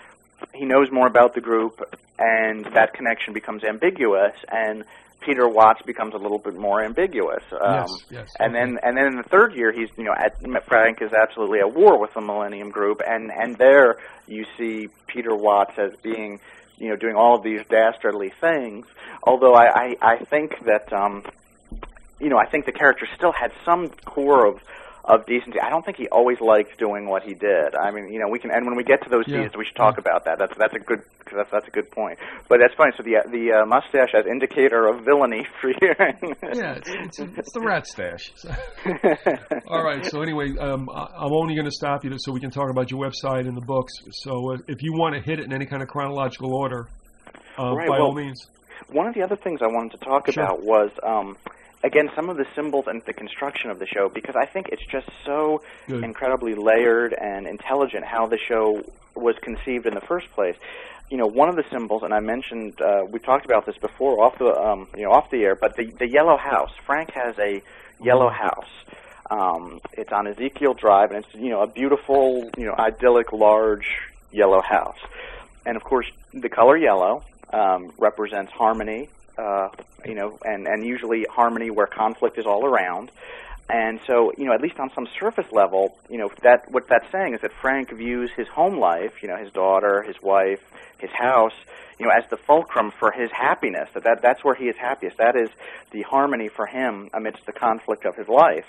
he 0.54 0.64
knows 0.64 0.90
more 0.90 1.06
about 1.06 1.34
the 1.34 1.42
group, 1.42 1.82
and 2.18 2.64
that 2.72 2.94
connection 2.94 3.34
becomes 3.34 3.62
ambiguous, 3.62 4.34
and 4.50 4.84
Peter 5.26 5.48
Watts 5.48 5.82
becomes 5.82 6.14
a 6.14 6.18
little 6.18 6.38
bit 6.38 6.54
more 6.54 6.82
ambiguous. 6.82 7.42
Um, 7.50 7.74
yes, 7.74 8.04
yes. 8.10 8.36
and 8.38 8.54
okay. 8.54 8.64
then 8.64 8.78
and 8.82 8.96
then 8.96 9.06
in 9.06 9.16
the 9.16 9.24
third 9.24 9.54
year, 9.54 9.72
he's 9.72 9.88
you 9.98 10.04
know 10.04 10.14
at, 10.16 10.40
Frank 10.66 11.02
is 11.02 11.12
absolutely 11.12 11.58
at 11.58 11.74
war 11.74 11.98
with 11.98 12.14
the 12.14 12.20
Millennium 12.20 12.70
Group, 12.70 13.02
and 13.04 13.32
and 13.32 13.56
there 13.56 13.96
you 14.28 14.46
see 14.56 14.88
Peter 15.08 15.34
Watts 15.34 15.72
as 15.78 15.96
being 15.96 16.38
you 16.78 16.88
know 16.88 16.96
doing 16.96 17.16
all 17.16 17.34
of 17.34 17.42
these 17.42 17.60
dastardly 17.68 18.32
things. 18.40 18.86
Although 19.22 19.54
I 19.54 19.66
I, 19.66 19.96
I 20.00 20.16
think 20.24 20.64
that 20.64 20.92
um, 20.92 21.24
you 22.20 22.28
know 22.28 22.38
I 22.38 22.46
think 22.46 22.64
the 22.64 22.72
character 22.72 23.08
still 23.16 23.32
had 23.32 23.50
some 23.64 23.88
core 23.88 24.46
of 24.46 24.60
of 25.06 25.24
decency. 25.26 25.60
I 25.60 25.70
don't 25.70 25.84
think 25.84 25.96
he 25.98 26.08
always 26.08 26.40
liked 26.40 26.78
doing 26.78 27.06
what 27.08 27.22
he 27.22 27.34
did. 27.34 27.76
I 27.80 27.92
mean, 27.92 28.12
you 28.12 28.18
know, 28.18 28.28
we 28.28 28.38
can, 28.40 28.50
and 28.50 28.66
when 28.66 28.74
we 28.76 28.82
get 28.82 29.02
to 29.04 29.08
those 29.10 29.24
Yeah. 29.28 29.36
seasons, 29.44 29.56
we 29.56 29.64
should 29.64 29.76
talk 29.76 29.98
about 29.98 30.24
that. 30.24 30.38
That's 30.38 30.52
that's 30.58 30.74
a 30.74 30.80
good 30.80 31.00
that's 31.32 31.50
that's 31.52 31.68
a 31.68 31.70
good 31.70 31.90
point. 31.92 32.18
But 32.48 32.58
that's 32.60 32.74
funny. 32.74 32.90
So 32.96 33.02
the 33.04 33.22
the 33.30 33.62
uh, 33.62 33.66
mustache 33.66 34.14
as 34.14 34.26
indicator 34.26 34.86
of 34.88 35.04
villainy 35.04 35.46
for 35.60 35.70
you. 35.70 35.76
yeah, 36.58 36.74
it's, 36.82 36.88
it's, 36.90 37.18
it's 37.20 37.52
the 37.52 37.60
rat 37.60 37.86
stash. 37.86 38.32
All 39.68 39.82
right. 39.84 40.04
So 40.06 40.22
anyway, 40.22 40.56
um, 40.58 40.88
I, 40.90 41.06
I'm 41.16 41.32
only 41.32 41.54
going 41.54 41.66
to 41.66 41.70
stop 41.72 42.04
you 42.04 42.12
so 42.18 42.32
we 42.32 42.40
can 42.40 42.50
talk 42.50 42.70
about 42.70 42.90
your 42.90 43.00
website 43.00 43.46
and 43.46 43.56
the 43.56 43.64
books. 43.64 43.92
So 44.10 44.52
uh, 44.54 44.58
if 44.68 44.82
you 44.82 44.92
want 44.92 45.14
to 45.14 45.20
hit 45.20 45.38
it 45.38 45.44
in 45.44 45.52
any 45.52 45.66
kind 45.66 45.82
of 45.82 45.88
chronological 45.88 46.54
order, 46.54 46.88
uh, 47.58 47.74
Right, 47.74 47.88
by 47.88 47.98
well- 47.98 48.08
all 48.08 48.14
means. 48.14 48.44
One 48.92 49.06
of 49.08 49.14
the 49.14 49.22
other 49.22 49.36
things 49.36 49.60
I 49.62 49.66
wanted 49.68 49.92
to 49.98 50.04
talk 50.04 50.30
Sure. 50.30 50.44
about 50.44 50.62
was, 50.62 50.90
um, 51.02 51.36
again, 51.82 52.10
some 52.14 52.28
of 52.28 52.36
the 52.36 52.46
symbols 52.54 52.86
and 52.86 53.02
the 53.04 53.12
construction 53.12 53.70
of 53.70 53.78
the 53.78 53.86
show, 53.86 54.08
because 54.08 54.34
I 54.36 54.46
think 54.46 54.68
it's 54.68 54.84
just 54.86 55.08
so 55.24 55.62
Good. 55.86 56.04
incredibly 56.04 56.54
layered 56.54 57.14
and 57.14 57.46
intelligent 57.46 58.04
how 58.04 58.26
the 58.26 58.38
show 58.38 58.82
was 59.14 59.36
conceived 59.40 59.86
in 59.86 59.94
the 59.94 60.00
first 60.00 60.30
place. 60.32 60.56
You 61.10 61.16
know, 61.16 61.26
one 61.26 61.48
of 61.48 61.56
the 61.56 61.64
symbols, 61.70 62.02
and 62.02 62.12
I 62.12 62.20
mentioned 62.20 62.80
uh, 62.80 63.04
we 63.08 63.20
talked 63.20 63.44
about 63.44 63.64
this 63.64 63.76
before 63.78 64.24
off 64.24 64.38
the 64.38 64.52
um, 64.52 64.88
you 64.96 65.04
know 65.04 65.12
off 65.12 65.30
the 65.30 65.44
air, 65.44 65.54
but 65.54 65.76
the 65.76 65.86
the 65.86 66.08
yellow 66.08 66.36
house. 66.36 66.72
Frank 66.84 67.12
has 67.12 67.38
a 67.38 67.62
yellow 68.02 68.28
house. 68.28 68.68
Um, 69.30 69.80
it's 69.92 70.12
on 70.12 70.26
Ezekiel 70.26 70.74
Drive, 70.74 71.10
and 71.12 71.24
it's 71.24 71.34
you 71.34 71.50
know 71.50 71.62
a 71.62 71.66
beautiful, 71.66 72.50
you 72.56 72.66
know, 72.66 72.74
idyllic, 72.76 73.32
large 73.32 73.98
yellow 74.32 74.62
house. 74.62 74.98
And 75.64 75.76
of 75.76 75.84
course, 75.84 76.06
the 76.32 76.48
color 76.48 76.76
yellow 76.76 77.22
um, 77.52 77.92
represents 77.98 78.52
harmony, 78.52 79.08
uh, 79.38 79.68
you 80.04 80.14
know, 80.14 80.38
and 80.44 80.66
and 80.66 80.84
usually 80.84 81.26
harmony 81.30 81.70
where 81.70 81.86
conflict 81.86 82.38
is 82.38 82.46
all 82.46 82.64
around. 82.64 83.10
And 83.68 83.98
so, 84.06 84.32
you 84.38 84.44
know, 84.44 84.52
at 84.52 84.60
least 84.60 84.78
on 84.78 84.90
some 84.94 85.08
surface 85.18 85.50
level, 85.50 85.98
you 86.08 86.18
know, 86.18 86.30
that 86.42 86.70
what 86.70 86.86
that's 86.88 87.10
saying 87.10 87.34
is 87.34 87.40
that 87.40 87.52
Frank 87.60 87.90
views 87.90 88.30
his 88.36 88.46
home 88.46 88.78
life, 88.78 89.22
you 89.22 89.28
know, 89.28 89.36
his 89.36 89.52
daughter, 89.52 90.02
his 90.02 90.22
wife, 90.22 90.60
his 90.98 91.10
house, 91.10 91.54
you 91.98 92.06
know, 92.06 92.12
as 92.12 92.28
the 92.30 92.36
fulcrum 92.36 92.92
for 92.92 93.10
his 93.10 93.30
happiness. 93.32 93.88
That, 93.94 94.04
that 94.04 94.22
that's 94.22 94.44
where 94.44 94.54
he 94.54 94.66
is 94.66 94.76
happiest. 94.76 95.16
That 95.16 95.34
is 95.34 95.50
the 95.90 96.02
harmony 96.02 96.48
for 96.48 96.66
him 96.66 97.10
amidst 97.12 97.44
the 97.46 97.52
conflict 97.52 98.04
of 98.04 98.14
his 98.14 98.28
life. 98.28 98.66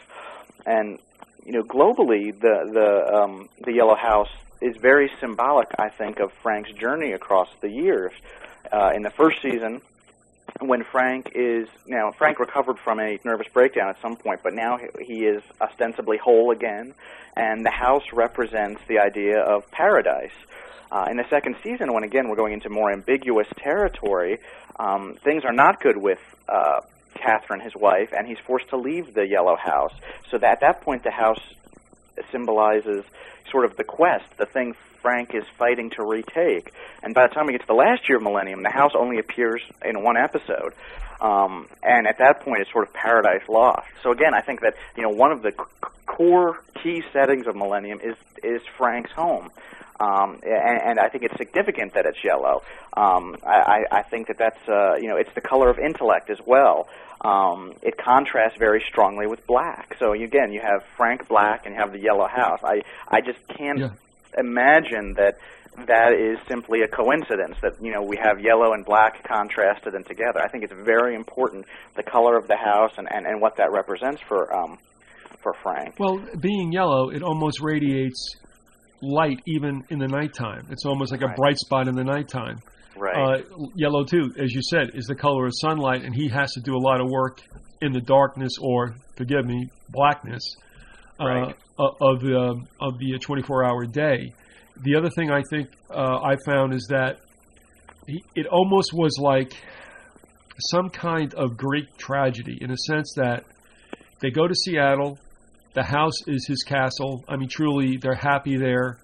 And 0.66 0.98
you 1.46 1.54
know, 1.54 1.64
globally, 1.64 2.38
the 2.38 2.70
the 2.74 3.16
um, 3.16 3.50
the 3.64 3.74
Yellow 3.74 3.96
House 3.96 4.32
is 4.62 4.76
very 4.78 5.12
symbolic, 5.20 5.68
I 5.78 5.90
think, 5.90 6.20
of 6.20 6.32
Frank's 6.42 6.72
journey 6.72 7.12
across 7.12 7.50
the 7.62 7.70
years. 7.70 8.12
Uh, 8.72 8.92
in 8.96 9.04
the 9.04 9.12
first 9.12 9.42
season, 9.42 9.82
when 10.60 10.84
Frank 10.84 11.32
is 11.36 11.68
now 11.86 12.12
Frank 12.12 12.40
recovered 12.40 12.80
from 12.80 13.00
a 13.00 13.20
nervous 13.24 13.48
breakdown 13.54 13.90
at 13.90 14.02
some 14.02 14.16
point, 14.16 14.42
but 14.44 14.54
now 14.54 14.78
he- 15.00 15.26
is 15.26 15.44
ostensibly 15.62 16.18
whole 16.18 16.52
again, 16.52 16.94
and 17.36 17.66
the 17.66 17.72
house 17.72 18.04
represents 18.14 18.82
the 18.88 19.00
idea 19.00 19.40
of 19.40 19.70
paradise. 19.72 20.32
Uh, 20.92 21.08
in 21.12 21.18
the 21.18 21.26
second 21.30 21.56
season, 21.64 21.94
when 21.94 22.04
again 22.04 22.30
we're 22.30 22.36
going 22.36 22.54
into 22.54 22.70
more 22.70 22.92
ambiguous 22.92 23.48
territory, 23.58 24.40
um, 24.80 25.16
things 25.24 25.44
are 25.44 25.54
not 25.54 25.82
good 25.82 25.98
with 25.98 26.20
uh, 26.48 26.80
Catherine, 27.16 27.60
his 27.60 27.76
wife, 27.76 28.14
and 28.18 28.26
he's 28.28 28.40
forced 28.40 28.70
to 28.70 28.78
leave 28.78 29.14
the 29.14 29.28
Yellow 29.28 29.58
House. 29.58 29.94
So 30.30 30.38
that 30.38 30.54
at 30.54 30.60
that 30.62 30.82
point, 30.82 31.04
the 31.04 31.12
house 31.12 31.42
symbolizes 32.32 33.04
sort 33.52 33.66
of 33.66 33.76
the 33.76 33.84
quest, 33.84 34.26
the 34.38 34.46
thing 34.46 34.76
Frank 35.08 35.34
is 35.34 35.46
fighting 35.58 35.90
to 35.92 36.04
retake. 36.04 36.74
And 37.02 37.16
by 37.16 37.28
the 37.28 37.34
time 37.34 37.46
we 37.46 37.54
get 37.54 37.62
to 37.62 37.68
the 37.68 37.74
last 37.74 38.10
year 38.10 38.18
of 38.18 38.24
Millennium, 38.24 38.62
the 38.62 38.70
house 38.70 38.92
only 38.94 39.20
appears 39.20 39.62
in 39.86 40.04
one 40.04 40.18
episode. 40.18 40.74
Um, 41.22 41.70
and 41.82 42.06
at 42.08 42.18
that 42.18 42.42
point, 42.42 42.60
it's 42.60 42.72
sort 42.74 42.86
of 42.90 42.94
paradise 42.94 43.48
lost. 43.48 43.88
So 44.04 44.12
again, 44.12 44.34
I 44.34 44.42
think 44.42 44.60
that 44.62 44.76
you 44.98 45.04
know 45.04 45.10
one 45.10 45.32
of 45.32 45.44
the 45.44 45.52
c- 45.52 45.88
core 46.06 46.62
key 46.84 47.04
settings 47.14 47.48
of 47.48 47.56
Millennium 47.56 48.02
is 48.02 48.18
is 48.44 48.62
Frank's 48.78 49.12
home. 49.12 49.50
Um, 50.00 50.42
and, 50.44 50.82
and 50.90 51.00
I 51.00 51.08
think 51.08 51.24
it's 51.24 51.38
significant 51.38 51.94
that 51.94 52.06
it's 52.06 52.22
yellow. 52.22 52.62
Um, 52.96 53.38
I, 53.48 53.86
I 53.90 54.02
think 54.04 54.28
that 54.28 54.38
that's 54.38 54.68
uh, 54.68 54.98
you 54.98 55.08
know 55.08 55.16
it's 55.16 55.34
the 55.36 55.42
color 55.42 55.70
of 55.70 55.80
intellect 55.80 56.30
as 56.30 56.40
well. 56.46 56.90
Um, 57.22 57.76
it 57.82 57.98
contrasts 57.98 58.58
very 58.60 58.84
strongly 58.90 59.26
with 59.26 59.48
black. 59.48 59.96
So 60.00 60.12
again, 60.12 60.52
you 60.52 60.60
have 60.60 60.84
Frank 60.98 61.30
Black 61.30 61.66
and 61.66 61.74
you 61.74 61.80
have 61.80 61.94
the 61.94 62.00
yellow 62.00 62.28
house. 62.28 62.60
I 62.62 62.82
I 63.08 63.22
just 63.22 63.40
can't 63.48 63.80
Yeah. 63.80 63.90
Imagine 64.38 65.14
that 65.18 65.38
that 65.86 66.14
is 66.14 66.40
simply 66.48 66.82
a 66.82 66.88
coincidence 66.88 67.56
that 67.62 67.74
you 67.82 67.92
know 67.92 68.02
we 68.02 68.18
have 68.18 68.40
yellow 68.40 68.74
and 68.74 68.84
black 68.84 69.24
contrasted 69.24 69.94
and 69.94 70.06
together. 70.06 70.42
I 70.44 70.50
think 70.50 70.64
it's 70.64 70.74
very 70.74 71.16
important 71.16 71.66
the 71.96 72.04
color 72.04 72.38
of 72.38 72.48
the 72.48 72.58
house 72.58 72.92
and, 72.98 73.08
and, 73.12 73.28
and 73.28 73.42
what 73.42 73.58
that 73.58 73.72
represents 73.72 74.22
for 74.28 74.54
um, 74.56 74.80
for 75.44 75.54
Frank. 75.62 75.96
Well, 76.00 76.20
being 76.40 76.72
yellow, 76.72 77.10
it 77.10 77.22
almost 77.22 77.62
radiates 77.62 78.36
light 79.02 79.40
even 79.46 79.84
in 79.90 80.00
the 80.00 80.08
nighttime. 80.08 80.68
It's 80.72 80.86
almost 80.86 81.12
like 81.12 81.22
a 81.22 81.34
bright 81.36 81.58
spot 81.58 81.88
in 81.88 81.96
the 81.96 82.04
nighttime. 82.04 82.60
Right. 82.98 83.42
Uh, 83.42 83.68
yellow 83.76 84.04
too, 84.04 84.34
as 84.40 84.52
you 84.52 84.62
said, 84.64 84.92
is 84.96 85.06
the 85.06 85.14
color 85.14 85.46
of 85.46 85.52
sunlight, 85.56 86.04
and 86.04 86.16
he 86.16 86.28
has 86.30 86.52
to 86.54 86.62
do 86.62 86.76
a 86.76 86.82
lot 86.82 87.00
of 87.00 87.08
work 87.08 87.42
in 87.80 87.92
the 87.92 88.02
darkness, 88.02 88.54
or 88.60 88.96
forgive 89.16 89.46
me, 89.46 89.70
blackness 89.90 90.56
Right. 91.20 91.56
o- 91.80 91.96
of 92.00 92.22
the 92.22 92.66
of 92.80 93.00
the 93.00 93.20
24-hour 93.20 93.86
day. 93.88 94.34
The 94.84 94.96
other 94.96 95.10
thing 95.10 95.32
I 95.32 95.42
think 95.50 95.70
uh, 95.90 96.20
I 96.22 96.36
found 96.46 96.74
is 96.74 96.88
that 96.90 97.20
he, 98.06 98.24
it 98.36 98.46
almost 98.48 98.94
was 98.94 99.18
like 99.20 99.54
some 100.60 100.90
kind 100.90 101.34
of 101.34 101.58
Greek 101.58 101.98
tragedy, 101.98 102.58
in 102.62 102.72
a 102.72 102.78
sense 102.78 103.14
that 103.16 103.44
they 104.22 104.32
go 104.32 104.48
to 104.48 104.56
Seattle, 104.56 105.20
the 105.74 105.84
house 105.84 106.28
is 106.28 106.48
his 106.48 106.64
castle. 106.64 107.24
I 107.28 107.38
mean, 107.38 107.50
truly, 107.50 107.98
they're 107.98 108.16
happy 108.16 108.58
there, 108.58 108.98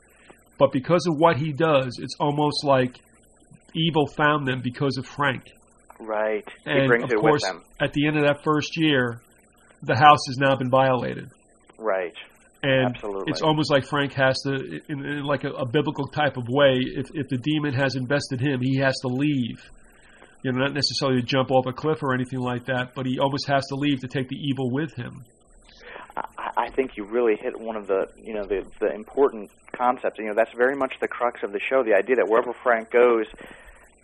but 0.58 0.71
because 0.71 1.06
of 1.08 1.17
what 1.17 1.38
he 1.38 1.52
does, 1.52 1.99
it's 2.02 2.15
almost 2.19 2.63
like 2.63 2.97
evil 3.76 4.08
found 4.08 4.47
them 4.47 4.62
because 4.63 4.97
of 4.97 5.06
Frank. 5.06 5.52
right. 5.99 6.47
he 6.65 6.71
And 6.71 7.04
of 7.04 7.10
course, 7.19 7.43
at 7.80 7.93
the 7.93 8.08
end 8.08 8.17
of 8.17 8.23
that 8.23 8.43
first 8.43 8.78
year, 8.78 9.21
the 9.84 9.95
house 9.95 10.19
has 10.28 10.38
now 10.38 10.56
been 10.56 10.69
violated, 10.69 11.30
Right. 11.84 12.15
and 12.63 12.96
Absolutely. 12.96 13.32
it's 13.32 13.41
almost 13.41 13.69
like 13.69 13.86
Frank 13.86 14.13
has 14.13 14.39
to, 14.43 14.54
in, 14.88 15.06
in 15.06 15.24
like 15.24 15.43
a, 15.43 15.50
a 15.50 15.65
biblical 15.65 16.08
type 16.08 16.38
of 16.38 16.48
way, 16.48 16.80
if 16.80 17.08
if 17.13 17.28
the 17.28 17.38
demon 17.38 17.74
has 17.74 17.96
invested 17.96 18.39
him, 18.39 18.62
he 18.62 18.78
has 18.78 18.96
to 19.02 19.10
leave. 19.10 19.60
You 20.43 20.52
know, 20.52 20.60
not 20.60 20.74
necessarily 20.74 21.22
to 21.22 21.26
jump 21.26 21.52
off 21.52 21.65
a 21.67 21.74
cliff 21.74 22.04
or 22.04 22.13
anything 22.13 22.39
like 22.39 22.65
that, 22.65 22.96
but 22.96 23.06
he 23.06 23.19
almost 23.19 23.48
has 23.48 23.65
to 23.67 23.76
leave 23.76 24.02
to 24.02 24.08
take 24.08 24.28
the 24.30 24.36
evil 24.36 24.69
with 24.72 24.93
him. 24.93 25.24
I, 26.15 26.50
I 26.58 26.69
think 26.69 26.98
you 26.98 27.06
really 27.06 27.36
hit 27.36 27.60
one 27.60 27.76
of 27.76 27.88
the 27.88 28.08
you 28.17 28.34
know 28.34 28.46
the 28.46 28.65
the 28.80 28.93
important 28.93 29.52
concepts. 29.76 30.19
You 30.19 30.28
know 30.28 30.34
that's 30.36 30.54
very 30.56 30.76
much 30.76 30.96
the 31.02 31.08
crux 31.08 31.43
of 31.43 31.52
the 31.52 31.60
show. 31.60 31.84
The 31.84 31.96
idea 31.96 32.15
that 32.17 32.30
wherever 32.30 32.54
Frank 32.63 32.91
goes, 32.91 33.26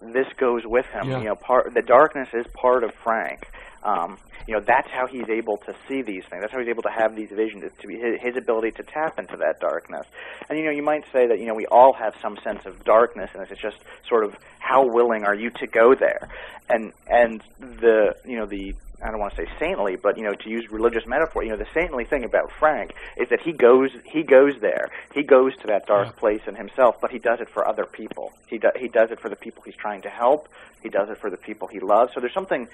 this 0.01 0.27
goes 0.37 0.63
with 0.65 0.85
him. 0.87 1.09
Yeah. 1.09 1.19
You 1.19 1.25
know, 1.25 1.35
part 1.35 1.73
the 1.73 1.81
darkness 1.81 2.29
is 2.33 2.45
part 2.53 2.83
of 2.83 2.93
Frank. 3.03 3.47
Um, 3.83 4.17
you 4.47 4.55
know 4.55 4.61
that's 4.65 4.89
how 4.91 5.07
he's 5.07 5.29
able 5.29 5.57
to 5.57 5.73
see 5.87 6.01
these 6.01 6.23
things. 6.29 6.41
That's 6.41 6.51
how 6.51 6.59
he's 6.59 6.67
able 6.69 6.83
to 6.83 6.89
have 6.95 7.15
these 7.15 7.29
visions. 7.29 7.63
To 7.81 7.87
be 7.87 7.95
his, 7.95 8.19
his 8.21 8.35
ability 8.37 8.71
to 8.71 8.83
tap 8.83 9.19
into 9.19 9.37
that 9.37 9.59
darkness. 9.59 10.05
And 10.49 10.57
you 10.57 10.65
know, 10.65 10.71
you 10.71 10.83
might 10.83 11.03
say 11.13 11.27
that 11.27 11.39
you 11.39 11.45
know 11.45 11.53
we 11.55 11.67
all 11.67 11.93
have 11.93 12.13
some 12.21 12.37
sense 12.43 12.59
of 12.65 12.83
darkness, 12.83 13.29
and 13.33 13.43
it's 13.43 13.61
just 13.61 13.77
sort 14.07 14.23
of 14.23 14.33
how 14.59 14.85
willing 14.85 15.23
are 15.23 15.35
you 15.35 15.49
to 15.61 15.67
go 15.67 15.93
there? 15.95 16.27
And 16.69 16.93
and 17.07 17.41
the 17.59 18.15
you 18.25 18.37
know 18.37 18.45
the 18.45 18.73
I 19.01 19.11
don't 19.11 19.19
want 19.19 19.33
to 19.35 19.43
say 19.43 19.49
saintly, 19.59 19.95
but 19.95 20.17
you 20.17 20.23
know, 20.23 20.33
to 20.33 20.49
use 20.49 20.67
religious 20.69 21.03
metaphor, 21.07 21.41
you 21.43 21.49
know, 21.51 21.57
the 21.57 21.67
saintly 21.73 22.03
thing 22.03 22.25
about 22.25 22.51
Frank 22.59 22.91
is 23.17 23.29
that 23.29 23.39
he 23.41 23.53
goes 23.53 23.91
he 24.03 24.23
goes 24.23 24.53
there. 24.59 24.89
He 25.13 25.23
goes 25.23 25.55
to 25.61 25.67
that 25.67 25.85
dark 25.85 26.07
Yeah. 26.07 26.19
place 26.19 26.41
in 26.47 26.55
himself, 26.55 26.95
but 27.01 27.11
he 27.11 27.19
does 27.19 27.39
it 27.39 27.47
for 27.53 27.65
other 27.67 27.85
people. 27.85 28.33
He 28.47 28.57
do, 28.57 28.69
he 28.75 28.87
does 28.89 29.09
it 29.11 29.19
for 29.21 29.29
the 29.29 29.37
people 29.37 29.63
he's 29.65 29.75
trying 29.75 30.01
to 30.01 30.09
help. 30.09 30.49
He 30.83 30.89
does 30.89 31.07
it 31.09 31.17
for 31.21 31.29
the 31.29 31.37
people 31.37 31.67
he 31.67 31.79
loves. 31.79 32.11
So 32.13 32.19
there's 32.19 32.33
something, 32.33 32.67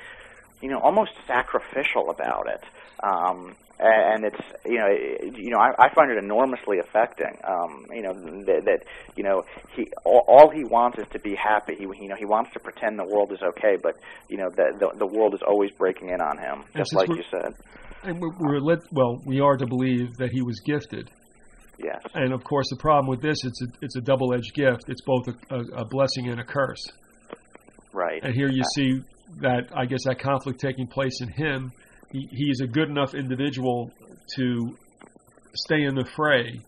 you 0.61 0.69
know, 0.69 0.79
almost 0.79 1.11
sacrificial 1.27 2.09
about 2.09 2.47
it. 2.47 2.63
Um, 3.03 3.55
and 3.77 4.23
it's 4.23 4.39
you 4.65 4.77
know 4.77 4.87
it, 4.87 5.37
you 5.37 5.49
know 5.49 5.57
I, 5.57 5.71
I 5.77 5.93
find 5.93 6.09
it 6.09 6.17
enormously 6.17 6.79
affecting. 6.79 7.37
Um, 7.43 7.85
you 7.91 8.03
know 8.03 8.13
that, 8.13 8.61
that 8.65 8.79
you 9.15 9.23
know 9.23 9.43
he 9.75 9.91
all, 10.05 10.23
all 10.27 10.49
he 10.49 10.63
wants 10.63 10.97
is 10.97 11.05
to 11.11 11.19
be 11.19 11.35
happy. 11.35 11.75
He 11.75 11.83
you 11.83 12.07
know 12.07 12.15
he 12.17 12.25
wants 12.25 12.51
to 12.53 12.59
pretend 12.59 12.97
the 12.97 13.05
world 13.05 13.31
is 13.33 13.39
okay, 13.41 13.75
but 13.81 13.95
you 14.29 14.37
know 14.37 14.49
the 14.49 14.77
the, 14.79 14.99
the 14.99 15.05
world 15.05 15.33
is 15.33 15.41
always 15.45 15.71
breaking 15.71 16.09
in 16.09 16.21
on 16.21 16.37
him, 16.37 16.63
just 16.75 16.93
like 16.93 17.09
you 17.09 17.23
said. 17.29 17.53
And 18.03 18.21
we're, 18.21 18.37
we're 18.39 18.59
led, 18.59 18.79
well, 18.91 19.19
we 19.25 19.39
are 19.39 19.57
to 19.57 19.65
believe 19.65 20.15
that 20.17 20.29
he 20.31 20.43
was 20.43 20.59
gifted. 20.59 21.09
Yes, 21.83 22.01
And 22.13 22.33
of 22.33 22.43
course, 22.43 22.67
the 22.69 22.77
problem 22.77 23.07
with 23.07 23.21
this, 23.21 23.43
it's 23.43 23.61
a, 23.63 23.65
it's 23.81 23.95
a 23.97 24.01
double-edged 24.01 24.53
gift. 24.53 24.83
It's 24.87 25.01
both 25.01 25.27
a, 25.27 25.55
a, 25.55 25.81
a 25.81 25.85
blessing 25.85 26.29
and 26.29 26.39
a 26.39 26.43
curse. 26.43 26.85
right. 27.91 28.23
And 28.23 28.33
here 28.33 28.47
you 28.47 28.63
see 28.75 29.01
that, 29.41 29.69
I 29.75 29.85
guess, 29.85 30.03
that 30.05 30.19
conflict 30.19 30.59
taking 30.59 30.87
place 30.87 31.21
in 31.21 31.29
him. 31.29 31.71
He, 32.11 32.27
he 32.31 32.45
is 32.49 32.61
a 32.61 32.67
good 32.67 32.89
enough 32.89 33.13
individual 33.13 33.91
to 34.35 34.77
stay 35.55 35.83
in 35.83 35.95
the 35.95 36.05
fray, 36.15 36.61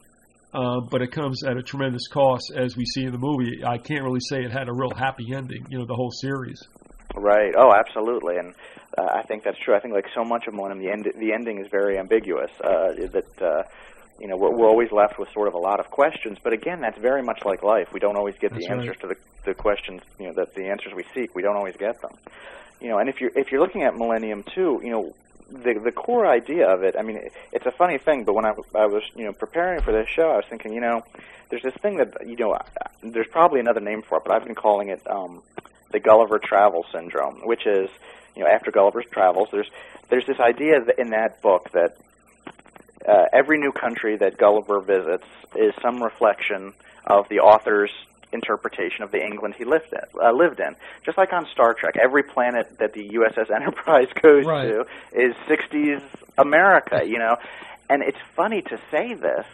uh, 0.53 0.81
but 0.91 1.01
it 1.01 1.11
comes 1.11 1.43
at 1.43 1.57
a 1.57 1.63
tremendous 1.63 2.07
cost, 2.07 2.53
as 2.55 2.75
we 2.75 2.85
see 2.85 3.03
in 3.03 3.11
the 3.11 3.17
movie. 3.17 3.63
I 3.65 3.77
can't 3.77 4.03
really 4.03 4.21
say 4.21 4.43
it 4.43 4.51
had 4.51 4.67
a 4.67 4.73
real 4.73 4.93
happy 4.95 5.25
ending, 5.33 5.65
you 5.69 5.79
know, 5.79 5.85
the 5.85 5.95
whole 5.95 6.11
series. 6.11 6.59
Right. 7.15 7.53
Oh, 7.57 7.71
absolutely. 7.73 8.37
And 8.37 8.53
uh, 8.97 9.03
I 9.03 9.23
think 9.23 9.43
that's 9.43 9.57
true. 9.63 9.75
I 9.75 9.79
think 9.79 9.93
like 9.93 10.05
so 10.15 10.23
much 10.23 10.45
of 10.47 10.53
Millennium, 10.53 10.83
the 10.83 10.91
end 10.91 11.05
the 11.19 11.33
ending 11.33 11.59
is 11.59 11.67
very 11.71 11.97
ambiguous. 11.97 12.51
Uh, 12.63 12.93
that 13.11 13.41
uh, 13.41 13.63
you 14.19 14.27
know 14.27 14.37
we're, 14.37 14.51
we're 14.55 14.67
always 14.67 14.91
left 14.91 15.19
with 15.19 15.31
sort 15.33 15.47
of 15.47 15.53
a 15.53 15.59
lot 15.59 15.79
of 15.79 15.89
questions. 15.89 16.37
But 16.43 16.53
again, 16.53 16.81
that's 16.81 16.97
very 16.97 17.23
much 17.23 17.43
like 17.45 17.63
life. 17.63 17.89
We 17.93 17.99
don't 17.99 18.15
always 18.15 18.35
get 18.39 18.51
That's 18.51 18.65
the 18.65 18.73
right. 18.73 18.79
answers 18.79 18.97
to 19.01 19.07
the 19.07 19.15
the 19.45 19.53
questions. 19.53 20.01
You 20.19 20.27
know, 20.27 20.33
that 20.33 20.55
the 20.55 20.65
answers 20.65 20.93
we 20.93 21.05
seek. 21.13 21.35
We 21.35 21.41
don't 21.41 21.55
always 21.55 21.77
get 21.77 22.01
them. 22.01 22.15
You 22.81 22.89
know, 22.89 22.97
and 22.99 23.09
if 23.09 23.21
you're 23.21 23.31
if 23.35 23.51
you're 23.51 23.61
looking 23.61 23.83
at 23.83 23.95
Millennium 23.95 24.43
too, 24.43 24.81
you 24.83 24.91
know. 24.91 25.13
The 25.49 25.79
the 25.81 25.93
core 25.93 26.27
idea 26.27 26.67
of 26.67 26.83
it, 26.83 26.97
I 26.99 27.03
mean, 27.03 27.15
it, 27.15 27.31
it's 27.53 27.65
a 27.65 27.71
funny 27.71 27.97
thing. 27.97 28.25
But 28.25 28.33
when 28.33 28.43
I, 28.43 28.49
I 28.75 28.87
was, 28.87 29.01
you 29.15 29.23
know, 29.23 29.31
preparing 29.31 29.79
for 29.81 29.93
this 29.93 30.09
show, 30.09 30.29
I 30.29 30.35
was 30.35 30.45
thinking, 30.49 30.73
you 30.73 30.81
know, 30.81 31.03
there's 31.49 31.63
this 31.63 31.73
thing 31.75 31.99
that, 31.99 32.27
you 32.27 32.35
know, 32.35 32.57
there's 33.01 33.27
probably 33.31 33.61
another 33.61 33.79
name 33.79 34.01
for 34.01 34.17
it, 34.17 34.25
but 34.25 34.35
I've 34.35 34.43
been 34.43 34.55
calling 34.55 34.89
it 34.89 35.09
um, 35.09 35.41
the 35.93 36.01
Gulliver 36.01 36.37
Travel 36.37 36.85
Syndrome, 36.91 37.39
which 37.45 37.65
is, 37.65 37.89
you 38.35 38.43
know, 38.43 38.49
after 38.49 38.71
Gulliver's 38.71 39.05
travels, 39.09 39.47
there's 39.53 39.69
there's 40.09 40.25
this 40.25 40.37
idea 40.41 40.83
that 40.83 40.99
in 40.99 41.11
that 41.11 41.41
book 41.41 41.71
that 41.71 41.95
uh, 43.07 43.25
every 43.33 43.57
new 43.57 43.71
country 43.71 44.17
that 44.17 44.37
Gulliver 44.37 44.81
visits 44.81 45.25
is 45.55 45.73
some 45.81 46.01
reflection 46.03 46.73
of 47.05 47.27
the 47.29 47.39
author's 47.39 47.91
interpretation 48.33 49.03
of 49.03 49.11
the 49.11 49.23
England 49.25 49.55
he 49.57 49.63
lived 49.63 49.93
in. 49.93 50.21
Uh, 50.21 50.31
lived 50.33 50.59
in, 50.59 50.75
just 51.05 51.17
like 51.17 51.31
on 51.31 51.47
Star 51.53 51.73
Trek, 51.73 51.95
every 52.01 52.23
planet 52.23 52.77
that 52.79 52.93
the 52.93 53.09
USS 53.09 53.49
Enterprise 53.55 54.07
goes 54.21 54.45
Right. 54.45 54.67
to 54.67 54.85
is 55.13 55.33
'60s 55.47 56.01
America, 56.37 57.01
you 57.05 57.19
know. 57.19 57.37
And 57.89 58.03
it's 58.03 58.17
funny 58.35 58.61
to 58.63 58.77
say 58.91 59.13
this 59.13 59.45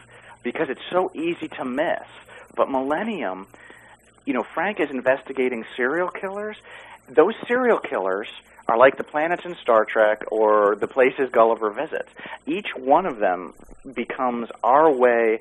because 0.41 0.67
it's 0.69 0.81
so 0.91 1.11
easy 1.13 1.47
to 1.49 1.63
miss. 1.65 2.07
But 2.55 2.69
Millennium, 2.69 3.45
you 4.25 4.33
know, 4.33 4.43
Frank 4.55 4.79
is 4.79 4.89
investigating 4.89 5.65
serial 5.77 6.09
killers. 6.09 6.57
Those 7.07 7.35
serial 7.47 7.77
killers 7.79 8.27
are 8.67 8.77
like 8.77 8.97
the 8.97 9.03
planets 9.03 9.43
in 9.45 9.55
Star 9.61 9.85
Trek 9.85 10.25
or 10.31 10.75
the 10.75 10.87
places 10.87 11.29
Gulliver 11.31 11.71
visits. 11.71 12.09
Each 12.45 12.67
one 12.75 13.05
of 13.05 13.19
them 13.19 13.53
becomes 13.93 14.49
our 14.63 14.91
way 14.91 15.39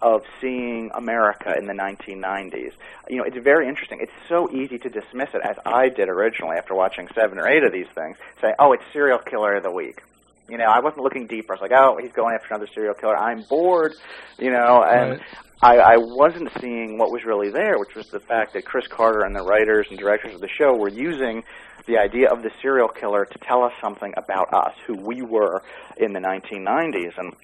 of 0.00 0.24
seeing 0.40 0.90
America 0.94 1.54
in 1.56 1.66
the 1.66 1.74
1990s. 1.74 2.72
You 3.08 3.18
know, 3.18 3.24
it's 3.24 3.36
very 3.36 3.68
interesting. 3.68 4.00
It's 4.00 4.12
so 4.28 4.50
easy 4.50 4.78
to 4.78 4.88
dismiss 4.88 5.28
it, 5.32 5.42
as 5.44 5.56
I 5.64 5.90
did 5.90 6.08
originally 6.08 6.56
after 6.56 6.74
watching 6.74 7.08
seven 7.14 7.38
or 7.38 7.46
eight 7.46 7.62
of 7.62 7.72
these 7.72 7.86
things, 7.94 8.16
say, 8.40 8.52
oh, 8.58 8.72
it's 8.72 8.82
serial 8.92 9.18
killer 9.18 9.56
of 9.56 9.62
the 9.62 9.70
week. 9.70 10.02
You 10.48 10.58
know, 10.58 10.64
I 10.64 10.80
wasn't 10.80 11.04
looking 11.04 11.28
deeper. 11.28 11.52
I 11.52 11.60
was 11.60 11.70
like, 11.70 11.78
oh, 11.78 11.98
he's 12.02 12.12
going 12.12 12.34
after 12.34 12.48
another 12.52 12.68
serial 12.74 12.94
killer. 12.94 13.16
I'm 13.16 13.42
bored, 13.48 13.94
you 14.38 14.50
know, 14.50 14.82
and 14.82 15.10
Right. 15.12 15.20
I, 15.62 15.76
I 15.76 15.96
wasn't 15.96 16.50
seeing 16.60 16.98
what 16.98 17.12
was 17.12 17.24
really 17.24 17.50
there, 17.50 17.78
which 17.78 17.94
was 17.94 18.08
the 18.08 18.18
fact 18.18 18.54
that 18.54 18.64
Chris 18.64 18.88
Carter 18.88 19.22
and 19.24 19.34
the 19.34 19.44
writers 19.44 19.86
and 19.90 19.98
directors 19.98 20.34
of 20.34 20.40
the 20.40 20.48
show 20.48 20.74
were 20.74 20.88
using 20.88 21.44
the 21.86 21.98
idea 21.98 22.30
of 22.30 22.42
the 22.42 22.50
serial 22.60 22.88
killer 22.88 23.24
to 23.24 23.38
tell 23.38 23.62
us 23.62 23.72
something 23.80 24.12
about 24.16 24.52
us, 24.52 24.74
who 24.86 24.94
we 24.94 25.22
were 25.22 25.62
in 25.96 26.14
the 26.14 26.18
1990s. 26.18 27.16
And, 27.16 27.34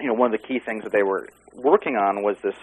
you 0.00 0.06
know, 0.06 0.14
one 0.14 0.32
of 0.34 0.40
the 0.40 0.46
key 0.46 0.58
things 0.58 0.84
that 0.84 0.92
they 0.92 1.02
were 1.02 1.28
working 1.54 1.96
on 1.96 2.22
was 2.22 2.38
this 2.42 2.56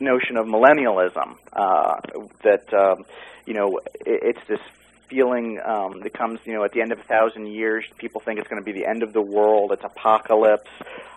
notion 0.00 0.36
of 0.36 0.46
millennialism, 0.46 1.36
uh, 1.52 2.00
that, 2.42 2.74
um, 2.74 3.04
you 3.46 3.54
know, 3.54 3.78
it, 4.04 4.36
it's 4.36 4.48
this 4.48 4.60
feeling 5.08 5.60
um, 5.64 6.00
that 6.00 6.12
comes, 6.12 6.40
you 6.44 6.54
know, 6.54 6.64
at 6.64 6.72
the 6.72 6.80
end 6.80 6.90
of 6.90 6.98
a 6.98 7.04
thousand 7.04 7.46
years, 7.46 7.84
people 7.98 8.20
think 8.20 8.40
it's 8.40 8.48
going 8.48 8.60
to 8.60 8.64
be 8.64 8.72
the 8.72 8.86
end 8.86 9.04
of 9.04 9.12
the 9.12 9.22
world, 9.22 9.70
it's 9.70 9.84
apocalypse. 9.84 10.70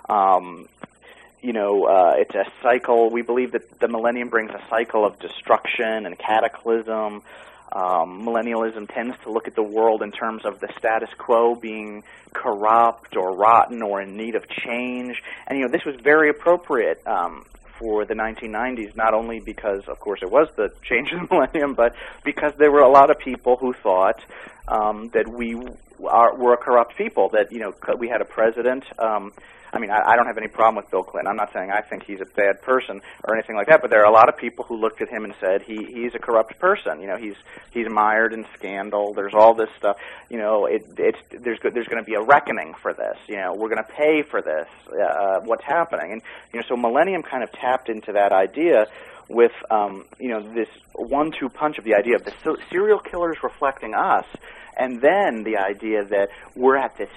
Um, 0.08 0.67
you 1.41 1.54
know, 1.54 1.86
uh, 1.86 2.13
it's 2.17 2.34
a 2.36 2.45
cycle. 2.63 3.10
We 3.10 3.21
believe 3.21 3.52
that 3.52 3.80
the 3.80 3.88
millennium 3.88 4.30
brings 4.30 4.52
a 4.52 4.62
cycle 4.69 5.06
of 5.06 5.19
destruction 5.19 6.06
and 6.06 6.17
cataclysm. 6.17 7.21
Um, 7.71 8.26
millennialism 8.26 8.91
tends 8.93 9.15
to 9.23 9.32
look 9.32 9.47
at 9.47 9.56
the 9.56 9.63
world 9.63 10.02
in 10.02 10.12
terms 10.12 10.45
of 10.45 10.60
the 10.60 10.69
status 10.78 11.10
quo 11.17 11.54
being 11.56 12.04
corrupt 12.34 13.15
or 13.17 13.36
rotten 13.36 13.82
or 13.82 14.02
in 14.02 14.15
need 14.15 14.36
of 14.36 14.47
change. 14.47 15.21
And, 15.45 15.60
you 15.60 15.65
know, 15.65 15.71
this 15.71 15.86
was 15.86 15.95
very 16.02 16.30
appropriate 16.30 17.06
um, 17.06 17.45
for 17.78 18.06
the 18.06 18.13
1990s, 18.13 18.95
not 18.95 19.13
only 19.13 19.39
because, 19.39 19.84
of 19.88 20.00
course, 20.00 20.21
it 20.23 20.32
was 20.32 20.47
the 20.56 20.71
change 20.84 21.12
of 21.12 21.28
the 21.28 21.36
millennium, 21.36 21.73
but 21.73 21.93
because 22.23 22.54
there 22.58 22.71
were 22.71 22.82
a 22.82 22.89
lot 22.89 23.12
of 23.12 23.19
people 23.19 23.58
who 23.58 23.73
thought 23.73 24.19
um, 24.67 25.10
that 25.10 25.27
we 25.27 25.56
are, 26.06 26.36
were 26.36 26.53
a 26.53 26.58
corrupt 26.58 26.97
people, 26.97 27.30
that, 27.30 27.51
you 27.51 27.60
know, 27.60 27.73
we 27.97 28.08
had 28.08 28.21
a 28.21 28.25
president. 28.25 28.84
Um, 28.99 29.34
I 29.73 29.80
mean, 29.80 29.89
I, 29.89 30.01
I 30.12 30.15
don't 30.15 30.27
have 30.27 30.38
any 30.38 30.47
problem 30.47 30.75
with 30.75 30.89
Bill 30.89 31.03
Clinton. 31.03 31.30
I'm 31.30 31.36
not 31.36 31.51
saying 31.53 31.71
I 31.71 31.82
think 31.82 32.03
he's 32.03 32.21
a 32.21 32.25
bad 32.25 32.62
person 32.62 33.01
or 33.23 33.36
anything 33.36 33.56
like 33.56 33.67
that, 33.67 33.82
but 33.82 33.89
there 33.89 34.01
are 34.01 34.10
a 34.10 34.13
lot 34.13 34.30
of 34.30 34.38
people 34.38 34.65
who 34.65 34.77
looked 34.77 35.01
at 35.01 35.10
him 35.10 35.23
and 35.23 35.34
said 35.39 35.62
he 35.62 35.84
he's 35.86 36.15
a 36.15 36.19
corrupt 36.19 36.58
person. 36.60 37.01
You 37.01 37.08
know, 37.08 37.17
he's 37.17 37.36
he's 37.71 37.89
mired 37.89 38.34
in 38.34 38.45
scandal. 38.58 39.13
There's 39.13 39.34
all 39.34 39.53
this 39.53 39.69
stuff. 39.77 39.97
You 40.30 40.38
know, 40.38 40.65
it 40.65 40.86
it's 40.97 41.19
there's 41.32 41.60
there's 41.62 41.88
going 41.88 42.03
to 42.03 42.08
be 42.08 42.15
a 42.15 42.21
reckoning 42.21 42.73
for 42.82 42.93
this. 42.93 43.17
You 43.27 43.38
know, 43.38 43.53
we're 43.53 43.69
going 43.69 43.84
to 43.84 43.91
pay 43.91 44.21
for 44.23 44.41
this. 44.41 44.67
Uh, 44.88 45.41
what's 45.43 45.63
happening? 45.63 46.13
And 46.13 46.21
you 46.53 46.60
know, 46.60 46.65
so 46.67 46.77
Millennium 46.77 47.23
kind 47.23 47.43
of 47.43 47.51
tapped 47.51 47.89
into 47.89 48.13
that 48.13 48.32
idea 48.32 48.88
with 49.29 49.51
um, 49.69 50.05
you 50.19 50.29
know 50.29 50.41
this 50.53 50.69
one-two 50.93 51.49
punch 51.49 51.77
of 51.77 51.83
the 51.83 51.95
idea 51.95 52.15
of 52.15 52.23
the 52.23 52.33
serial 52.69 52.99
killers 52.99 53.37
reflecting 53.43 53.93
us, 53.93 54.25
and 54.77 55.01
then 55.01 55.43
the 55.43 55.57
idea 55.57 56.05
that 56.05 56.29
we're 56.55 56.77
at 56.77 56.97
this 56.97 57.09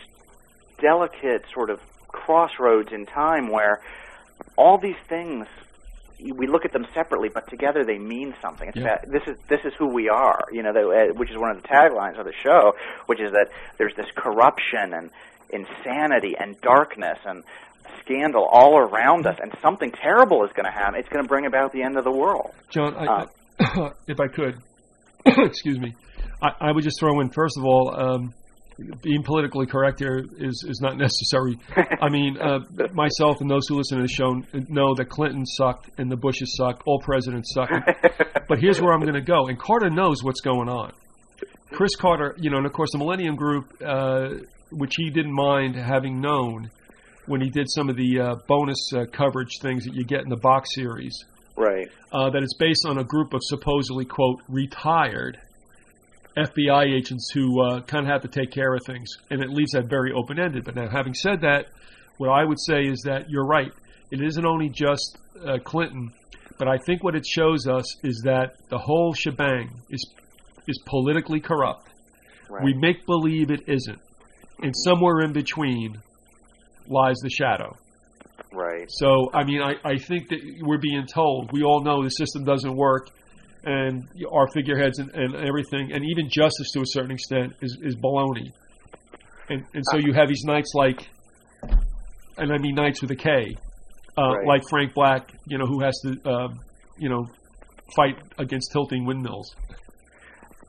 delicate 0.80 1.44
sort 1.52 1.70
of 1.70 1.80
crossroads 2.08 2.92
in 2.92 3.06
time 3.06 3.48
where 3.48 3.80
all 4.56 4.78
these 4.78 4.96
things 5.08 5.46
we 6.22 6.46
look 6.46 6.64
at 6.64 6.72
them 6.72 6.86
separately, 6.92 7.30
but 7.32 7.48
together 7.48 7.84
they 7.84 7.98
mean 7.98 8.34
something. 8.42 8.68
It's 8.68 8.76
yeah. 8.76 8.98
this 9.06 9.22
is 9.26 9.36
this 9.48 9.60
is 9.64 9.72
who 9.78 9.88
we 9.88 10.08
are, 10.08 10.44
you 10.52 10.62
know, 10.62 10.72
the, 10.72 10.88
uh, 10.88 11.14
which 11.14 11.30
is 11.30 11.36
one 11.36 11.50
of 11.50 11.62
the 11.62 11.68
taglines 11.68 12.18
of 12.18 12.26
the 12.26 12.32
show, 12.32 12.74
which 13.06 13.20
is 13.20 13.32
that 13.32 13.48
there's 13.78 13.94
this 13.96 14.10
corruption 14.14 14.92
and 14.92 15.10
insanity 15.50 16.36
and 16.38 16.60
darkness 16.60 17.18
and 17.24 17.42
scandal 18.04 18.44
all 18.50 18.78
around 18.78 19.26
us, 19.26 19.36
and 19.40 19.52
something 19.62 19.92
terrible 19.92 20.44
is 20.44 20.50
going 20.52 20.66
to 20.66 20.72
happen. 20.72 20.98
It's 20.98 21.08
going 21.08 21.24
to 21.24 21.28
bring 21.28 21.46
about 21.46 21.72
the 21.72 21.82
end 21.82 21.96
of 21.96 22.04
the 22.04 22.12
world. 22.12 22.52
John, 22.70 22.94
I, 22.96 23.26
uh, 23.58 23.90
if 24.06 24.20
I 24.20 24.28
could, 24.28 24.58
excuse 25.26 25.78
me, 25.78 25.94
I, 26.42 26.68
I, 26.68 26.72
would 26.72 26.84
just 26.84 26.98
throw 27.00 27.20
in 27.20 27.30
first 27.30 27.56
of 27.58 27.64
all. 27.64 27.94
Um, 27.94 28.34
being 29.02 29.22
politically 29.22 29.66
correct 29.66 29.98
here 29.98 30.24
is, 30.38 30.64
is 30.66 30.80
not 30.80 30.96
necessary. 30.96 31.58
I 32.00 32.08
mean, 32.08 32.38
uh, 32.38 32.60
myself 32.94 33.40
and 33.40 33.50
those 33.50 33.68
who 33.68 33.76
listen 33.76 33.98
to 33.98 34.02
the 34.02 34.08
show 34.08 34.42
know 34.68 34.94
that 34.94 35.10
Clinton 35.10 35.44
sucked 35.44 35.90
and 35.98 36.10
the 36.10 36.16
Bushes 36.16 36.56
suck. 36.56 36.82
All 36.86 36.98
presidents 36.98 37.52
suck. 37.54 37.68
but 38.48 38.58
here's 38.58 38.80
where 38.80 38.94
I'm 38.94 39.00
going 39.00 39.14
to 39.14 39.20
go. 39.20 39.48
And 39.48 39.58
Carter 39.58 39.90
knows 39.90 40.22
what's 40.22 40.40
going 40.40 40.68
on. 40.68 40.92
Chris 41.72 41.94
Carter, 41.96 42.34
you 42.38 42.50
know, 42.50 42.56
and 42.56 42.66
of 42.66 42.72
course 42.72 42.90
the 42.92 42.98
Millennium 42.98 43.36
Group, 43.36 43.72
uh, 43.84 44.28
which 44.72 44.94
he 44.96 45.10
didn't 45.10 45.32
mind 45.32 45.76
having 45.76 46.20
known, 46.20 46.70
when 47.30 47.40
he 47.40 47.48
did 47.48 47.70
some 47.70 47.88
of 47.88 47.94
the 47.94 48.18
uh, 48.18 48.34
bonus 48.48 48.92
uh, 48.92 49.04
coverage 49.12 49.60
things 49.62 49.84
that 49.84 49.94
you 49.94 50.04
get 50.04 50.22
in 50.22 50.28
the 50.28 50.36
box 50.36 50.74
series. 50.74 51.16
Right. 51.56 51.88
Uh, 52.12 52.28
that 52.30 52.42
it's 52.42 52.56
based 52.56 52.84
on 52.84 52.98
a 52.98 53.04
group 53.04 53.34
of 53.34 53.40
supposedly 53.44 54.04
quote 54.04 54.40
retired 54.48 55.38
FBI 56.36 56.92
agents 56.92 57.30
who 57.32 57.62
uh, 57.62 57.82
kind 57.82 58.04
of 58.04 58.10
have 58.10 58.22
to 58.22 58.28
take 58.28 58.50
care 58.50 58.74
of 58.74 58.80
things, 58.84 59.08
and 59.30 59.42
it 59.42 59.48
leaves 59.48 59.72
that 59.72 59.88
very 59.88 60.12
open 60.12 60.40
ended. 60.40 60.64
But 60.64 60.74
now, 60.74 60.88
having 60.88 61.14
said 61.14 61.42
that, 61.42 61.66
what 62.18 62.30
I 62.30 62.44
would 62.44 62.58
say 62.58 62.82
is 62.82 63.02
that 63.02 63.30
you're 63.30 63.46
right. 63.46 63.70
It 64.10 64.20
isn't 64.20 64.44
only 64.44 64.68
just 64.68 65.16
uh, 65.46 65.58
Clinton, 65.62 66.10
but 66.58 66.66
I 66.66 66.78
think 66.84 67.04
what 67.04 67.14
it 67.14 67.24
shows 67.24 67.68
us 67.68 68.04
is 68.04 68.22
that 68.24 68.56
the 68.70 68.78
whole 68.78 69.14
shebang 69.14 69.70
is 69.88 70.04
is 70.66 70.80
politically 70.84 71.38
corrupt. 71.38 71.86
Right. 72.48 72.64
We 72.64 72.74
make 72.74 73.06
believe 73.06 73.52
it 73.52 73.68
isn't, 73.68 74.00
and 74.62 74.74
somewhere 74.76 75.20
in 75.20 75.32
between, 75.32 76.00
lies 76.90 77.16
the 77.22 77.30
shadow. 77.30 77.76
Right. 78.52 78.86
So, 78.88 79.30
I 79.32 79.44
mean, 79.44 79.62
I, 79.62 79.74
I 79.84 79.96
think 79.96 80.28
that 80.28 80.40
we're 80.62 80.78
being 80.78 81.06
told, 81.06 81.52
we 81.52 81.62
all 81.62 81.82
know 81.82 82.02
the 82.02 82.10
system 82.10 82.44
doesn't 82.44 82.74
work, 82.74 83.08
and 83.64 84.08
our 84.30 84.48
figureheads 84.52 84.98
and, 84.98 85.10
and 85.14 85.34
everything, 85.36 85.92
and 85.92 86.04
even 86.04 86.28
justice 86.28 86.70
to 86.72 86.80
a 86.80 86.86
certain 86.86 87.12
extent, 87.12 87.52
is, 87.62 87.78
is 87.82 87.96
baloney. 87.96 88.52
And, 89.48 89.64
and 89.74 89.84
so 89.90 89.98
you 89.98 90.12
have 90.14 90.28
these 90.28 90.44
knights 90.44 90.72
like, 90.74 91.08
and 92.38 92.52
I 92.52 92.58
mean 92.58 92.74
knights 92.74 93.02
with 93.02 93.10
a 93.10 93.16
K, 93.16 93.56
uh, 94.16 94.22
right. 94.22 94.46
like 94.46 94.62
Frank 94.68 94.94
Black, 94.94 95.32
you 95.46 95.58
know, 95.58 95.66
who 95.66 95.82
has 95.82 95.98
to, 96.04 96.30
uh, 96.30 96.48
you 96.98 97.08
know, 97.08 97.26
fight 97.94 98.16
against 98.38 98.72
tilting 98.72 99.04
windmills. 99.04 99.54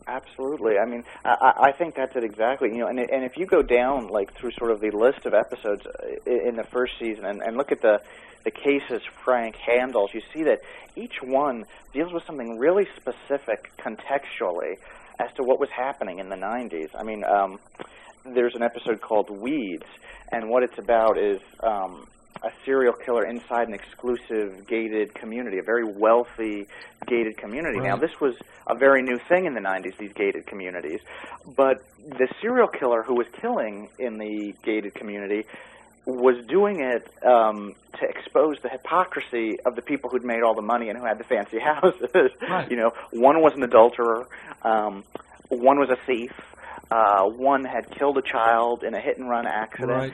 Absolutely. 0.08 0.78
I 0.78 0.86
mean, 0.86 1.04
I, 1.24 1.54
I 1.68 1.72
think 1.72 1.96
that's 1.96 2.16
it 2.16 2.24
exactly. 2.24 2.70
You 2.70 2.80
know, 2.80 2.88
and 2.88 3.00
and 3.00 3.24
if 3.24 3.38
you 3.38 3.46
go 3.46 3.62
down 3.62 4.08
like 4.08 4.34
through 4.34 4.52
sort 4.52 4.72
of 4.72 4.82
the 4.82 4.92
list 4.92 5.26
of 5.26 5.34
episodes 5.34 5.86
uh, 5.86 6.32
in 6.32 6.56
the 6.56 6.64
first 6.64 6.94
season 7.00 7.26
and, 7.26 7.42
and 7.42 7.56
look 7.56 7.72
at 7.72 7.82
the 7.82 8.02
the 8.44 8.52
cases 8.52 9.02
Frank 9.24 9.56
handles, 9.56 10.12
you 10.14 10.22
see 10.34 10.44
that 10.44 10.62
each 10.96 11.22
one 11.22 11.66
deals 11.94 12.12
with 12.12 12.24
something 12.26 12.58
really 12.58 12.88
specific 12.96 13.72
contextually 13.78 14.78
as 15.20 15.32
to 15.36 15.44
what 15.44 15.60
was 15.60 15.70
happening 15.70 16.20
in 16.20 16.30
the 16.30 16.36
90s. 16.36 16.90
I 16.96 17.04
mean, 17.04 17.24
um, 17.24 17.60
there's 18.26 18.56
an 18.56 18.64
episode 18.64 19.02
called 19.02 19.30
Weeds, 19.30 19.86
and 20.32 20.50
what 20.50 20.64
it's 20.64 20.78
about 20.80 21.18
is 21.18 21.40
um, 21.62 22.08
a 22.44 22.50
serial 22.65 22.94
killer 22.94 23.26
inside 23.26 23.67
an 23.67 23.74
exclusive 23.74 24.67
gated 24.67 25.13
community, 25.13 25.60
a 25.60 25.63
very 25.63 25.84
wealthy 25.84 26.67
gated 27.06 27.38
community. 27.38 27.80
Right. 27.80 27.89
Now, 27.89 27.98
this 27.98 28.20
was 28.20 28.36
a 28.67 28.76
very 28.76 29.04
new 29.04 29.20
thing 29.30 29.46
in 29.46 29.54
the 29.54 29.60
90s, 29.60 29.98
these 29.98 30.13
gated 30.13 30.48
communities. 30.48 31.02
But 31.56 31.84
the 32.00 32.28
serial 32.41 32.67
killer 32.67 33.04
who 33.04 33.15
was 33.15 33.28
killing 33.39 33.89
in 34.00 34.17
the 34.17 34.54
gated 34.63 34.96
community 34.96 35.46
was 36.06 36.44
doing 36.48 36.82
it 36.82 37.08
um, 37.24 37.76
to 38.00 38.08
expose 38.08 38.58
the 38.63 38.70
hypocrisy 38.70 39.60
of 39.65 39.76
the 39.76 39.84
people 39.84 40.10
who'd 40.10 40.26
made 40.26 40.41
all 40.41 40.56
the 40.56 40.62
money 40.62 40.89
and 40.89 40.98
who 40.98 41.06
had 41.06 41.20
the 41.20 41.24
fancy 41.24 41.60
houses. 41.63 42.32
Right. 42.41 42.70
you 42.72 42.78
know, 42.78 42.91
one 43.12 43.41
was 43.41 43.54
an 43.56 43.63
adulterer, 43.63 44.28
um, 44.63 45.04
one 45.50 45.80
was 45.80 45.89
a 45.89 45.98
thief, 46.08 46.32
uh, 46.89 47.26
one 47.26 47.65
had 47.65 47.91
killed 47.91 48.17
a 48.17 48.22
child 48.24 48.84
in 48.84 48.96
a 48.96 49.00
hit 49.00 49.17
and 49.17 49.30
run 49.30 49.46
accident. 49.46 49.91
Right. 49.91 50.13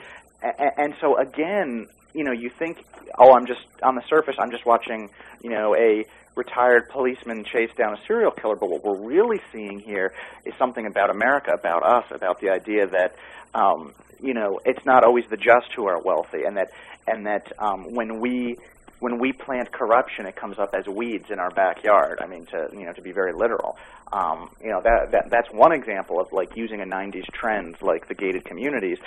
And 0.76 0.94
so 1.00 1.18
again, 1.18 1.86
you 2.14 2.24
know, 2.24 2.32
you 2.32 2.50
think, 2.50 2.84
oh, 3.18 3.34
I'm 3.34 3.46
just 3.46 3.60
on 3.82 3.94
the 3.94 4.02
surface, 4.08 4.36
I'm 4.38 4.50
just 4.50 4.66
watching, 4.66 5.10
you 5.42 5.50
know, 5.50 5.74
a 5.76 6.04
retired 6.34 6.88
policeman 6.88 7.44
chase 7.44 7.70
down 7.76 7.94
a 7.94 8.06
serial 8.06 8.30
killer. 8.30 8.56
But 8.56 8.70
what 8.70 8.84
we're 8.84 9.06
really 9.06 9.40
seeing 9.52 9.80
here 9.80 10.12
is 10.44 10.54
something 10.58 10.86
about 10.86 11.10
America, 11.10 11.52
about 11.52 11.82
us, 11.82 12.04
about 12.10 12.40
the 12.40 12.50
idea 12.50 12.86
that, 12.86 13.16
um, 13.54 13.92
you 14.20 14.34
know, 14.34 14.60
it's 14.64 14.84
not 14.86 15.04
always 15.04 15.24
the 15.30 15.36
just 15.36 15.72
who 15.76 15.86
are 15.86 16.00
wealthy, 16.00 16.44
and 16.44 16.56
that, 16.56 16.70
and 17.06 17.26
that 17.26 17.52
um, 17.58 17.94
when 17.94 18.20
we 18.20 18.56
when 19.00 19.20
we 19.20 19.32
plant 19.32 19.70
corruption, 19.70 20.26
it 20.26 20.34
comes 20.34 20.58
up 20.58 20.74
as 20.74 20.86
weeds 20.86 21.30
in 21.30 21.38
our 21.38 21.50
backyard. 21.50 22.18
I 22.20 22.26
mean, 22.26 22.46
to 22.46 22.68
you 22.72 22.84
know, 22.84 22.92
to 22.92 23.02
be 23.02 23.12
very 23.12 23.32
literal. 23.32 23.78
Um, 24.12 24.50
you 24.62 24.70
know, 24.70 24.80
that, 24.82 25.12
that 25.12 25.30
that's 25.30 25.48
one 25.52 25.72
example 25.72 26.20
of 26.20 26.32
like 26.32 26.56
using 26.56 26.80
a 26.80 26.84
'90s 26.84 27.26
trend, 27.32 27.76
like 27.80 28.08
the 28.08 28.14
gated 28.14 28.44
communities, 28.44 28.98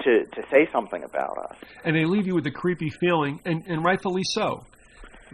to 0.00 0.24
to 0.24 0.42
say 0.50 0.68
something 0.72 1.02
about 1.04 1.36
us. 1.50 1.56
And 1.84 1.96
they 1.96 2.04
leave 2.04 2.26
you 2.26 2.34
with 2.34 2.46
a 2.46 2.50
creepy 2.50 2.90
feeling, 3.00 3.40
and, 3.44 3.64
and 3.66 3.84
rightfully 3.84 4.22
so, 4.24 4.64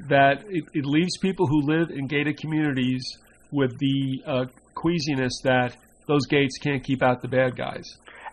that 0.09 0.45
it, 0.49 0.65
it 0.75 0.85
leaves 0.85 1.17
people 1.19 1.47
who 1.47 1.63
live 1.63 1.91
in 1.91 2.07
gated 2.07 2.39
communities 2.39 3.19
with 3.51 3.79
the 3.79 4.23
uh, 4.27 4.45
queasiness 4.75 5.41
that 5.45 5.77
those 6.07 6.27
gates 6.27 6.59
can't 6.59 6.83
keep 6.85 7.03
out 7.03 7.23
the 7.23 7.29
bad 7.29 7.57
guys. 7.57 7.85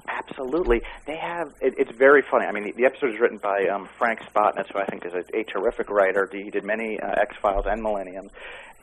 Absolutely, 0.08 0.82
they 1.08 1.18
have. 1.18 1.48
It, 1.62 1.74
it's 1.78 1.98
very 1.98 2.22
funny. 2.30 2.46
I 2.46 2.52
mean, 2.52 2.66
the, 2.66 2.74
the 2.74 2.86
episode 2.86 3.14
is 3.14 3.20
written 3.20 3.40
by 3.40 3.68
um, 3.74 3.90
Frank 3.98 4.20
Spotnitz, 4.22 4.72
who 4.72 4.80
I 4.80 4.86
think 4.86 5.06
is 5.06 5.14
a, 5.14 5.38
a 5.38 5.44
terrific 5.44 5.90
writer. 5.90 6.30
He 6.32 6.52
did 6.52 6.64
many 6.64 7.00
uh, 7.00 7.20
X 7.20 7.36
Files 7.42 7.66
and 7.68 7.82
Millennium, 7.82 8.30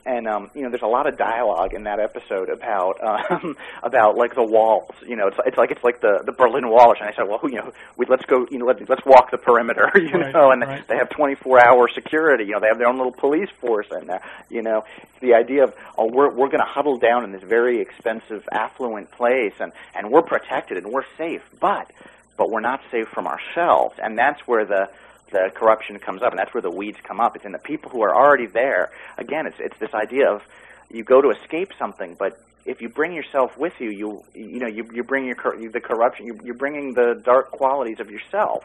and 0.05 0.27
um, 0.27 0.51
you 0.53 0.63
know, 0.63 0.69
there's 0.69 0.81
a 0.81 0.87
lot 0.87 1.07
of 1.07 1.17
dialogue 1.17 1.73
in 1.73 1.83
that 1.83 1.99
episode 1.99 2.49
about 2.49 2.99
um, 3.03 3.55
about 3.83 4.17
like 4.17 4.35
the 4.35 4.43
walls. 4.43 4.91
You 5.05 5.15
know, 5.15 5.27
it's 5.27 5.37
it's 5.45 5.57
like 5.57 5.71
it's 5.71 5.83
like 5.83 6.01
the 6.01 6.21
the 6.25 6.31
Berlin 6.31 6.69
Wall. 6.69 6.93
And 6.99 7.07
I 7.07 7.13
said, 7.13 7.27
well, 7.27 7.39
you 7.43 7.57
know, 7.57 7.71
we 7.97 8.05
let's 8.07 8.25
go, 8.25 8.45
you 8.51 8.59
know, 8.59 8.65
let, 8.65 8.87
let's 8.89 9.05
walk 9.05 9.31
the 9.31 9.37
perimeter. 9.37 9.91
You 10.03 10.19
right, 10.19 10.33
know, 10.33 10.51
and 10.51 10.61
right. 10.61 10.87
they 10.87 10.97
have 10.97 11.09
24 11.09 11.65
hour 11.65 11.87
security. 11.87 12.43
You 12.43 12.51
know, 12.51 12.59
they 12.59 12.67
have 12.67 12.77
their 12.77 12.87
own 12.87 12.97
little 12.97 13.13
police 13.13 13.49
force 13.61 13.87
in 13.89 14.07
there. 14.07 14.21
You 14.49 14.61
know, 14.61 14.83
it's 15.01 15.21
the 15.21 15.33
idea 15.33 15.63
of 15.63 15.73
oh, 15.97 16.09
we're 16.11 16.29
we're 16.29 16.49
going 16.49 16.59
to 16.59 16.69
huddle 16.69 16.97
down 16.97 17.23
in 17.23 17.31
this 17.31 17.41
very 17.41 17.79
expensive, 17.79 18.47
affluent 18.51 19.11
place, 19.11 19.53
and 19.59 19.71
and 19.95 20.11
we're 20.11 20.21
protected 20.21 20.77
and 20.77 20.91
we're 20.91 21.05
safe, 21.17 21.41
but 21.59 21.89
but 22.37 22.49
we're 22.49 22.59
not 22.59 22.81
safe 22.91 23.07
from 23.07 23.27
ourselves, 23.27 23.95
and 23.97 24.17
that's 24.17 24.41
where 24.41 24.65
the 24.65 24.89
the 25.33 25.51
corruption 25.53 25.99
comes 25.99 26.21
up, 26.21 26.31
and 26.31 26.39
that's 26.39 26.53
where 26.53 26.61
the 26.61 26.71
weeds 26.71 26.97
come 27.03 27.19
up. 27.19 27.35
It's 27.35 27.43
in 27.43 27.51
the 27.51 27.59
people 27.59 27.91
who 27.91 28.01
are 28.03 28.15
already 28.15 28.47
there. 28.47 28.91
Again, 29.17 29.45
it's 29.47 29.57
it's 29.59 29.77
this 29.79 29.93
idea 29.93 30.31
of 30.31 30.41
you 30.89 31.03
go 31.03 31.21
to 31.21 31.31
escape 31.31 31.71
something, 31.77 32.15
but 32.17 32.39
if 32.65 32.81
you 32.81 32.87
bring 32.87 33.13
yourself 33.13 33.57
with 33.57 33.73
you, 33.79 33.89
you 33.89 34.23
you 34.33 34.59
know 34.59 34.67
you 34.67 34.87
you 34.93 35.03
bring 35.03 35.25
your 35.25 35.35
the 35.35 35.81
corruption. 35.81 36.27
You, 36.27 36.39
you're 36.43 36.55
bringing 36.55 36.93
the 36.93 37.21
dark 37.25 37.51
qualities 37.51 37.99
of 37.99 38.09
yourself 38.09 38.63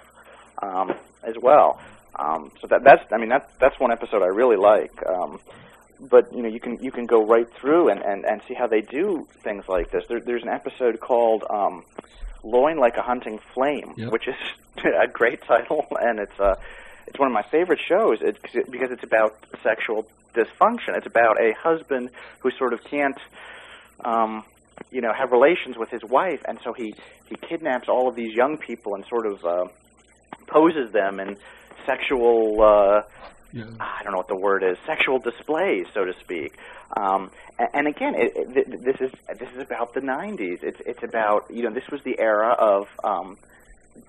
um, 0.62 0.94
as 1.24 1.34
well. 1.40 1.80
Um, 2.14 2.52
so 2.60 2.66
that 2.68 2.84
that's 2.84 3.02
I 3.12 3.18
mean 3.18 3.28
that's 3.28 3.50
that's 3.58 3.78
one 3.80 3.90
episode 3.90 4.22
I 4.22 4.28
really 4.28 4.56
like. 4.56 4.92
Um, 5.06 5.40
but 6.00 6.32
you 6.32 6.42
know 6.42 6.48
you 6.48 6.60
can 6.60 6.82
you 6.82 6.90
can 6.90 7.06
go 7.06 7.24
right 7.24 7.48
through 7.54 7.88
and, 7.88 8.00
and, 8.00 8.24
and 8.24 8.40
see 8.46 8.54
how 8.54 8.66
they 8.66 8.80
do 8.80 9.26
things 9.42 9.64
like 9.68 9.90
this. 9.90 10.04
There, 10.08 10.20
there's 10.20 10.42
an 10.42 10.48
episode 10.48 11.00
called 11.00 11.44
um, 11.48 11.84
"Loin 12.42 12.78
Like 12.78 12.96
a 12.96 13.02
Hunting 13.02 13.38
Flame," 13.54 13.94
yep. 13.96 14.12
which 14.12 14.28
is 14.28 14.34
a 14.84 15.06
great 15.06 15.42
title, 15.42 15.86
and 16.00 16.18
it's 16.18 16.38
uh, 16.38 16.56
it's 17.06 17.18
one 17.18 17.28
of 17.28 17.34
my 17.34 17.44
favorite 17.50 17.80
shows. 17.80 18.18
It's 18.20 18.38
because 18.70 18.90
it's 18.90 19.04
about 19.04 19.36
sexual 19.62 20.06
dysfunction. 20.34 20.96
It's 20.96 21.06
about 21.06 21.40
a 21.40 21.52
husband 21.54 22.10
who 22.40 22.50
sort 22.52 22.72
of 22.72 22.84
can't, 22.84 23.18
um, 24.04 24.44
you 24.90 25.00
know, 25.00 25.12
have 25.12 25.32
relations 25.32 25.76
with 25.76 25.90
his 25.90 26.04
wife, 26.04 26.42
and 26.46 26.58
so 26.62 26.72
he 26.72 26.94
he 27.26 27.36
kidnaps 27.36 27.88
all 27.88 28.08
of 28.08 28.14
these 28.14 28.34
young 28.34 28.58
people 28.58 28.94
and 28.94 29.04
sort 29.06 29.26
of. 29.26 29.44
Uh, 29.44 29.66
poses 30.48 30.90
them 30.92 31.20
in 31.20 31.36
sexual. 31.86 32.60
Uh, 32.60 33.02
Yeah. 33.52 33.64
I 33.80 34.02
don't 34.02 34.12
know 34.12 34.18
what 34.18 34.28
the 34.28 34.36
word 34.36 34.62
is, 34.62 34.76
sexual 34.86 35.18
displays, 35.18 35.86
so 35.94 36.04
to 36.04 36.12
speak. 36.20 36.56
Um, 36.96 37.30
and, 37.58 37.68
and 37.72 37.86
again, 37.88 38.14
it, 38.14 38.32
it, 38.36 38.84
this 38.84 39.00
is 39.00 39.10
this 39.38 39.48
is 39.54 39.62
about 39.62 39.94
the 39.94 40.00
'90s. 40.00 40.62
It's 40.62 40.80
it's 40.84 41.02
about 41.02 41.50
you 41.50 41.62
know 41.62 41.70
this 41.70 41.88
was 41.90 42.02
the 42.02 42.18
era 42.18 42.50
of 42.50 42.88
um, 43.02 43.38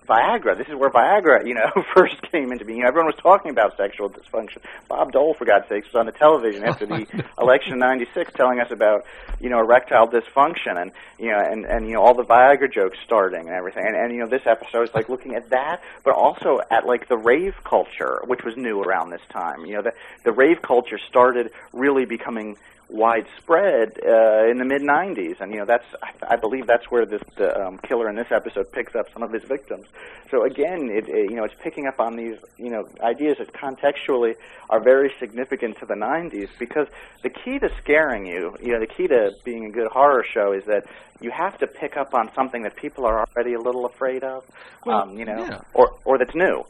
Viagra. 0.07 0.57
This 0.57 0.67
is 0.67 0.75
where 0.75 0.89
Viagra, 0.89 1.45
you 1.47 1.53
know, 1.53 1.69
first 1.95 2.21
came 2.31 2.51
into 2.51 2.65
being. 2.65 2.79
You 2.79 2.83
know, 2.83 2.89
everyone 2.89 3.07
was 3.07 3.21
talking 3.21 3.51
about 3.51 3.77
sexual 3.77 4.09
dysfunction. 4.09 4.57
Bob 4.87 5.11
Dole, 5.11 5.33
for 5.33 5.45
God's 5.45 5.67
sakes, 5.69 5.87
was 5.87 5.99
on 5.99 6.05
the 6.05 6.11
television 6.11 6.63
after 6.63 6.85
oh, 6.85 6.97
the 6.97 7.25
election 7.39 7.73
of 7.73 7.79
'96, 7.79 8.33
telling 8.33 8.59
us 8.59 8.71
about, 8.71 9.05
you 9.39 9.49
know, 9.49 9.59
erectile 9.59 10.07
dysfunction 10.07 10.81
and 10.81 10.91
you 11.17 11.31
know, 11.31 11.39
and 11.39 11.65
and 11.65 11.87
you 11.87 11.93
know, 11.93 12.01
all 12.01 12.15
the 12.15 12.23
Viagra 12.23 12.71
jokes 12.71 12.97
starting 13.05 13.47
and 13.47 13.55
everything. 13.55 13.85
And 13.85 13.95
and 13.95 14.13
you 14.13 14.19
know, 14.19 14.27
this 14.27 14.45
episode 14.45 14.89
is 14.89 14.93
like 14.93 15.09
looking 15.09 15.35
at 15.35 15.49
that, 15.49 15.81
but 16.03 16.13
also 16.13 16.59
at 16.71 16.85
like 16.85 17.07
the 17.07 17.17
rave 17.17 17.55
culture, 17.63 18.21
which 18.25 18.43
was 18.43 18.57
new 18.57 18.81
around 18.81 19.11
this 19.11 19.21
time. 19.29 19.65
You 19.65 19.75
know, 19.75 19.81
the 19.81 19.93
the 20.23 20.31
rave 20.31 20.61
culture 20.61 20.99
started 21.07 21.51
really 21.73 22.05
becoming 22.05 22.57
widespread 22.89 23.99
uh, 24.05 24.49
in 24.49 24.57
the 24.57 24.65
mid 24.65 24.81
'90s, 24.81 25.39
and 25.39 25.51
you 25.51 25.59
know 25.59 25.65
that's 25.65 25.85
I, 26.01 26.33
I 26.33 26.35
believe 26.35 26.67
that's 26.67 26.89
where 26.89 27.05
this 27.05 27.21
the 27.37 27.55
um, 27.59 27.77
killer 27.79 28.09
in 28.09 28.15
this 28.15 28.31
episode 28.31 28.71
picks 28.71 28.95
up 28.95 29.05
some 29.13 29.23
of 29.23 29.31
his 29.31 29.43
victims. 29.43 29.85
So 30.31 30.43
again, 30.43 30.89
it, 30.91 31.07
it 31.07 31.29
you 31.29 31.35
know 31.37 31.43
it's 31.43 31.55
picking 31.61 31.87
up 31.87 31.99
on 31.99 32.15
these 32.15 32.37
you 32.57 32.69
know 32.69 32.87
ideas 33.01 33.37
that 33.37 33.53
contextually 33.53 34.35
are 34.69 34.81
very 34.83 35.11
significant 35.19 35.77
to 35.79 35.85
the 35.85 35.93
'90s 35.95 36.49
because 36.57 36.87
the 37.23 37.29
key 37.29 37.59
to 37.59 37.69
scaring 37.81 38.25
you, 38.25 38.55
you 38.61 38.73
know, 38.73 38.79
the 38.79 38.87
key 38.87 39.07
to 39.07 39.31
being 39.43 39.65
a 39.65 39.69
good 39.71 39.87
horror 39.91 40.23
show 40.33 40.53
is 40.53 40.63
that 40.65 40.85
you 41.21 41.31
have 41.31 41.57
to 41.59 41.67
pick 41.67 41.97
up 41.97 42.13
on 42.13 42.31
something 42.33 42.63
that 42.63 42.75
people 42.75 43.05
are 43.05 43.25
already 43.25 43.53
a 43.53 43.59
little 43.59 43.85
afraid 43.85 44.23
of, 44.23 44.43
Well, 44.85 45.01
um, 45.01 45.17
you 45.17 45.25
know, 45.25 45.37
yeah. 45.37 45.59
or 45.73 45.91
or 46.05 46.17
that's 46.17 46.35
new. 46.35 46.63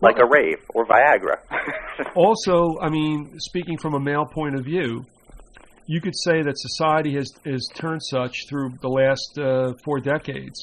Like 0.00 0.18
a 0.18 0.26
rave 0.26 0.58
or 0.74 0.86
Viagra. 0.86 1.38
also, 2.14 2.78
I 2.80 2.88
mean, 2.88 3.36
speaking 3.40 3.78
from 3.78 3.94
a 3.94 4.00
male 4.00 4.26
point 4.26 4.54
of 4.54 4.64
view, 4.64 5.04
you 5.90 6.00
could 6.00 6.14
say 6.16 6.42
that 6.42 6.56
society 6.58 7.14
has 7.14 7.32
has 7.44 7.66
turned 7.74 8.02
such 8.02 8.46
through 8.48 8.74
the 8.80 8.88
last 8.88 9.38
uh, 9.38 9.72
four 9.84 9.98
decades, 10.00 10.58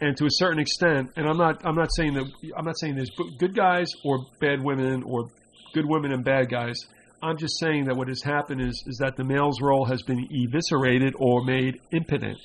and 0.00 0.16
to 0.16 0.24
a 0.24 0.30
certain 0.30 0.60
extent. 0.60 1.10
And 1.16 1.26
I'm 1.28 1.36
not 1.36 1.66
I'm 1.66 1.74
not 1.74 1.88
saying 1.96 2.14
that 2.14 2.24
I'm 2.56 2.64
not 2.64 2.78
saying 2.78 2.94
there's 2.94 3.10
good 3.38 3.54
guys 3.54 3.88
or 4.04 4.24
bad 4.40 4.62
women 4.62 5.02
or 5.02 5.28
good 5.74 5.84
women 5.86 6.12
and 6.12 6.24
bad 6.24 6.48
guys. 6.48 6.76
I'm 7.22 7.36
just 7.38 7.58
saying 7.58 7.86
that 7.86 7.96
what 7.96 8.08
has 8.08 8.22
happened 8.22 8.60
is 8.60 8.82
is 8.86 8.98
that 8.98 9.16
the 9.16 9.24
male's 9.24 9.60
role 9.60 9.84
has 9.86 10.02
been 10.02 10.26
eviscerated 10.30 11.14
or 11.18 11.44
made 11.44 11.80
impotent, 11.92 12.38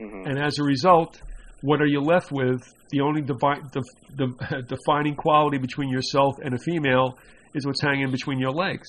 Mhm. 0.00 0.26
and 0.28 0.38
as 0.42 0.58
a 0.58 0.64
result, 0.64 1.20
what 1.60 1.80
are 1.82 1.86
you 1.86 2.00
left 2.00 2.32
with? 2.32 2.60
The 2.90 3.00
only 3.00 3.22
devi- 3.22 3.62
the, 3.72 3.82
the 4.16 4.62
defining 4.74 5.14
quality 5.16 5.58
between 5.58 5.88
yourself 5.90 6.36
and 6.44 6.54
a 6.54 6.58
female 6.58 7.18
is 7.54 7.66
what's 7.66 7.82
hanging 7.82 8.10
between 8.12 8.38
your 8.38 8.52
legs. 8.52 8.86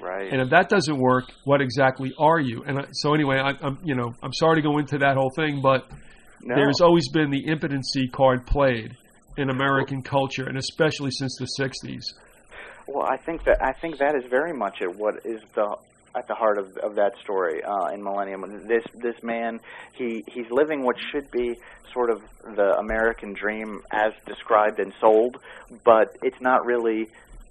Right. 0.00 0.32
And 0.32 0.40
if 0.40 0.50
that 0.50 0.68
doesn't 0.68 0.98
work, 0.98 1.24
what 1.44 1.60
exactly 1.60 2.12
are 2.18 2.38
you? 2.38 2.62
And 2.64 2.78
I, 2.78 2.84
so 2.92 3.14
anyway, 3.14 3.38
I, 3.38 3.52
I'm 3.60 3.78
you 3.84 3.94
know 3.94 4.14
I'm 4.22 4.32
sorry 4.32 4.56
to 4.56 4.62
go 4.62 4.78
into 4.78 4.98
that 4.98 5.16
whole 5.16 5.30
thing, 5.30 5.60
but 5.62 5.90
no. 6.42 6.54
there's 6.54 6.80
always 6.80 7.08
been 7.08 7.30
the 7.30 7.46
impotency 7.46 8.08
card 8.08 8.46
played 8.46 8.96
in 9.36 9.50
American 9.50 10.02
culture, 10.02 10.46
and 10.46 10.56
especially 10.58 11.10
since 11.10 11.36
the 11.38 11.48
'60s. 11.60 12.02
Well, 12.86 13.06
I 13.06 13.16
think 13.16 13.44
that 13.44 13.62
I 13.62 13.72
think 13.72 13.98
that 13.98 14.14
is 14.14 14.24
very 14.30 14.52
much 14.52 14.80
at 14.82 14.94
what 14.96 15.26
is 15.26 15.40
the 15.54 15.76
at 16.16 16.26
the 16.26 16.34
heart 16.34 16.58
of 16.58 16.76
of 16.78 16.94
that 16.96 17.12
story 17.22 17.62
uh, 17.62 17.88
in 17.88 18.02
Millennium. 18.02 18.42
This 18.66 18.84
this 18.94 19.22
man, 19.22 19.60
he 19.94 20.24
he's 20.26 20.50
living 20.50 20.82
what 20.82 20.96
should 21.12 21.30
be 21.30 21.56
sort 21.92 22.10
of 22.10 22.22
the 22.56 22.76
American 22.78 23.32
dream 23.32 23.80
as 23.92 24.12
described 24.26 24.78
and 24.78 24.92
sold, 25.00 25.38
but 25.84 26.16
it's 26.22 26.40
not 26.40 26.64
really 26.64 27.08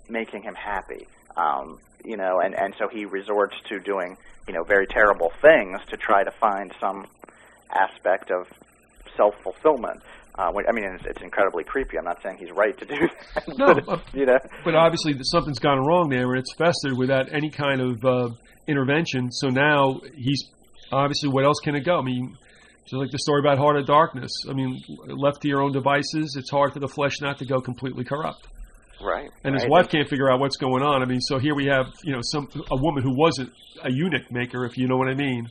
making 0.10 0.44
him 0.44 0.56
happy. 0.56 1.08
Um, 1.36 1.80
you 2.08 2.18
know, 2.18 2.40
and 2.40 2.56
and 2.56 2.74
so 2.80 2.88
he 2.88 3.06
resorts 3.06 3.56
to 3.70 3.80
doing 3.80 4.18
you 4.48 4.54
know 4.54 4.64
very 4.64 4.88
terrible 4.88 5.32
things 5.42 5.80
to 5.90 5.98
try 5.98 6.24
to 6.24 6.32
find 6.32 6.74
some 6.80 7.06
aspect 7.72 8.32
of 8.32 8.48
self 9.16 9.36
fulfillment. 9.44 10.02
Uh, 10.40 10.52
I 10.70 10.72
mean, 10.72 10.86
it's, 10.86 11.04
it's 11.06 11.22
incredibly 11.24 11.64
creepy. 11.64 11.98
I'm 11.98 12.06
not 12.06 12.22
saying 12.22 12.38
he's 12.38 12.52
right 12.52 12.78
to 12.78 12.86
do 12.86 12.96
that. 13.36 13.58
No, 13.58 13.74
but, 13.74 14.14
you 14.14 14.26
know, 14.26 14.38
But 14.64 14.76
obviously, 14.76 15.16
something's 15.24 15.58
gone 15.58 15.80
wrong 15.80 16.10
there, 16.10 16.30
and 16.30 16.38
it's 16.38 16.54
festered 16.54 16.96
without 16.96 17.34
any 17.34 17.50
kind 17.50 17.82
of 17.82 18.06
uh, 18.06 18.30
intervention. 18.68 19.32
So 19.32 19.50
now 19.50 20.00
he's 20.16 20.44
obviously, 20.92 21.30
what 21.30 21.44
else 21.44 21.60
can 21.64 21.76
it 21.76 21.84
go? 21.86 21.98
I 21.98 22.04
mean, 22.04 22.38
just 22.84 22.94
like 22.94 23.12
the 23.12 23.20
story 23.20 23.42
about 23.42 23.58
Heart 23.58 23.78
of 23.78 23.88
Darkness. 23.88 24.32
I 24.50 24.54
mean, 24.54 24.80
left 25.08 25.42
to 25.42 25.48
your 25.48 25.62
own 25.62 25.74
devices, 25.74 26.36
it's 26.38 26.52
hard 26.52 26.72
for 26.72 26.80
the 26.80 26.88
flesh 26.88 27.20
not 27.20 27.40
to 27.40 27.46
go 27.46 27.60
completely 27.60 28.04
corrupt. 28.04 28.48
Right? 29.02 29.30
And 29.44 29.54
his 29.54 29.64
right. 29.64 29.72
wife 29.72 29.90
can't 29.90 30.10
figure 30.10 30.32
out 30.32 30.40
what's 30.40 30.58
going 30.58 30.84
on. 30.84 31.02
I 31.02 31.06
mean, 31.06 31.22
so 31.22 31.40
here 31.40 31.56
we 31.56 31.66
have, 31.66 31.88
you 32.04 32.14
know, 32.14 32.22
some 32.22 32.48
a 32.72 32.78
woman 32.78 33.04
who 33.04 33.16
wasn't 33.16 33.52
a 33.84 33.92
eunuch 33.92 34.32
maker, 34.32 34.66
if 34.66 34.78
you 34.78 34.88
know 34.88 34.98
what 34.98 35.08
I 35.08 35.16
mean. 35.16 35.50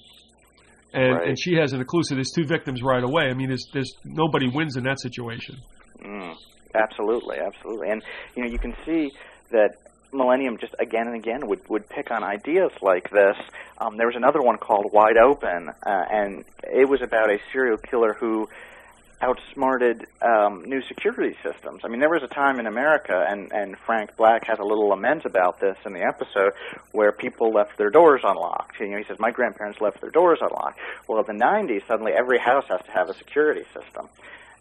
And 0.92 1.14
Right. 1.14 1.28
and 1.28 1.38
she 1.38 1.54
has 1.56 1.72
an. 1.72 1.84
So 2.02 2.14
there's 2.14 2.30
two 2.30 2.46
victims 2.46 2.82
right 2.82 3.02
away. 3.02 3.24
I 3.24 3.34
mean, 3.34 3.48
there's 3.48 3.66
there's 3.72 3.92
nobody 4.04 4.48
wins 4.48 4.76
in 4.76 4.84
that 4.84 5.00
situation. 5.00 5.58
Mm, 6.00 6.34
absolutely, 6.74 7.38
absolutely. 7.38 7.90
And 7.90 8.02
you 8.34 8.44
know, 8.44 8.50
you 8.50 8.58
can 8.58 8.74
see 8.84 9.12
that 9.50 9.76
Millennium 10.12 10.56
just 10.58 10.74
again 10.78 11.06
and 11.06 11.16
again 11.16 11.46
would 11.46 11.68
would 11.68 11.88
pick 11.88 12.10
on 12.10 12.24
ideas 12.24 12.70
like 12.80 13.10
this. 13.10 13.36
Um, 13.78 13.96
there 13.96 14.06
was 14.06 14.16
another 14.16 14.40
one 14.40 14.56
called 14.56 14.92
Wide 14.92 15.18
Open, 15.18 15.68
uh, 15.68 16.04
and 16.10 16.44
it 16.62 16.88
was 16.88 17.02
about 17.02 17.30
a 17.30 17.38
serial 17.52 17.76
killer 17.76 18.14
who 18.14 18.48
outsmarted 19.22 20.06
um, 20.20 20.64
new 20.66 20.82
security 20.82 21.36
systems. 21.42 21.82
I 21.84 21.88
mean, 21.88 22.00
there 22.00 22.10
was 22.10 22.22
a 22.22 22.28
time 22.28 22.60
in 22.60 22.66
America, 22.66 23.24
and, 23.26 23.50
and 23.52 23.76
Frank 23.78 24.16
Black 24.16 24.46
has 24.46 24.58
a 24.58 24.62
little 24.62 24.88
lament 24.88 25.24
about 25.24 25.58
this 25.58 25.76
in 25.86 25.94
the 25.94 26.02
episode, 26.02 26.52
where 26.92 27.12
people 27.12 27.50
left 27.50 27.78
their 27.78 27.90
doors 27.90 28.20
unlocked. 28.24 28.78
You 28.78 28.88
know, 28.88 28.98
he 28.98 29.04
says, 29.04 29.18
my 29.18 29.30
grandparents 29.30 29.80
left 29.80 30.00
their 30.00 30.10
doors 30.10 30.40
unlocked. 30.42 30.78
Well, 31.08 31.24
in 31.26 31.38
the 31.38 31.44
90s, 31.44 31.86
suddenly 31.86 32.12
every 32.12 32.38
house 32.38 32.64
has 32.68 32.80
to 32.84 32.90
have 32.90 33.08
a 33.08 33.14
security 33.14 33.64
system. 33.72 34.08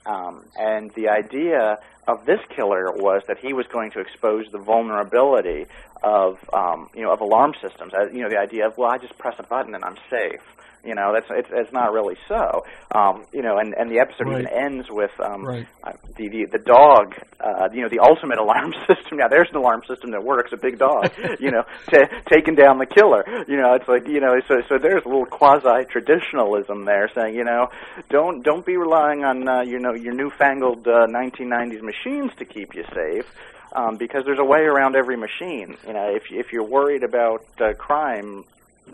Um, 0.05 0.45
and 0.55 0.91
the 0.91 1.09
idea 1.09 1.79
of 2.07 2.25
this 2.25 2.39
killer 2.55 2.91
was 2.91 3.23
that 3.27 3.39
he 3.39 3.53
was 3.53 3.65
going 3.67 3.91
to 3.91 3.99
expose 3.99 4.45
the 4.51 4.59
vulnerability 4.59 5.65
of, 6.03 6.37
um, 6.53 6.89
you 6.93 7.01
know, 7.01 7.11
of 7.11 7.21
alarm 7.21 7.55
systems. 7.61 7.93
Uh, 7.93 8.09
you 8.11 8.21
know, 8.21 8.29
the 8.29 8.37
idea 8.37 8.67
of, 8.67 8.77
well, 8.77 8.91
I 8.91 8.99
just 8.99 9.17
press 9.17 9.35
a 9.39 9.43
button 9.43 9.73
and 9.73 9.83
I'm 9.83 9.97
safe. 10.09 10.41
You 10.85 10.93
know, 10.95 11.11
that's 11.13 11.25
it's, 11.31 11.49
it's 11.51 11.73
not 11.73 11.91
really 11.93 12.15
so. 12.27 12.63
Um, 12.93 13.25
you 13.33 13.41
know, 13.41 13.57
and, 13.57 13.73
and 13.73 13.89
the 13.89 13.99
episode 13.99 14.27
Right. 14.27 14.41
even 14.41 14.53
ends 14.53 14.87
with 14.89 15.11
um, 15.19 15.43
Right. 15.43 15.67
uh, 15.83 15.93
the, 16.15 16.29
the 16.29 16.45
the 16.51 16.63
dog. 16.63 17.15
Uh, 17.39 17.67
you 17.73 17.81
know, 17.81 17.89
the 17.89 17.99
ultimate 17.99 18.37
alarm 18.45 18.73
system. 18.87 19.17
Now, 19.17 19.27
there's 19.27 19.49
an 19.49 19.57
alarm 19.57 19.81
system 19.87 20.11
that 20.11 20.23
works. 20.23 20.51
A 20.53 20.57
big 20.57 20.77
dog. 20.77 21.11
you 21.39 21.51
know, 21.51 21.63
t- 21.89 22.05
taking 22.31 22.55
down 22.55 22.77
the 22.77 22.85
killer. 22.85 23.23
You 23.47 23.57
know, 23.57 23.73
it's 23.73 23.87
like 23.87 24.07
you 24.07 24.19
know, 24.21 24.35
so 24.47 24.61
so 24.69 24.77
there's 24.77 25.03
a 25.05 25.09
little 25.09 25.25
quasi 25.25 25.85
traditionalism 25.89 26.85
there, 26.85 27.09
saying 27.15 27.35
you 27.35 27.43
know, 27.43 27.69
don't 28.09 28.43
don't 28.43 28.65
be 28.65 28.77
relying 28.77 29.23
on 29.23 29.47
uh, 29.47 29.61
you 29.61 29.79
know 29.79 29.93
your 29.93 30.13
newfangled 30.13 30.87
uh, 30.87 31.07
1990s 31.07 31.81
machines 31.81 32.31
to 32.37 32.45
keep 32.45 32.75
you 32.75 32.83
safe. 32.93 33.25
Um, 33.73 33.97
because 33.97 34.23
there's 34.25 34.39
a 34.39 34.45
way 34.45 34.61
around 34.61 34.95
every 34.95 35.17
machine. 35.17 35.75
You 35.85 35.93
know, 35.93 36.15
if 36.15 36.23
if 36.31 36.53
you're 36.53 36.63
worried 36.63 37.03
about 37.03 37.45
uh, 37.59 37.73
crime, 37.73 38.45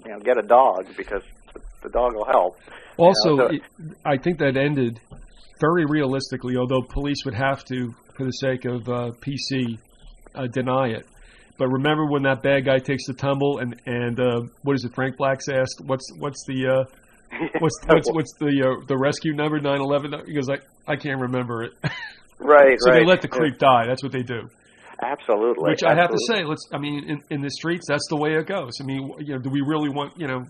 you 0.05 0.11
know, 0.11 0.19
get 0.19 0.39
a 0.39 0.41
dog 0.41 0.87
because 0.97 1.21
the 1.81 1.89
dog 1.89 2.13
will 2.15 2.25
help. 2.25 2.57
Also, 2.97 3.37
so- 3.37 3.47
it, 3.47 3.61
I 4.05 4.17
think 4.17 4.39
that 4.39 4.57
ended 4.57 4.99
very 5.59 5.85
realistically, 5.85 6.57
although 6.57 6.81
police 6.81 7.23
would 7.25 7.35
have 7.35 7.63
to, 7.65 7.93
for 8.17 8.25
the 8.25 8.31
sake 8.31 8.65
of 8.65 8.87
uh, 8.89 9.11
PC, 9.21 9.77
uh, 10.35 10.47
deny 10.47 10.89
it. 10.89 11.05
But 11.57 11.67
remember 11.67 12.07
when 12.07 12.23
that 12.23 12.41
bad 12.41 12.65
guy 12.65 12.79
takes 12.79 13.05
the 13.05 13.13
tumble 13.13 13.59
and 13.59 13.79
and 13.85 14.19
uh, 14.19 14.41
what 14.63 14.75
is 14.75 14.83
it? 14.83 14.95
Frank 14.95 15.17
Black's 15.17 15.47
asked, 15.47 15.81
"What's 15.85 16.11
what's 16.17 16.43
the 16.47 16.67
uh, 16.67 17.37
what's 17.59 17.77
what's 17.85 18.11
what's 18.11 18.33
the 18.39 18.79
uh, 18.81 18.85
the 18.87 18.97
rescue 18.97 19.33
number? 19.33 19.59
Nine 19.59 19.79
eleven? 19.79 20.11
He 20.25 20.33
goes 20.33 20.47
like, 20.47 20.63
I 20.87 20.95
can't 20.95 21.21
remember 21.21 21.63
it. 21.63 21.73
right, 22.39 22.77
so 22.79 22.89
right. 22.89 22.99
they 22.99 23.05
let 23.05 23.21
the 23.21 23.27
creep 23.27 23.59
die. 23.59 23.85
That's 23.85 24.01
what 24.01 24.11
they 24.11 24.23
do. 24.23 24.49
Absolutely. 25.03 25.69
Which 25.69 25.83
I 25.83 25.95
have 25.95 26.09
to 26.09 26.17
say, 26.27 26.43
let's. 26.43 26.67
I 26.73 26.77
mean, 26.77 27.09
in, 27.09 27.23
in 27.29 27.41
the 27.41 27.49
streets, 27.49 27.85
that's 27.87 28.07
the 28.09 28.17
way 28.17 28.33
it 28.33 28.47
goes. 28.47 28.79
I 28.81 28.83
mean, 28.83 29.13
you 29.19 29.35
know, 29.35 29.39
do 29.39 29.49
we 29.49 29.61
really 29.61 29.89
want? 29.89 30.19
You 30.19 30.27
know, 30.27 30.45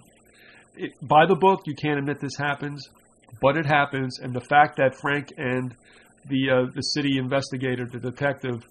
it, 0.76 0.92
by 1.02 1.26
the 1.26 1.36
book, 1.36 1.62
you 1.66 1.76
can't 1.76 2.00
admit 2.00 2.20
this 2.20 2.38
happens, 2.38 2.88
but 3.42 3.58
it 3.58 3.66
happens, 3.66 4.20
and 4.20 4.34
the 4.34 4.42
fact 4.42 4.78
that 4.78 4.96
Frank 5.02 5.30
and 5.38 5.74
the 6.30 6.50
uh, 6.52 6.72
the 6.76 6.82
city 6.82 7.18
investigator, 7.18 7.86
the 7.92 8.00
detective, 8.00 8.64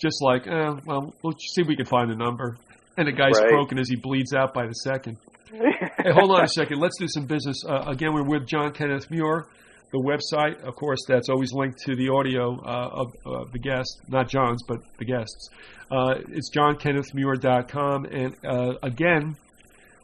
just 0.00 0.20
like, 0.22 0.46
eh, 0.46 0.70
well, 0.86 1.14
we'll 1.22 1.34
see 1.38 1.62
if 1.62 1.66
we 1.68 1.76
can 1.76 1.86
find 1.86 2.10
the 2.10 2.16
number, 2.16 2.56
and 2.96 3.06
the 3.08 3.12
guy's 3.12 3.38
Right. 3.40 3.50
broken 3.50 3.78
as 3.78 3.88
he 3.88 3.96
bleeds 3.96 4.34
out 4.34 4.52
by 4.54 4.66
the 4.66 4.74
second. 4.74 5.16
Hey, 5.52 6.12
hold 6.12 6.30
on 6.30 6.44
a 6.44 6.48
second. 6.48 6.78
Let's 6.80 6.96
do 6.98 7.06
some 7.08 7.26
business. 7.26 7.64
Uh, 7.68 7.84
again, 7.88 8.12
we're 8.14 8.22
with 8.24 8.46
John 8.46 8.72
Kenneth 8.72 9.10
Muir. 9.10 9.46
The 9.92 9.98
website, 9.98 10.62
of 10.62 10.76
course, 10.76 11.00
that's 11.08 11.28
always 11.28 11.52
linked 11.52 11.80
to 11.86 11.96
the 11.96 12.10
audio 12.10 12.54
uh, 12.64 12.90
of 12.92 13.06
uh, 13.26 13.44
the 13.52 13.58
guest, 13.58 14.00
not 14.06 14.28
John's, 14.28 14.62
but 14.68 14.78
the 14.98 15.04
guests. 15.04 15.48
Uh, 15.90 16.14
it's 16.28 16.48
johnkennethmuir.com. 16.56 18.04
And 18.06 18.36
uh, 18.46 18.74
again, 18.84 19.36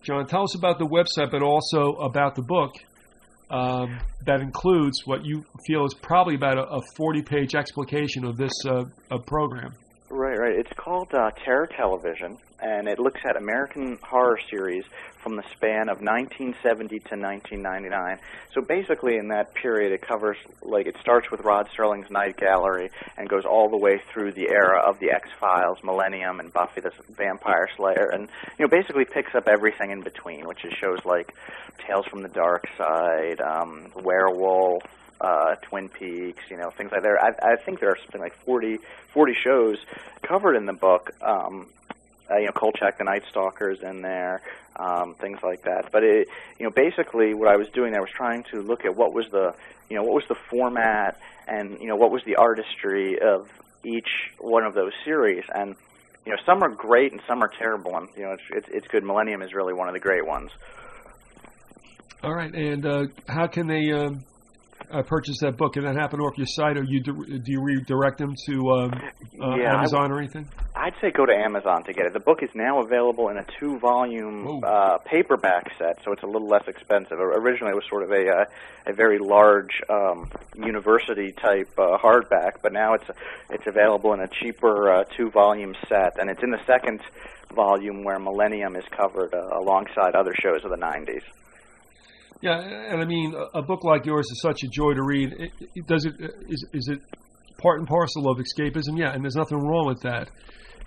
John, 0.07 0.25
tell 0.29 0.45
us 0.45 0.55
about 0.55 0.79
the 0.79 0.87
website, 0.87 1.33
but 1.33 1.43
also 1.43 1.95
about 1.97 2.37
the 2.37 2.43
book, 2.43 2.77
um, 3.51 3.99
that 4.25 4.41
includes 4.41 5.05
what 5.05 5.25
you 5.25 5.45
feel 5.67 5.85
is 5.85 5.95
probably 5.95 6.37
about 6.37 6.59
a, 6.59 6.63
a 6.63 6.81
40-page 6.97 7.57
explication 7.57 8.25
of 8.25 8.37
this 8.37 8.53
uh, 8.69 8.85
program. 9.27 9.73
Right, 10.17 10.39
right. 10.39 10.57
It's 10.57 10.73
called 10.75 11.13
uh, 11.13 11.31
Terror 11.45 11.67
Television, 11.67 12.39
and 12.59 12.89
it 12.89 12.99
looks 12.99 13.21
at 13.29 13.37
American 13.37 13.99
horror 14.03 14.41
series 14.49 14.85
from 15.19 15.37
the 15.37 15.43
span 15.55 15.91
of 15.91 16.01
1970 16.01 17.01
to 17.01 17.17
1999. 17.17 18.19
So 18.55 18.63
basically, 18.63 19.19
in 19.19 19.29
that 19.29 19.53
period, 19.53 19.93
it 19.93 20.01
covers 20.01 20.39
like 20.63 20.87
it 20.87 20.97
starts 21.03 21.31
with 21.31 21.43
Rod 21.43 21.69
Serling's 21.77 22.11
Night 22.11 22.39
Gallery 22.39 22.91
and 23.19 23.29
goes 23.29 23.45
all 23.45 23.69
the 23.69 23.77
way 23.77 24.01
through 24.11 24.33
the 24.33 24.49
era 24.49 24.81
of 24.89 24.99
the 25.01 25.11
X 25.11 25.29
Files, 25.39 25.77
Millennium, 25.85 26.41
and 26.41 26.51
Buffy 26.51 26.81
the 26.81 26.93
Vampire 27.11 27.69
Slayer, 27.77 28.09
and 28.11 28.31
you 28.59 28.65
know 28.65 28.69
basically 28.69 29.05
picks 29.05 29.35
up 29.35 29.49
everything 29.49 29.91
in 29.91 30.01
between, 30.01 30.47
which 30.47 30.65
is 30.65 30.73
shows 30.81 31.01
like 31.05 31.35
Tales 31.87 32.07
from 32.07 32.23
the 32.23 32.31
Dark 32.31 32.65
Side, 32.79 33.43
um, 33.43 33.93
Werewolf, 33.95 34.83
uh, 35.21 35.57
Twin 35.63 35.89
Peaks, 35.89 36.43
you 36.51 36.57
know, 36.57 36.71
things 36.71 36.93
like 36.93 37.03
that. 37.03 37.19
I, 37.21 37.53
I 37.53 37.57
think 37.57 37.81
there 37.81 37.91
are 37.91 37.97
something 37.97 38.21
like 38.21 38.35
40, 38.45 38.79
40 39.13 39.35
shows 39.35 39.79
covered 40.23 40.57
in 40.57 40.67
the 40.67 40.73
book. 40.73 41.13
Um, 41.23 41.69
uh, 42.31 42.39
you 42.39 42.47
know, 42.47 42.53
Kolchak 42.53 42.99
the 42.99 43.05
Night 43.05 43.23
Stalkers 43.31 43.83
in 43.83 44.03
there, 44.03 44.43
um, 44.77 45.15
things 45.15 45.39
like 45.43 45.63
that. 45.63 45.93
But 45.93 46.03
it, 46.03 46.29
you 46.59 46.65
know, 46.65 46.71
basically 46.71 47.35
what 47.35 47.49
I 47.49 47.57
was 47.57 47.69
doing, 47.69 47.95
I 47.95 48.01
was 48.01 48.11
trying 48.11 48.43
to 48.51 48.61
look 48.63 48.85
at 48.85 48.97
what 48.97 49.13
was 49.13 49.29
the, 49.31 49.55
you 49.89 49.97
know, 49.97 50.03
what 50.03 50.15
was 50.15 50.25
the 50.29 50.35
format, 50.35 51.21
and 51.47 51.79
you 51.81 51.87
know, 51.87 51.97
what 51.97 52.11
was 52.11 52.23
the 52.25 52.37
artistry 52.37 53.21
of 53.21 53.49
each 53.85 54.33
one 54.39 54.65
of 54.65 54.75
those 54.75 54.93
series, 55.05 55.45
and 55.55 55.77
you 56.25 56.33
know, 56.33 56.39
some 56.45 56.63
are 56.65 56.69
great 56.69 57.13
and 57.13 57.21
some 57.29 57.43
are 57.43 57.51
terrible, 57.57 57.97
and 57.97 58.09
you 58.17 58.25
know, 58.25 58.33
it's 58.33 58.43
it's, 58.51 58.69
it's 58.71 58.89
good. 58.89 59.05
Millennium 59.05 59.43
is 59.43 59.55
really 59.55 59.73
one 59.73 59.87
of 59.87 59.95
the 59.95 60.01
great 60.01 60.27
ones. 60.27 60.51
All 62.25 62.35
right, 62.35 62.53
and 62.53 62.85
uh, 62.85 63.05
how 63.29 63.47
can 63.47 63.69
they? 63.69 63.93
Um 63.93 64.25
uh, 64.91 65.03
purchase 65.03 65.39
that 65.41 65.57
book, 65.57 65.77
and 65.77 65.87
that 65.87 65.97
happen 65.97 66.21
off 66.21 66.37
your 66.37 66.47
site, 66.47 66.77
or 66.77 66.85
you 66.85 67.01
do, 67.01 67.25
do 67.39 67.53
you 67.53 67.61
redirect 67.61 68.19
them 68.19 68.35
to 68.47 68.71
um, 68.71 68.93
uh, 69.41 69.57
yeah, 69.57 69.77
Amazon 69.77 70.13
or 70.13 70.19
anything? 70.19 70.49
I'd 70.75 70.95
say 71.01 71.11
go 71.11 71.27
to 71.27 71.33
Amazon 71.33 71.85
to 71.85 71.93
get 71.93 72.07
it. 72.07 72.13
The 72.13 72.21
book 72.21 72.43
is 72.43 72.51
now 72.55 72.81
available 72.81 73.29
in 73.29 73.39
a 73.39 73.47
two-volume 73.59 74.63
uh, 74.63 74.99
paperback 74.99 75.73
set, 75.79 76.03
so 76.05 76.13
it's 76.13 76.23
a 76.23 76.27
little 76.27 76.49
less 76.49 76.69
expensive. 76.69 77.19
Originally, 77.19 77.73
it 77.73 77.77
was 77.77 77.89
sort 77.89 78.03
of 78.03 78.11
a 78.11 78.29
uh, 78.29 78.45
a 78.87 78.93
very 78.93 79.19
large 79.19 79.83
um, 79.89 80.31
university 80.55 81.33
type 81.33 81.71
uh, 81.79 81.99
hardback, 81.99 82.63
but 82.63 82.73
now 82.73 82.95
it's 82.95 83.07
it's 83.51 83.67
available 83.67 84.13
in 84.13 84.21
a 84.21 84.29
cheaper 84.29 84.93
uh, 84.93 85.05
two-volume 85.17 85.75
set, 85.89 86.19
and 86.21 86.31
it's 86.31 86.43
in 86.43 86.51
the 86.51 86.65
second 86.67 87.01
volume 87.55 88.05
where 88.05 88.19
Millennium 88.19 88.77
is 88.77 88.85
covered 88.91 89.35
uh, 89.35 89.59
alongside 89.59 90.15
other 90.15 90.35
shows 90.35 90.65
of 90.65 90.71
the 90.71 90.77
'90s. 90.77 91.23
Yeah, 92.43 92.59
and 92.61 93.01
I 93.01 93.05
mean, 93.05 93.35
a 93.55 93.63
book 93.63 93.83
like 93.83 94.05
yours 94.05 94.27
is 94.31 94.41
such 94.43 94.63
a 94.63 94.69
joy 94.69 94.93
to 94.95 95.03
read. 95.03 95.33
It, 95.33 95.53
it, 95.75 95.87
does 95.87 96.05
it 96.05 96.15
is 96.49 96.65
is 96.73 96.89
it 96.89 97.01
part 97.59 97.79
and 97.79 97.89
parcel 97.89 98.31
of 98.31 98.39
escapism? 98.39 98.99
Yeah, 98.99 99.13
and 99.13 99.25
there's 99.25 99.37
nothing 99.37 99.59
wrong 99.59 99.87
with 99.87 100.03
that. 100.03 100.29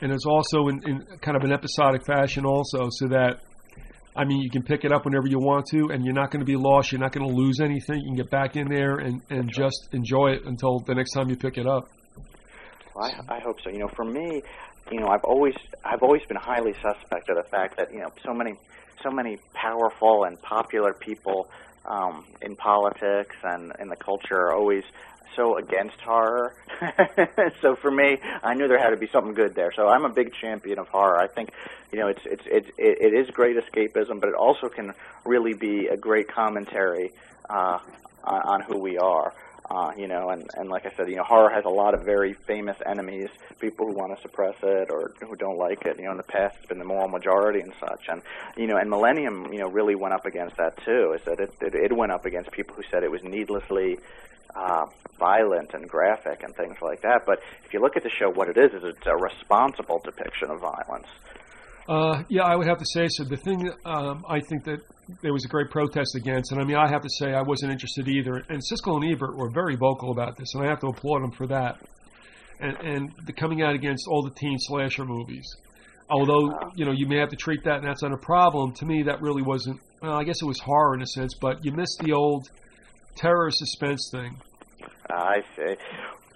And 0.01 0.11
it's 0.11 0.25
also 0.25 0.67
in, 0.67 0.81
in 0.87 1.05
kind 1.21 1.35
of 1.35 1.43
an 1.43 1.51
episodic 1.51 2.05
fashion, 2.05 2.45
also, 2.45 2.87
so 2.89 3.07
that 3.09 3.41
I 4.15 4.25
mean, 4.25 4.41
you 4.41 4.49
can 4.49 4.63
pick 4.63 4.85
it 4.85 4.91
up 4.91 5.05
whenever 5.05 5.27
you 5.27 5.39
want 5.39 5.67
to, 5.67 5.89
and 5.91 6.03
you're 6.03 6.13
not 6.13 6.31
going 6.31 6.41
to 6.41 6.45
be 6.45 6.55
lost. 6.55 6.91
You're 6.91 7.01
not 7.01 7.11
going 7.11 7.27
to 7.27 7.33
lose 7.33 7.59
anything. 7.59 8.01
You 8.01 8.07
can 8.07 8.15
get 8.15 8.29
back 8.29 8.55
in 8.55 8.67
there 8.67 8.97
and 8.97 9.21
and 9.29 9.51
just 9.51 9.89
enjoy 9.93 10.31
it 10.31 10.45
until 10.45 10.79
the 10.79 10.93
next 10.93 11.13
time 11.13 11.29
you 11.29 11.35
pick 11.35 11.57
it 11.57 11.67
up. 11.67 11.89
Well, 12.95 13.05
I, 13.05 13.35
I 13.35 13.39
hope 13.39 13.61
so. 13.63 13.69
You 13.69 13.79
know, 13.79 13.89
for 13.95 14.05
me, 14.05 14.41
you 14.91 14.99
know, 14.99 15.07
I've 15.07 15.23
always 15.23 15.55
I've 15.83 16.01
always 16.01 16.21
been 16.27 16.37
highly 16.37 16.73
suspect 16.73 17.29
of 17.29 17.37
the 17.37 17.49
fact 17.49 17.77
that 17.77 17.91
you 17.91 17.99
know 17.99 18.09
so 18.25 18.33
many 18.33 18.53
so 19.03 19.11
many 19.11 19.37
powerful 19.53 20.23
and 20.23 20.41
popular 20.41 20.93
people 20.93 21.49
um, 21.85 22.25
in 22.41 22.55
politics 22.55 23.35
and 23.43 23.73
in 23.79 23.89
the 23.89 23.95
culture 23.95 24.35
are 24.35 24.53
always 24.53 24.83
so 25.35 25.57
against 25.57 25.99
horror. 26.01 26.53
so 27.61 27.75
for 27.75 27.91
me, 27.91 28.17
I 28.43 28.53
knew 28.53 28.67
there 28.67 28.79
had 28.79 28.89
to 28.89 28.97
be 28.97 29.07
something 29.07 29.33
good 29.33 29.55
there. 29.55 29.71
So 29.75 29.87
I'm 29.87 30.05
a 30.05 30.09
big 30.09 30.33
champion 30.33 30.79
of 30.79 30.87
horror. 30.87 31.17
I 31.17 31.27
think, 31.27 31.51
you 31.91 31.99
know, 31.99 32.07
it's 32.07 32.21
it's 32.25 32.43
it's 32.45 32.67
it, 32.77 32.97
it 33.01 33.13
is 33.13 33.29
great 33.29 33.55
escapism, 33.55 34.19
but 34.19 34.29
it 34.29 34.35
also 34.35 34.67
can 34.67 34.93
really 35.25 35.53
be 35.53 35.87
a 35.87 35.97
great 35.97 36.27
commentary 36.27 37.11
uh, 37.49 37.79
on, 38.23 38.41
on 38.41 38.61
who 38.61 38.77
we 38.79 38.97
are. 38.97 39.33
Uh, 39.69 39.91
you 39.95 40.07
know, 40.07 40.29
and, 40.29 40.49
and 40.55 40.67
like 40.67 40.87
I 40.87 40.91
said, 40.97 41.07
you 41.09 41.15
know, 41.15 41.23
horror 41.23 41.51
has 41.51 41.63
a 41.63 41.69
lot 41.69 41.93
of 41.93 42.03
very 42.03 42.33
famous 42.33 42.75
enemies, 42.87 43.29
people 43.59 43.85
who 43.85 43.93
want 43.93 44.15
to 44.15 44.21
suppress 44.23 44.55
it 44.63 44.89
or 44.89 45.13
who 45.21 45.35
don't 45.35 45.59
like 45.59 45.85
it. 45.85 45.97
You 45.99 46.05
know, 46.05 46.11
in 46.11 46.17
the 46.17 46.23
past, 46.23 46.55
it's 46.57 46.67
been 46.67 46.79
the 46.79 46.85
moral 46.85 47.07
majority 47.07 47.59
and 47.59 47.71
such. 47.79 48.07
And, 48.09 48.23
you 48.57 48.65
know, 48.65 48.77
and 48.77 48.89
Millennium, 48.89 49.53
you 49.53 49.59
know, 49.59 49.67
really 49.69 49.93
went 49.93 50.15
up 50.15 50.25
against 50.25 50.57
that 50.57 50.83
too, 50.83 51.13
is 51.13 51.21
that 51.25 51.39
it, 51.39 51.53
it, 51.61 51.75
it 51.75 51.95
went 51.95 52.11
up 52.11 52.25
against 52.25 52.51
people 52.51 52.75
who 52.75 52.83
said 52.89 53.03
it 53.03 53.11
was 53.11 53.23
needlessly 53.23 53.99
uh, 54.55 54.87
violent 55.19 55.75
and 55.75 55.87
graphic 55.87 56.41
and 56.41 56.55
things 56.55 56.77
like 56.81 57.01
that. 57.01 57.27
But 57.27 57.39
if 57.63 57.71
you 57.71 57.79
look 57.79 57.95
at 57.95 58.01
the 58.01 58.09
show, 58.09 58.29
what 58.31 58.49
it 58.49 58.57
is, 58.57 58.73
is 58.73 58.83
it's 58.83 59.05
a 59.05 59.15
responsible 59.15 59.99
depiction 59.99 60.49
of 60.49 60.61
violence. 60.61 61.07
Uh, 61.89 62.21
yeah, 62.29 62.43
I 62.43 62.55
would 62.55 62.67
have 62.67 62.77
to 62.77 62.85
say 62.85 63.07
so. 63.09 63.23
The 63.23 63.35
thing 63.35 63.67
um, 63.83 64.23
I 64.29 64.41
think 64.41 64.63
that 64.65 64.79
there 65.23 65.33
was 65.33 65.43
a 65.43 65.47
great 65.47 65.71
protest 65.71 66.13
against, 66.15 66.51
and 66.51 66.61
I 66.61 66.63
mean, 66.63 66.77
I 66.77 66.87
have 66.87 67.01
to 67.01 67.09
say 67.09 67.33
I 67.33 67.41
wasn't 67.41 67.71
interested 67.71 68.07
either. 68.07 68.35
And 68.47 68.61
Siskel 68.61 69.01
and 69.01 69.11
Ebert 69.11 69.35
were 69.35 69.49
very 69.49 69.75
vocal 69.75 70.11
about 70.11 70.37
this, 70.37 70.53
and 70.53 70.63
I 70.63 70.69
have 70.69 70.79
to 70.81 70.87
applaud 70.87 71.23
them 71.23 71.31
for 71.31 71.47
that. 71.47 71.81
And, 72.59 72.77
and 72.77 73.11
the 73.25 73.33
coming 73.33 73.63
out 73.63 73.73
against 73.73 74.05
all 74.07 74.21
the 74.21 74.29
teen 74.29 74.59
slasher 74.59 75.03
movies. 75.03 75.47
Although 76.11 76.71
you 76.75 76.85
know 76.85 76.91
you 76.91 77.07
may 77.07 77.17
have 77.17 77.29
to 77.29 77.35
treat 77.35 77.63
that, 77.63 77.77
and 77.77 77.87
that's 77.87 78.03
not 78.03 78.13
a 78.13 78.17
problem. 78.17 78.71
To 78.73 78.85
me, 78.85 79.03
that 79.03 79.19
really 79.21 79.41
wasn't. 79.41 79.79
Well, 79.99 80.13
I 80.13 80.23
guess 80.23 80.43
it 80.43 80.45
was 80.45 80.59
horror 80.59 80.93
in 80.93 81.01
a 81.01 81.07
sense, 81.07 81.33
but 81.41 81.65
you 81.65 81.71
missed 81.71 82.01
the 82.03 82.13
old 82.13 82.49
terror 83.15 83.49
suspense 83.49 84.09
thing. 84.11 84.37
I 85.09 85.41
see. 85.55 85.75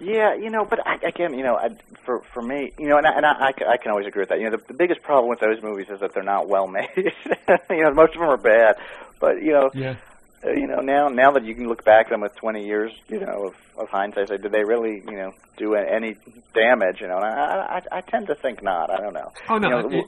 Yeah, 0.00 0.34
you 0.34 0.50
know, 0.50 0.64
but 0.64 0.84
I, 0.86 0.96
again, 1.06 1.34
you 1.34 1.44
know, 1.44 1.56
I, 1.56 1.68
for 2.04 2.20
for 2.32 2.42
me, 2.42 2.72
you 2.78 2.88
know, 2.88 2.98
and 2.98 3.06
I, 3.06 3.12
and 3.16 3.24
I, 3.24 3.52
I 3.68 3.76
can 3.76 3.90
always 3.90 4.06
agree 4.06 4.22
with 4.22 4.30
that. 4.30 4.38
You 4.40 4.50
know, 4.50 4.56
the, 4.56 4.62
the 4.68 4.74
biggest 4.74 5.02
problem 5.02 5.30
with 5.30 5.40
those 5.40 5.62
movies 5.62 5.86
is 5.88 6.00
that 6.00 6.14
they're 6.14 6.22
not 6.22 6.48
well 6.48 6.66
made. 6.66 6.88
you 6.96 7.82
know, 7.82 7.92
most 7.92 8.14
of 8.14 8.20
them 8.20 8.28
are 8.28 8.36
bad, 8.36 8.76
but 9.20 9.42
you 9.42 9.52
know, 9.52 9.70
yeah. 9.74 9.96
Uh, 10.44 10.50
you 10.50 10.66
know, 10.66 10.80
now 10.80 11.08
now 11.08 11.30
that 11.32 11.44
you 11.44 11.54
can 11.54 11.68
look 11.68 11.84
back 11.84 12.06
at 12.06 12.10
them 12.10 12.20
with 12.20 12.34
20 12.36 12.66
years, 12.66 12.92
you 13.08 13.18
know, 13.18 13.46
of, 13.46 13.54
of 13.78 13.88
hindsight, 13.88 14.28
say, 14.28 14.36
did 14.36 14.52
they 14.52 14.64
really, 14.64 15.02
you 15.06 15.16
know, 15.16 15.32
do 15.56 15.74
any 15.74 16.16
damage? 16.54 17.00
You 17.00 17.08
know, 17.08 17.16
and 17.16 17.24
I, 17.24 17.80
I 17.90 17.98
I 17.98 18.00
tend 18.02 18.26
to 18.26 18.34
think 18.34 18.62
not. 18.62 18.90
I 18.90 18.98
don't 18.98 19.14
know. 19.14 19.32
Oh 19.48 19.58
no, 19.58 19.68
you 19.68 19.88
know, 19.90 19.98
it, 20.00 20.06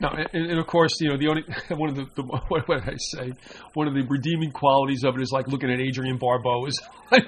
no, 0.00 0.08
and, 0.08 0.46
and, 0.50 0.58
of 0.58 0.66
course, 0.66 1.00
you 1.00 1.08
know 1.08 1.16
the 1.16 1.28
only 1.28 1.44
one 1.76 1.88
of 1.90 1.96
the, 1.96 2.06
the 2.16 2.22
what 2.48 2.68
would 2.68 2.82
I 2.82 2.96
say? 2.96 3.32
One 3.74 3.88
of 3.88 3.94
the 3.94 4.02
redeeming 4.08 4.50
qualities 4.50 5.04
of 5.04 5.14
it 5.16 5.22
is 5.22 5.30
like 5.32 5.48
looking 5.48 5.70
at 5.70 5.80
Adrienne 5.80 6.18
Barbeau 6.18 6.66
is, 6.66 6.82
and, 7.10 7.24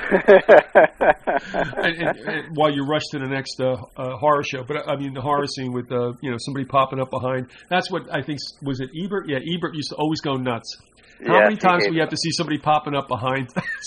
and, 1.85 2.19
and, 2.19 2.57
while 2.57 2.73
you 2.73 2.85
rush 2.85 3.05
to 3.13 3.19
the 3.19 3.29
next 3.29 3.61
uh, 3.61 3.77
uh, 3.97 4.17
horror 4.17 4.43
show. 4.43 4.65
But 4.67 4.89
I 4.89 4.97
mean, 4.97 5.15
the 5.15 5.21
horror 5.21 5.47
scene 5.47 5.73
with 5.73 5.91
uh, 5.93 6.13
you 6.21 6.31
know 6.31 6.37
somebody 6.39 6.65
popping 6.67 7.01
up 7.01 7.11
behind. 7.11 7.51
That's 7.71 7.91
what 7.91 8.13
I 8.13 8.23
think 8.23 8.41
was 8.63 8.81
it. 8.81 8.91
Ebert, 8.97 9.29
yeah, 9.29 9.39
Ebert 9.39 9.75
used 9.75 9.91
to 9.91 9.97
always 9.97 10.21
go 10.21 10.35
nuts. 10.35 10.77
How 11.25 11.41
many 11.41 11.57
times 11.57 11.85
do 11.85 11.93
we 11.93 11.99
have 12.01 12.11
to 12.11 12.17
see 12.17 12.31
somebody 12.33 12.59
popping 12.59 12.95
up 12.95 13.09
behind 13.09 13.49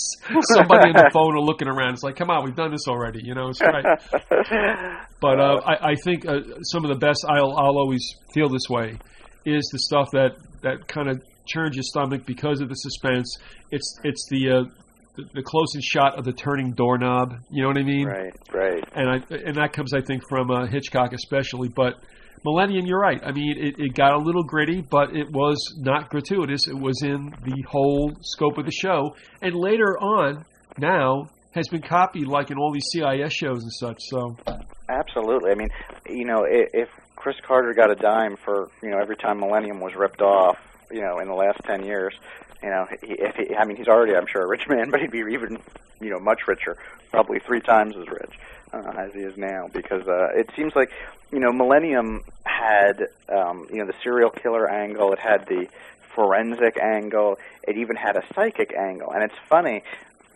somebody 0.54 0.90
on 0.90 0.94
the 0.94 1.10
phone 1.12 1.36
or 1.36 1.40
looking 1.40 1.68
around? 1.68 1.94
It's 1.94 2.02
like, 2.02 2.16
come 2.16 2.30
on, 2.30 2.44
we've 2.44 2.56
done 2.56 2.72
this 2.72 2.88
already. 2.88 3.20
You 3.22 3.34
know, 3.34 3.48
it's 3.48 3.60
right. 3.60 3.84
but 5.20 5.40
uh, 5.40 5.60
I, 5.64 5.90
I 5.90 5.94
think 6.02 6.26
uh, 6.26 6.40
some 6.62 6.84
of 6.84 6.90
the 6.90 6.98
best. 6.98 7.24
I'll 7.28 7.56
I'll 7.56 7.78
always 7.78 8.14
feel 8.34 8.48
this 8.48 8.68
way 8.68 8.98
is 9.44 9.68
the 9.72 9.78
stuff 9.78 10.08
that 10.12 10.36
that 10.62 10.88
kind 10.88 11.08
of 11.08 11.22
churns 11.46 11.76
your 11.76 11.82
stomach 11.82 12.26
because 12.26 12.60
of 12.60 12.68
the 12.68 12.74
suspense. 12.74 13.36
It's 13.70 13.98
it's 14.02 14.26
the 14.30 14.50
uh, 14.50 14.62
the, 15.16 15.24
the 15.34 15.42
closest 15.42 15.86
shot 15.86 16.18
of 16.18 16.24
the 16.24 16.32
turning 16.32 16.72
doorknob. 16.72 17.34
You 17.50 17.62
know 17.62 17.68
what 17.68 17.78
I 17.78 17.82
mean? 17.82 18.06
Right, 18.06 18.34
right. 18.52 18.84
And 18.94 19.08
I 19.08 19.34
and 19.34 19.56
that 19.56 19.72
comes, 19.72 19.92
I 19.94 20.00
think, 20.00 20.22
from 20.28 20.50
uh, 20.50 20.66
Hitchcock 20.66 21.12
especially. 21.12 21.68
But 21.68 21.94
Millennium, 22.44 22.86
you're 22.86 23.00
right. 23.00 23.20
I 23.22 23.32
mean, 23.32 23.56
it, 23.58 23.74
it 23.78 23.94
got 23.94 24.14
a 24.14 24.18
little 24.18 24.42
gritty, 24.42 24.80
but 24.80 25.14
it 25.14 25.30
was 25.30 25.58
not 25.78 26.08
gratuitous. 26.08 26.66
It 26.68 26.78
was 26.78 27.02
in 27.02 27.34
the 27.44 27.62
whole 27.68 28.16
scope 28.22 28.56
of 28.56 28.64
the 28.64 28.72
show. 28.72 29.14
And 29.42 29.54
later 29.54 29.98
on, 29.98 30.44
now 30.78 31.28
has 31.52 31.68
been 31.68 31.82
copied 31.82 32.26
like 32.26 32.50
in 32.50 32.58
all 32.58 32.72
these 32.72 32.86
CIS 32.92 33.32
shows 33.32 33.62
and 33.62 33.72
such. 33.72 33.98
So, 34.08 34.36
absolutely. 34.88 35.50
I 35.50 35.54
mean, 35.54 35.68
you 36.08 36.24
know, 36.24 36.46
if 36.48 36.88
Chris 37.16 37.36
Carter 37.46 37.74
got 37.74 37.90
a 37.90 37.96
dime 37.96 38.36
for 38.36 38.70
you 38.82 38.90
know 38.90 38.98
every 38.98 39.16
time 39.16 39.40
Millennium 39.40 39.80
was 39.80 39.94
ripped 39.94 40.22
off, 40.22 40.56
you 40.90 41.02
know, 41.02 41.18
in 41.18 41.28
the 41.28 41.34
last 41.34 41.58
ten 41.66 41.84
years, 41.84 42.14
you 42.62 42.70
know, 42.70 42.86
he, 43.02 43.14
if 43.18 43.34
he, 43.36 43.54
I 43.54 43.66
mean, 43.66 43.76
he's 43.76 43.88
already, 43.88 44.14
I'm 44.14 44.26
sure, 44.26 44.44
a 44.44 44.48
rich 44.48 44.66
man, 44.68 44.88
but 44.90 45.00
he'd 45.00 45.10
be 45.10 45.18
even, 45.18 45.58
you 46.00 46.10
know, 46.10 46.20
much 46.20 46.40
richer, 46.46 46.76
probably 47.10 47.38
three 47.40 47.60
times 47.60 47.94
as 47.96 48.08
rich 48.08 48.38
uh, 48.72 48.92
as 48.98 49.12
he 49.12 49.20
is 49.20 49.36
now, 49.36 49.68
because 49.72 50.06
uh, 50.06 50.28
it 50.34 50.50
seems 50.56 50.74
like 50.74 50.90
you 51.32 51.38
know, 51.38 51.52
Millennium 51.52 52.22
had, 52.44 53.06
um, 53.28 53.68
you 53.70 53.78
know, 53.78 53.86
the 53.86 53.94
serial 54.02 54.30
killer 54.30 54.68
angle. 54.68 55.12
It 55.12 55.18
had 55.18 55.46
the 55.46 55.68
forensic 56.14 56.76
angle. 56.82 57.38
It 57.62 57.76
even 57.78 57.96
had 57.96 58.16
a 58.16 58.22
psychic 58.34 58.74
angle. 58.76 59.12
And 59.12 59.22
it's 59.22 59.34
funny, 59.48 59.82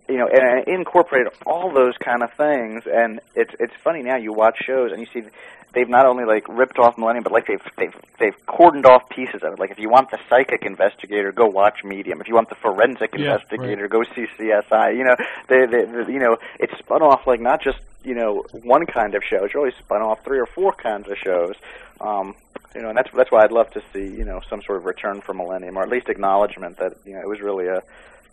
you 0.08 0.16
know, 0.16 0.28
and 0.32 0.60
it 0.60 0.68
incorporated 0.68 1.32
all 1.46 1.72
those 1.72 1.94
kind 1.98 2.22
of 2.22 2.32
things. 2.34 2.84
And 2.86 3.20
it's 3.34 3.52
it's 3.58 3.74
funny 3.82 4.02
now 4.02 4.16
you 4.16 4.32
watch 4.32 4.56
shows 4.64 4.92
and 4.92 5.00
you 5.00 5.06
see 5.12 5.28
they've 5.74 5.88
not 5.88 6.06
only 6.06 6.24
like 6.24 6.48
ripped 6.48 6.78
off 6.78 6.96
Millennium, 6.96 7.24
but 7.24 7.32
like 7.32 7.46
they've 7.46 7.62
they've 7.76 7.94
they've 8.18 8.46
cordoned 8.46 8.86
off 8.86 9.08
pieces 9.10 9.42
of 9.42 9.54
it. 9.54 9.58
Like 9.58 9.70
if 9.70 9.78
you 9.78 9.90
want 9.90 10.10
the 10.10 10.18
psychic 10.28 10.64
investigator, 10.64 11.32
go 11.32 11.46
watch 11.46 11.84
Medium. 11.84 12.20
If 12.20 12.28
you 12.28 12.34
want 12.34 12.48
the 12.48 12.56
forensic 12.56 13.14
Yeah, 13.14 13.34
investigator, 13.34 13.88
go 13.88 14.02
see 14.14 14.26
CSI. 14.38 14.96
You 14.96 15.04
know, 15.04 15.16
they, 15.48 15.66
they, 15.66 15.84
they 15.84 16.12
you 16.12 16.20
know 16.20 16.36
it's 16.58 16.76
spun 16.78 17.02
off 17.02 17.26
like 17.26 17.40
not 17.40 17.62
just 17.62 17.78
you 18.02 18.14
know 18.14 18.44
one 18.62 18.86
kind 18.86 19.14
of 19.14 19.22
show. 19.28 19.44
It's 19.44 19.54
really 19.54 19.72
spun 19.78 20.02
off 20.02 20.24
three 20.24 20.38
or 20.38 20.46
four 20.46 20.72
kinds 20.72 21.08
of 21.08 21.16
shows. 21.18 21.54
Um, 22.00 22.34
you 22.74 22.82
know, 22.82 22.88
and 22.88 22.98
that's 22.98 23.10
that's 23.16 23.30
why 23.30 23.44
I'd 23.44 23.52
love 23.52 23.70
to 23.72 23.82
see 23.92 24.04
you 24.04 24.24
know 24.24 24.40
some 24.48 24.62
sort 24.62 24.78
of 24.78 24.84
return 24.84 25.20
for 25.20 25.34
Millennium, 25.34 25.76
or 25.76 25.82
at 25.82 25.88
least 25.88 26.08
acknowledgement 26.08 26.78
that 26.78 26.94
you 27.04 27.14
know 27.14 27.20
it 27.20 27.28
was 27.28 27.40
really 27.40 27.66
a 27.66 27.82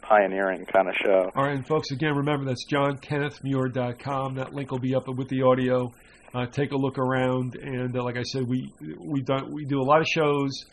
pioneering 0.02 0.66
kind 0.66 0.90
of 0.90 0.96
show. 0.96 1.32
All 1.36 1.44
right, 1.44 1.56
and 1.56 1.66
folks, 1.66 1.92
again, 1.92 2.16
remember 2.16 2.46
that's 2.46 2.66
johnkennethmuir.com. 2.66 4.36
That 4.36 4.54
link 4.54 4.72
will 4.72 4.80
be 4.80 4.96
up 4.96 5.08
with 5.08 5.30
the 5.30 5.44
audio. 5.44 5.92
Uh, 6.34 6.46
take 6.46 6.72
a 6.72 6.78
look 6.78 6.98
around, 6.98 7.56
and 7.56 7.96
uh, 7.96 8.04
like 8.04 8.16
I 8.16 8.24
said, 8.24 8.48
we 8.48 8.72
we 8.98 9.22
done 9.22 9.52
we 9.52 9.66
do 9.66 9.82
a 9.82 9.84
lot 9.84 10.00
of 10.00 10.08
shows 10.08 10.66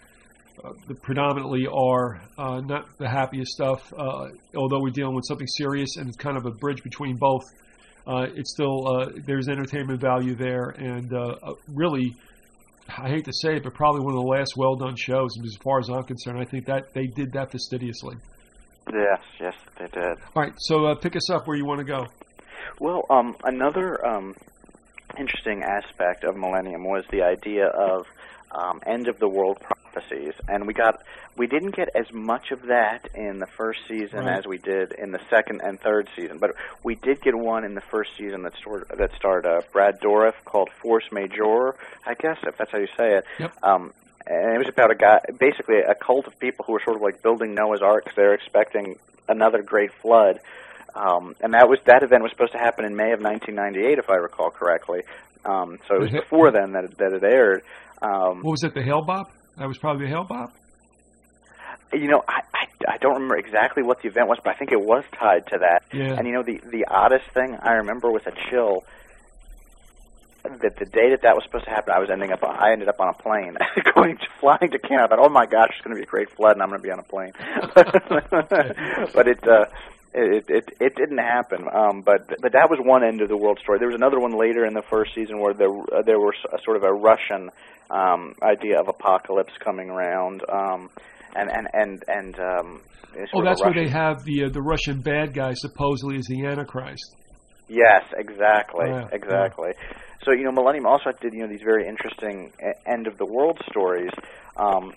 uh, 0.63 0.73
that 0.87 1.03
predominantly 1.03 1.67
are 1.67 2.21
uh, 2.39 2.61
not 2.61 2.87
the 2.99 3.09
happiest 3.09 3.53
stuff. 3.53 3.93
Uh, 3.93 4.29
although 4.55 4.81
we're 4.81 4.91
dealing 4.91 5.17
with 5.17 5.25
something 5.27 5.49
serious, 5.49 5.97
and 5.97 6.07
it's 6.09 6.17
kind 6.17 6.37
of 6.37 6.47
a 6.47 6.53
bridge 6.53 6.83
between 6.85 7.17
both. 7.17 7.43
Uh, 8.07 8.27
it's 8.37 8.53
still 8.53 8.87
uh, 8.87 9.11
there's 9.27 9.49
entertainment 9.49 10.01
value 10.01 10.37
there, 10.37 10.71
and 10.71 11.13
really, 11.67 12.15
I 12.97 13.09
hate 13.09 13.25
to 13.25 13.33
say 13.33 13.57
it, 13.57 13.65
but 13.65 13.75
probably 13.75 14.01
one 14.01 14.15
of 14.15 14.21
the 14.21 14.29
last 14.29 14.57
well 14.57 14.77
done 14.77 14.95
shows. 14.97 15.37
As 15.45 15.57
far 15.57 15.81
as 15.81 15.89
I'm 15.91 16.05
concerned, 16.05 16.39
I 16.39 16.45
think 16.45 16.67
that 16.67 16.95
they 16.95 17.07
did 17.07 17.33
that 17.33 17.51
fastidiously. 17.51 18.17
Yes, 18.93 19.21
yes, 19.41 19.55
they 19.79 19.87
did. 19.87 20.19
All 20.35 20.43
right, 20.43 20.53
so 20.57 20.87
uh, 20.87 20.95
pick 20.95 21.17
us 21.17 21.31
up 21.31 21.47
where 21.47 21.57
you 21.57 21.65
want 21.65 21.81
to 21.81 21.85
go. 21.85 22.07
Well, 22.81 23.05
um, 23.11 23.37
another 23.45 24.07
um, 24.07 24.35
interesting 25.19 25.63
aspect 25.63 26.25
of 26.25 26.37
Millennium 26.37 26.85
was 26.85 27.05
the 27.11 27.23
idea 27.23 27.67
of 27.67 28.07
um, 28.51 28.81
end 28.87 29.09
of 29.09 29.19
the 29.19 29.29
world 29.29 29.59
prophecies, 29.61 30.33
and 30.49 30.67
we 30.67 30.75
got 30.75 31.03
we 31.37 31.47
didn't 31.47 31.77
get 31.77 31.89
as 31.95 32.13
much 32.13 32.51
of 32.51 32.63
that 32.63 33.09
in 33.15 33.39
the 33.39 33.47
first 33.47 33.81
season 33.87 34.25
Right. 34.25 34.39
as 34.39 34.47
we 34.47 34.59
did 34.59 34.93
in 34.93 35.13
the 35.13 35.21
second 35.31 35.61
and 35.63 35.79
third 35.81 36.09
season, 36.17 36.39
but 36.39 36.51
we 36.83 36.95
did 36.97 37.21
get 37.21 37.35
one 37.37 37.65
in 37.65 37.75
the 37.75 37.81
first 37.81 38.11
season 38.19 38.43
that 38.43 38.55
starred 38.57 38.87
that 38.97 39.13
starred 39.17 39.47
uh, 39.47 39.61
Brad 39.73 40.01
Dourif 40.01 40.35
called 40.45 40.71
Force 40.83 41.05
Majeure, 41.13 41.77
I 42.07 42.15
guess 42.15 42.39
if 42.45 42.57
that's 42.57 42.73
how 42.73 42.79
you 42.79 42.89
say 42.99 43.19
it. 43.19 43.25
Yep. 43.39 43.53
Um, 43.63 43.93
and 44.27 44.55
it 44.55 44.59
was 44.59 44.69
about 44.69 44.91
a 44.91 44.95
guy, 44.95 45.21
basically 45.39 45.79
a 45.79 45.95
cult 45.95 46.27
of 46.27 46.39
people 46.39 46.65
who 46.67 46.73
were 46.73 46.83
sort 46.85 46.97
of 46.97 47.03
like 47.03 47.23
building 47.23 47.55
Noah's 47.55 47.81
Ark 47.83 48.05
'cause 48.05 48.15
they 48.17 48.25
were 48.25 48.35
expecting 48.35 48.99
another 49.29 49.63
great 49.63 49.93
flood. 49.93 50.41
Um, 50.99 51.37
and 51.41 51.55
that 51.55 51.69
was 51.69 51.79
that 51.87 52.03
event 52.03 52.23
was 52.25 52.33
supposed 52.33 52.53
to 52.53 52.59
happen 52.59 52.85
in 52.85 52.97
May 52.97 53.13
of 53.13 53.21
1998, 53.21 53.99
if 53.99 54.11
I 54.11 54.17
recall 54.17 54.51
correctly. 54.51 55.03
Um, 55.45 55.79
so 55.87 55.95
it 55.95 56.01
was 56.01 56.11
Mhm. 56.11 56.21
before 56.23 56.51
then 56.51 56.73
that 56.73 56.85
it, 56.85 56.99
that 56.99 57.13
it 57.13 57.23
aired. 57.23 57.63
Um, 58.03 58.43
What 58.43 58.51
was 58.59 58.65
it? 58.65 58.75
The 58.75 58.83
Hale-Bopp? 58.83 59.27
That 59.57 59.69
was 59.69 59.79
probably 59.79 60.07
the 60.07 60.11
Hale-Bopp. 60.11 60.51
you 61.93 62.09
know, 62.09 62.23
I, 62.29 62.41
I 62.53 62.67
I 62.95 62.97
don't 62.99 63.15
remember 63.15 63.37
exactly 63.37 63.83
what 63.83 64.03
the 64.03 64.09
event 64.09 64.29
was, 64.29 64.39
but 64.43 64.55
I 64.55 64.59
think 64.59 64.73
it 64.73 64.81
was 64.81 65.05
tied 65.19 65.47
to 65.49 65.59
that. 65.61 65.83
Yeah. 65.93 66.15
And 66.19 66.27
you 66.27 66.33
know, 66.35 66.43
the 66.43 66.61
the 66.71 66.85
oddest 66.91 67.27
thing 67.33 67.57
I 67.63 67.75
remember 67.75 68.11
with 68.11 68.27
a 68.27 68.33
chill 68.51 68.83
that 70.45 70.77
the 70.79 70.85
day 70.87 71.11
that 71.11 71.23
that 71.23 71.35
was 71.35 71.45
supposed 71.45 71.65
to 71.65 71.71
happen, 71.71 71.93
I 71.95 71.99
was 71.99 72.11
ending 72.11 72.33
up 72.33 72.43
I 72.43 72.73
ended 72.73 72.89
up 72.89 73.01
on 73.01 73.09
a 73.09 73.13
plane 73.15 73.57
going 73.95 74.17
to 74.17 74.27
flying 74.41 74.71
to 74.73 74.79
Canada. 74.79 75.05
I 75.05 75.17
thought, 75.17 75.25
oh 75.27 75.29
my 75.29 75.47
gosh, 75.47 75.71
it's 75.77 75.81
going 75.85 75.95
to 75.97 76.01
be 76.01 76.05
a 76.05 76.11
great 76.11 76.31
flood, 76.37 76.53
and 76.53 76.63
I'm 76.63 76.69
going 76.69 76.81
to 76.81 76.87
be 76.87 76.93
on 76.93 76.99
a 76.99 77.03
plane. 77.03 77.33
but 79.15 79.29
it. 79.29 79.47
uh 79.47 79.67
it, 80.15 80.45
it 80.49 80.69
it 80.81 80.97
didn't 80.97 81.19
happen, 81.19 81.67
um, 81.73 82.03
but 82.03 82.29
but 82.41 82.53
that 82.53 82.69
was 82.71 82.79
one 82.83 83.05
end 83.05 83.21
of 83.21 83.29
the 83.29 83.37
world 83.37 83.59
story. 83.63 83.79
There 83.79 83.89
was 83.89 83.97
another 83.97 84.19
one 84.19 84.33
later 84.33 84.65
in 84.65 84.75
the 84.75 84.83
first 84.91 85.15
season 85.15 85.41
where 85.41 85.55
there 85.55 85.69
uh, 85.69 86.03
there 86.05 86.19
was 86.19 86.35
a, 86.53 86.59
sort 86.65 86.77
of 86.77 86.83
a 86.83 86.93
Russian 86.93 87.51
um, 87.91 88.35
idea 88.43 88.81
of 88.81 88.89
apocalypse 88.89 89.53
coming 89.63 89.91
around, 89.91 90.43
um, 90.51 90.91
and 91.37 91.51
and 91.51 91.69
and 91.73 92.05
and 92.09 92.41
um, 92.41 92.81
Oh, 93.35 93.43
that's 93.43 93.63
where 93.63 93.75
they 93.75 93.89
have 93.89 94.25
the 94.25 94.45
uh, 94.45 94.49
the 94.51 94.63
Russian 94.63 95.01
bad 95.01 95.35
guy 95.35 95.55
supposedly 95.55 96.17
is 96.17 96.27
the 96.27 96.47
Antichrist. 96.47 97.17
Yes, 97.69 98.05
exactly, 98.17 98.89
Yeah, 98.89 99.09
exactly. 99.13 99.73
So 100.25 100.33
you 100.33 100.45
know, 100.45 100.53
Millennium 100.53 100.87
also 100.87 101.11
did 101.21 101.33
you 101.33 101.41
know 101.41 101.49
these 101.49 101.63
very 101.63 101.87
interesting 101.87 102.53
end 102.87 103.07
of 103.07 103.19
the 103.19 103.27
world 103.27 103.61
stories, 103.71 104.11
um, 104.57 104.93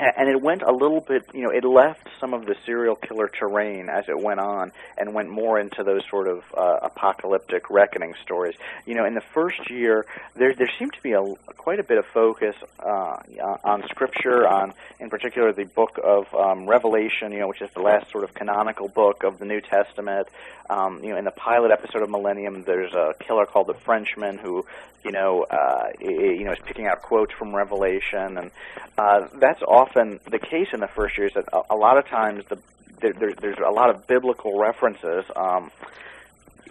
and 0.00 0.28
it 0.28 0.40
went 0.40 0.62
a 0.62 0.72
little 0.72 1.00
bit. 1.00 1.26
You 1.34 1.42
know, 1.42 1.50
it 1.50 1.64
left 1.64 2.08
some 2.18 2.34
of 2.34 2.46
the 2.46 2.56
serial 2.64 2.96
killer 2.96 3.28
terrain 3.28 3.88
as 3.88 4.08
it 4.08 4.18
went 4.18 4.40
on, 4.40 4.72
and 4.96 5.14
went 5.14 5.28
more 5.28 5.58
into 5.58 5.82
those 5.84 6.02
sort 6.08 6.28
of 6.28 6.42
uh, 6.56 6.78
apocalyptic 6.82 7.70
reckoning 7.70 8.14
stories. 8.22 8.54
You 8.86 8.94
know, 8.94 9.04
in 9.04 9.14
the 9.14 9.20
first 9.20 9.70
year, 9.70 10.06
there 10.34 10.54
there 10.54 10.70
seemed 10.78 10.94
to 10.94 11.02
be 11.02 11.12
a 11.12 11.22
quite 11.56 11.80
a 11.80 11.84
bit 11.84 11.98
of 11.98 12.06
focus 12.06 12.56
uh, 12.78 13.18
on 13.64 13.82
scripture, 13.88 14.46
on 14.46 14.72
in 14.98 15.10
particular 15.10 15.52
the 15.52 15.64
book 15.64 15.98
of 16.02 16.32
um, 16.34 16.66
Revelation. 16.66 17.32
You 17.32 17.40
know, 17.40 17.48
which 17.48 17.62
is 17.62 17.70
the 17.74 17.82
last 17.82 18.10
sort 18.10 18.24
of 18.24 18.34
canonical 18.34 18.88
book 18.88 19.22
of 19.24 19.38
the 19.38 19.44
New 19.44 19.60
Testament. 19.60 20.28
Um, 20.70 21.02
you 21.02 21.10
know, 21.10 21.16
in 21.16 21.24
the 21.24 21.32
pilot 21.32 21.72
episode 21.72 22.02
of 22.02 22.10
Millennium, 22.10 22.62
there's 22.62 22.94
a 22.94 23.14
killer 23.18 23.44
called 23.44 23.66
the 23.66 23.74
Frenchman 23.74 24.38
who, 24.38 24.64
you 25.04 25.10
know, 25.10 25.42
uh, 25.50 25.88
you 26.00 26.44
know, 26.44 26.52
is 26.52 26.60
picking 26.64 26.86
out 26.86 27.02
quotes 27.02 27.32
from 27.32 27.52
Revelation, 27.52 28.38
and 28.38 28.50
uh, 28.96 29.26
that's 29.34 29.62
often 29.62 29.89
the 29.94 30.38
case 30.38 30.68
in 30.72 30.80
the 30.80 30.88
first 30.88 31.16
years. 31.18 31.32
That 31.34 31.48
a, 31.52 31.74
a 31.74 31.76
lot 31.76 31.98
of 31.98 32.06
times 32.06 32.44
the 32.48 32.58
there, 33.00 33.12
there, 33.12 33.32
there's 33.32 33.58
a 33.58 33.70
lot 33.70 33.90
of 33.90 34.06
biblical 34.06 34.58
references. 34.58 35.24
Um, 35.34 35.70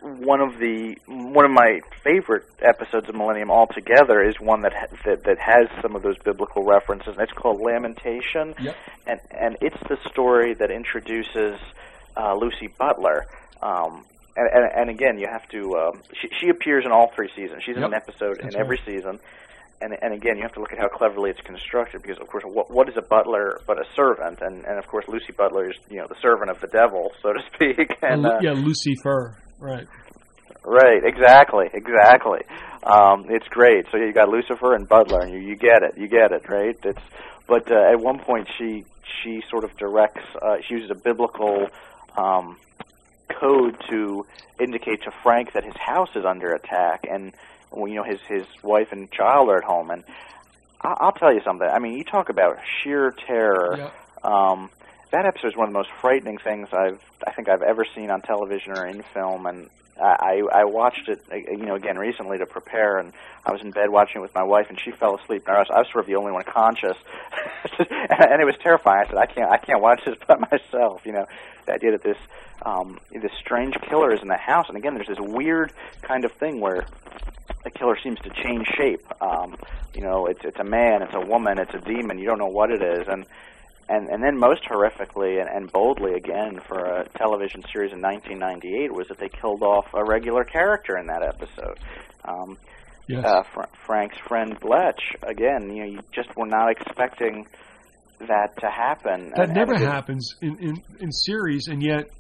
one 0.02 0.40
of 0.40 0.60
the 0.60 0.98
one 1.08 1.44
of 1.46 1.52
my 1.52 1.82
favorite 2.04 2.46
episodes 2.62 3.10
of 3.10 3.16
Millennium 3.16 3.52
altogether 3.52 4.22
is 4.22 4.40
one 4.40 4.62
that 4.62 4.74
ha- 4.74 4.96
that 5.06 5.24
that 5.26 5.38
has 5.40 5.68
some 5.82 5.96
of 5.96 6.04
those 6.04 6.18
biblical 6.20 6.64
references, 6.64 7.10
and 7.10 7.20
it's 7.20 7.34
called 7.34 7.60
Lamentation 7.60 8.56
Yep. 8.62 8.76
and 9.08 9.20
and 9.32 9.58
it's 9.62 9.80
the 9.90 9.98
story 10.10 10.54
that 10.54 10.72
introduces 10.72 11.60
uh, 12.16 12.36
Lucy 12.36 12.68
Butler. 12.68 13.26
Um, 13.62 14.06
and, 14.38 14.48
and, 14.54 14.72
and 14.74 14.90
again, 14.90 15.20
you 15.20 15.28
have 15.28 15.48
to. 15.50 15.76
Um, 15.78 16.02
she, 16.14 16.30
she 16.40 16.50
appears 16.50 16.86
in 16.86 16.92
all 16.92 17.12
three 17.14 17.30
seasons. 17.36 17.64
She's 17.66 17.76
in 17.76 17.84
an 17.84 17.94
episode 17.94 18.40
that's 18.42 18.56
in 18.56 18.62
every 18.62 18.80
season. 18.86 19.20
And, 19.82 19.96
and 20.02 20.14
again, 20.14 20.36
you 20.36 20.44
have 20.44 20.54
to 20.54 20.60
look 20.60 20.74
at 20.74 20.78
how 20.78 20.90
cleverly 20.90 21.30
it's 21.30 21.40
constructed 21.42 22.02
because, 22.02 22.18
of 22.20 22.28
course, 22.28 22.44
what, 22.46 22.70
what 22.70 22.90
is 22.90 22.96
a 22.98 23.02
butler 23.02 23.62
but 23.66 23.78
a 23.78 23.86
servant? 23.96 24.40
And, 24.42 24.66
and 24.66 24.78
of 24.78 24.88
course, 24.88 25.06
Lucy 25.08 25.32
Butler 25.32 25.70
is, 25.70 25.78
you 25.90 25.98
know, 25.98 26.08
the 26.08 26.20
servant 26.22 26.52
of 26.52 26.60
the 26.60 26.68
devil, 26.68 27.12
so 27.22 27.32
to 27.32 27.40
speak. 27.54 27.96
And 28.02 28.26
Uh, 28.26 28.40
yeah, 28.42 28.52
Lucifer. 28.52 29.38
Right. 29.60 29.88
Right, 30.66 31.02
exactly, 31.06 31.68
exactly. 31.74 32.40
Um, 32.84 33.26
it's 33.30 33.48
great. 33.48 33.86
So 33.92 33.98
you 33.98 34.12
got 34.14 34.30
Lucifer 34.30 34.76
and 34.76 34.88
Butler, 34.88 35.22
and 35.22 35.32
you 35.32 35.40
you 35.40 35.56
get 35.56 35.84
it, 35.84 35.98
you 35.98 36.08
get 36.08 36.32
it, 36.32 36.50
right? 36.50 36.78
It's 36.84 37.02
but 37.48 37.72
uh, 37.72 37.92
at 37.92 38.00
one 38.00 38.20
point 38.20 38.48
she 38.58 38.86
she 39.24 39.42
sort 39.50 39.64
of 39.64 39.76
directs. 39.78 40.24
Uh, 40.42 40.58
she 40.68 40.76
uses 40.76 40.92
a 40.92 40.96
biblical 40.96 41.68
um, 42.18 42.58
code 43.40 43.78
to 43.90 44.26
indicate 44.60 45.02
to 45.04 45.12
Frank 45.24 45.54
that 45.54 45.64
his 45.64 45.76
house 45.76 46.10
is 46.16 46.26
under 46.26 46.54
attack, 46.54 47.06
and 47.10 47.34
well, 47.72 47.88
you 47.88 47.96
know 47.96 48.04
his 48.04 48.20
his 48.28 48.46
wife 48.64 48.88
and 48.92 49.12
child 49.12 49.50
are 49.50 49.58
at 49.58 49.64
home. 49.64 49.92
And 49.92 50.04
I- 50.82 50.98
I'll 51.00 51.12
tell 51.12 51.34
you 51.34 51.42
something. 51.44 51.68
I 51.68 51.80
mean, 51.80 51.94
you 51.98 52.04
talk 52.04 52.30
about 52.30 52.58
sheer 52.82 53.12
terror. 53.12 53.76
Yeah. 53.78 53.90
Um, 54.24 54.70
that 55.12 55.26
episode 55.26 55.48
is 55.50 55.58
one 55.58 55.68
of 55.68 55.74
the 55.74 55.80
most 55.80 55.90
frightening 56.02 56.38
things 56.38 56.68
I've 56.72 57.02
I 57.26 57.32
think 57.32 57.50
I've 57.50 57.62
ever 57.64 57.86
seen 57.96 58.10
on 58.12 58.22
television 58.22 58.74
or 58.78 58.86
in 58.86 59.02
film, 59.14 59.46
and 59.46 59.70
I 60.02 60.42
I 60.52 60.64
watched 60.66 61.08
it 61.08 61.22
uh, 61.32 61.36
you 61.36 61.66
know 61.66 61.76
again 61.76 61.98
recently 61.98 62.38
to 62.38 62.46
prepare, 62.46 63.00
and 63.00 63.14
I 63.46 63.52
was 63.52 63.62
in 63.62 63.72
bed 63.72 63.90
watching 63.90 64.18
it 64.18 64.22
with 64.22 64.34
my 64.36 64.44
wife, 64.44 64.68
and 64.70 64.80
she 64.80 64.92
fell 64.92 65.16
asleep, 65.16 65.44
and 65.48 65.56
I 65.56 65.60
was 65.60 65.68
I 65.70 65.80
was 65.80 65.88
sort 65.92 66.04
of 66.04 66.08
the 66.08 66.16
only 66.16 66.32
one 66.32 66.44
conscious, 66.44 66.98
and 67.80 68.42
it 68.42 68.46
was 68.46 68.56
terrifying. 68.62 69.06
I 69.06 69.10
said 69.10 69.18
I 69.18 69.26
can't 69.26 69.52
I 69.52 69.58
can't 69.58 69.82
watch 69.82 70.02
this 70.06 70.16
by 70.28 70.36
myself, 70.52 71.02
you 71.06 71.12
know. 71.12 71.26
The 71.66 71.74
idea 71.74 71.92
that 71.92 72.04
this 72.04 72.18
um, 72.66 73.00
this 73.12 73.32
strange 73.40 73.76
killer 73.90 74.14
is 74.14 74.22
in 74.22 74.28
the 74.28 74.38
house, 74.38 74.68
and 74.68 74.78
again, 74.78 74.96
there's 74.96 75.08
this 75.08 75.20
weird 75.20 75.72
kind 76.02 76.26
of 76.26 76.32
thing 76.34 76.60
where 76.60 76.86
the 77.64 77.72
killer 77.72 77.98
seems 78.02 78.20
to 78.22 78.30
change 78.30 78.68
shape. 78.78 79.06
Um, 79.22 79.56
you 79.94 80.02
know, 80.02 80.28
it's 80.28 80.42
it's 80.44 80.60
a 80.60 80.64
man, 80.64 81.02
it's 81.02 81.14
a 81.14 81.26
woman, 81.26 81.60
it's 81.60 81.74
a 81.74 81.80
demon. 81.80 82.20
You 82.20 82.26
don't 82.26 82.40
know 82.40 82.48
what 82.48 82.72
it 82.72 82.82
is, 82.82 83.08
and 83.08 83.26
and 83.90 84.08
and 84.10 84.24
then 84.24 84.38
most 84.38 84.64
horrifically 84.64 85.40
and, 85.42 85.50
and 85.50 85.72
boldly 85.72 86.14
again 86.14 86.60
for 86.68 86.80
a 86.86 87.10
television 87.18 87.62
series 87.74 87.92
in 87.92 88.02
1998 88.02 88.94
was 88.94 89.08
that 89.10 89.18
they 89.18 89.30
killed 89.30 89.64
off 89.64 89.86
a 89.94 90.04
regular 90.06 90.44
character 90.44 90.98
in 90.98 91.08
that 91.08 91.24
episode. 91.24 91.80
Um, 92.26 92.58
Yes. 93.12 93.26
uh, 93.26 93.42
Fr- 93.56 93.76
Frank's 93.88 94.20
friend 94.28 94.56
Bletch. 94.60 95.02
Again, 95.24 95.76
you 95.76 95.82
know, 95.84 95.90
you 95.94 96.00
just 96.14 96.30
were 96.38 96.46
not 96.46 96.70
expecting 96.70 97.48
that 98.20 98.50
to 98.60 98.70
happen. 98.70 99.32
that 99.36 99.46
and- 99.46 99.56
never 99.56 99.74
and 99.74 99.82
happens 99.84 100.36
in, 100.44 100.56
in, 100.60 100.84
in 101.00 101.12
series, 101.12 101.70
and 101.70 101.82
yet, 101.82 102.12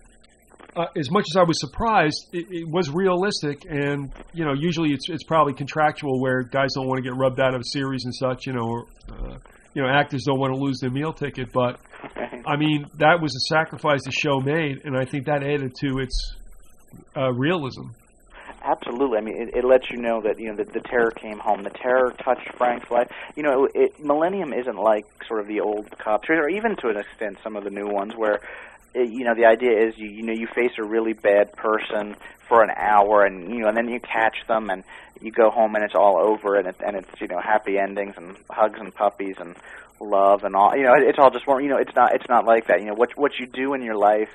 uh, 0.76 0.86
as 0.98 1.12
much 1.12 1.26
as 1.32 1.38
I 1.38 1.44
was 1.44 1.60
surprised, 1.60 2.30
it, 2.34 2.48
it 2.50 2.68
was 2.68 2.90
realistic. 2.90 3.66
And 3.70 4.12
you 4.34 4.44
know, 4.46 4.54
usually 4.54 4.90
it's 4.92 5.08
it's 5.10 5.24
probably 5.24 5.54
contractual 5.54 6.20
where 6.20 6.42
guys 6.42 6.70
don't 6.74 6.88
want 6.88 7.04
to 7.04 7.08
get 7.08 7.16
rubbed 7.16 7.40
out 7.40 7.54
of 7.54 7.62
a 7.62 7.66
series 7.66 8.06
and 8.06 8.16
such. 8.16 8.48
You 8.48 8.54
know, 8.54 8.66
or, 8.68 8.86
uh, 9.12 9.38
you 9.74 9.82
know, 9.82 9.90
actors 9.90 10.24
don't 10.26 10.40
want 10.40 10.54
to 10.54 10.60
lose 10.60 10.80
their 10.80 10.90
meal 10.90 11.14
ticket. 11.14 11.52
But 11.54 11.80
I 12.46 12.58
mean, 12.58 12.86
that 12.98 13.22
was 13.22 13.36
a 13.36 13.54
sacrifice 13.54 14.04
the 14.04 14.12
show 14.12 14.40
made, 14.40 14.82
and 14.86 14.98
I 14.98 15.06
think 15.06 15.26
that 15.26 15.44
added 15.44 15.76
to 15.82 16.00
its 16.00 16.36
uh, 17.16 17.32
realism. 17.32 17.90
Absolutely. 18.62 19.18
I 19.18 19.22
mean, 19.22 19.42
it, 19.42 19.56
it 19.56 19.66
lets 19.66 19.90
you 19.90 19.98
know 19.98 20.22
that 20.22 20.40
you 20.40 20.50
know 20.50 20.56
the, 20.56 20.66
the 20.66 20.82
terror 20.82 21.12
came 21.12 21.40
home. 21.40 21.64
The 21.64 21.70
terror 21.70 22.14
touched 22.24 22.54
Frank's 22.58 22.90
life. 22.92 23.10
You 23.36 23.44
know, 23.44 23.66
it, 23.66 23.72
it, 23.76 24.00
Millennium 24.00 24.54
isn't 24.54 24.76
like 24.76 25.06
sort 25.28 25.40
of 25.40 25.48
the 25.48 25.62
old 25.62 25.98
cop 25.98 26.26
series, 26.26 26.44
or 26.44 26.50
even 26.50 26.76
to 26.78 26.90
an 26.90 26.98
extent 26.98 27.38
some 27.44 27.56
of 27.56 27.64
the 27.64 27.70
new 27.70 27.88
ones, 27.88 28.14
where 28.16 28.42
you 28.96 29.24
know 29.24 29.36
the 29.36 29.46
idea 29.46 29.88
is 29.88 29.98
you 29.98 30.10
you 30.10 30.24
know 30.24 30.34
you 30.34 30.48
face 30.48 30.72
a 30.78 30.84
really 30.84 31.14
bad 31.14 31.54
person 31.54 32.16
for 32.48 32.64
an 32.64 32.72
hour, 32.76 33.24
and 33.24 33.50
you 33.50 33.60
know, 33.60 33.68
and 33.68 33.78
then 33.78 33.90
you 33.90 34.00
catch 34.00 34.46
them, 34.48 34.70
and 34.70 34.84
you 35.22 35.32
go 35.32 35.50
home, 35.50 35.76
and 35.76 35.84
it's 35.84 35.96
all 35.96 36.18
over, 36.18 36.56
and 36.56 36.68
it, 36.68 36.76
and 36.86 36.96
it's 36.96 37.22
you 37.22 37.28
know 37.28 37.40
happy 37.40 37.78
endings 37.78 38.16
and 38.18 38.36
hugs 38.50 38.80
and 38.80 38.94
puppies 38.94 39.36
and 39.40 39.56
love 40.00 40.44
and 40.44 40.56
all. 40.56 40.76
You 40.76 40.84
know, 40.84 40.94
it, 40.94 41.04
it's 41.04 41.20
all 41.20 41.30
just 41.32 41.48
more. 41.48 41.62
You 41.62 41.70
know, 41.70 41.78
it's 41.78 41.96
not 41.96 42.16
it's 42.16 42.28
not 42.30 42.46
like 42.46 42.68
that. 42.68 42.80
You 42.80 42.88
know, 42.88 42.96
what 42.96 43.18
what 43.18 43.40
you 43.40 43.46
do 43.46 43.74
in 43.74 43.82
your 43.82 43.96
life 43.96 44.30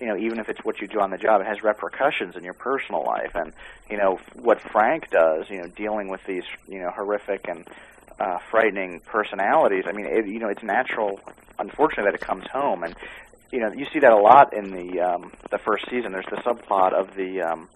you 0.00 0.06
know, 0.06 0.16
even 0.16 0.38
if 0.38 0.48
it's 0.48 0.64
what 0.64 0.80
you 0.80 0.86
do 0.86 1.00
on 1.00 1.10
the 1.10 1.16
job, 1.16 1.40
it 1.40 1.46
has 1.46 1.62
repercussions 1.62 2.36
in 2.36 2.44
your 2.44 2.54
personal 2.54 3.04
life. 3.04 3.32
And 3.34 3.52
you 3.90 3.96
know 3.96 4.20
what 4.34 4.60
Frank 4.60 5.10
does, 5.10 5.50
you 5.50 5.60
know, 5.60 5.66
dealing 5.66 6.08
with 6.08 6.20
these, 6.24 6.44
you 6.68 6.80
know, 6.80 6.90
horrific 6.90 7.48
and 7.48 7.66
uh, 8.20 8.38
frightening 8.50 9.00
personalities. 9.00 9.84
I 9.86 9.92
mean, 9.92 10.06
it, 10.06 10.26
you 10.26 10.38
know, 10.38 10.48
it's 10.48 10.62
natural, 10.62 11.20
unfortunately, 11.58 12.10
that 12.10 12.14
it 12.14 12.20
comes 12.20 12.46
home. 12.52 12.84
And 12.84 12.94
you 13.50 13.60
know, 13.60 13.72
you 13.72 13.86
see 13.92 14.00
that 14.00 14.12
a 14.12 14.20
lot 14.20 14.52
in 14.52 14.70
the 14.70 15.00
um, 15.00 15.32
the 15.50 15.58
first 15.58 15.86
season. 15.90 16.12
There's 16.12 16.26
the 16.26 16.42
subplot 16.42 16.92
of 16.92 17.14
the 17.16 17.42
um, 17.42 17.68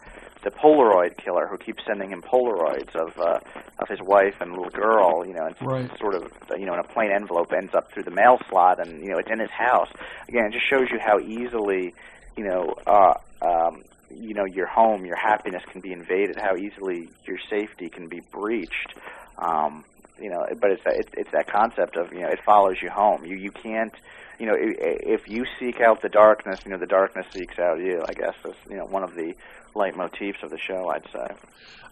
the 0.44 0.50
Polaroid 0.50 1.16
killer 1.16 1.46
who 1.46 1.56
keeps 1.56 1.82
sending 1.86 2.10
him 2.10 2.22
Polaroids 2.22 2.94
of 2.94 3.18
uh, 3.18 3.38
of 3.78 3.88
his 3.88 4.00
wife 4.02 4.34
and 4.40 4.50
little 4.50 4.70
girl. 4.70 5.24
You 5.26 5.34
know, 5.34 5.46
and 5.46 5.56
Right. 5.60 5.90
sort 5.98 6.14
of 6.14 6.30
you 6.58 6.66
know 6.66 6.74
in 6.74 6.80
a 6.80 6.84
plain 6.84 7.10
envelope 7.10 7.52
ends 7.56 7.74
up 7.74 7.90
through 7.92 8.04
the 8.04 8.10
mail 8.10 8.38
slot, 8.50 8.80
and 8.80 9.02
you 9.02 9.10
know 9.10 9.18
it's 9.18 9.30
in 9.30 9.38
his 9.38 9.50
house. 9.50 9.88
Again, 10.28 10.46
it 10.46 10.52
just 10.52 10.68
shows 10.68 10.88
you 10.90 10.98
how 11.00 11.18
easily 11.20 11.94
you 12.36 12.44
know 12.44 12.74
uh, 12.86 13.14
um, 13.40 13.82
you 14.10 14.34
know 14.34 14.44
your 14.44 14.66
home, 14.66 15.06
your 15.06 15.16
happiness 15.16 15.62
can 15.70 15.80
be 15.80 15.92
invaded. 15.92 16.36
How 16.38 16.56
easily 16.56 17.08
your 17.24 17.38
safety 17.48 17.88
can 17.88 18.08
be 18.08 18.20
breached. 18.20 18.94
Um, 19.38 19.84
you 20.20 20.28
know, 20.28 20.44
but 20.60 20.70
it's 20.70 20.84
that 20.84 20.96
it's, 20.96 21.10
it's 21.14 21.30
that 21.32 21.50
concept 21.50 21.96
of 21.96 22.12
you 22.12 22.20
know 22.20 22.28
it 22.28 22.40
follows 22.44 22.76
you 22.82 22.90
home. 22.90 23.24
You 23.24 23.36
you 23.36 23.50
can't 23.50 23.94
you 24.38 24.46
know 24.46 24.54
if 24.56 25.28
you 25.28 25.44
seek 25.58 25.80
out 25.80 26.02
the 26.02 26.08
darkness, 26.08 26.60
you 26.64 26.70
know 26.70 26.78
the 26.78 26.86
darkness 26.86 27.26
seeks 27.32 27.58
out 27.58 27.78
you. 27.78 28.02
I 28.08 28.12
guess 28.12 28.34
is 28.44 28.54
you 28.70 28.76
know 28.76 28.86
one 28.86 29.02
of 29.02 29.14
the 29.14 29.34
leitmotifs 29.74 30.42
of 30.42 30.50
the 30.50 30.58
show. 30.58 30.88
I'd 30.88 31.04
say. 31.12 31.34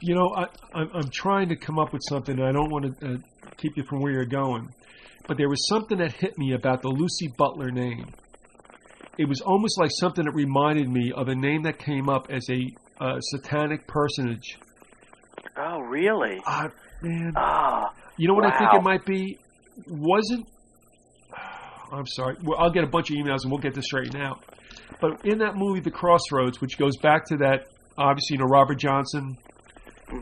You 0.01 0.14
know, 0.14 0.34
I, 0.34 0.47
I'm, 0.74 1.11
trying 1.11 1.51
to 1.51 1.57
come 1.57 1.78
up 1.78 1.93
with 1.93 2.01
something. 2.09 2.38
and 2.38 2.49
I 2.49 2.53
don't 2.53 2.70
want 2.70 3.01
to 3.01 3.07
uh, 3.07 3.16
keep 3.59 3.76
you 3.76 3.84
from 3.84 4.01
where 4.01 4.12
you're 4.12 4.24
going, 4.24 4.72
but 5.26 5.36
there 5.36 5.49
was 5.49 5.68
something 5.68 5.99
that 5.99 6.12
hit 6.12 6.38
me 6.38 6.55
about 6.55 6.80
the 6.80 6.88
Lucy 6.88 7.28
Butler 7.36 7.70
name. 7.70 8.07
It 9.18 9.28
was 9.28 9.43
almost 9.43 9.78
like 9.78 9.91
something 10.01 10.24
that 10.24 10.32
reminded 10.32 10.88
me 10.88 11.12
of 11.14 11.28
a 11.28 11.34
name 11.34 11.64
that 11.64 11.78
came 11.78 12.09
up 12.09 12.28
as 12.30 12.49
a 12.49 12.74
uh, 12.99 13.20
satanic 13.20 13.86
personage. 13.86 14.59
Oh 15.57 15.80
really? 15.80 16.41
Ah, 16.47 16.68
man, 17.03 17.32
Ah, 17.36 17.93
you 18.16 18.28
know 18.28 18.34
what 18.34 18.47
I 18.47 18.59
think 18.59 18.72
it 18.72 18.82
might 18.82 19.05
be? 19.05 19.38
Wasn't 19.86 20.47
I'm 21.93 22.07
sorry. 22.07 22.36
Well, 22.43 22.59
I'll 22.59 22.70
get 22.70 22.84
a 22.84 22.88
bunch 22.88 23.11
of 23.11 23.16
emails 23.16 23.43
and 23.43 23.51
we'll 23.51 23.61
get 23.61 23.74
this 23.74 23.86
straightened 23.86 24.20
out. 24.22 24.45
But 25.01 25.24
in 25.24 25.38
that 25.38 25.57
movie, 25.57 25.80
The 25.80 25.91
Crossroads, 25.91 26.61
which 26.61 26.78
goes 26.78 26.97
back 26.97 27.26
to 27.26 27.36
that, 27.38 27.68
obviously, 27.97 28.34
you 28.34 28.38
know, 28.38 28.47
Robert 28.47 28.78
Johnson 28.78 29.36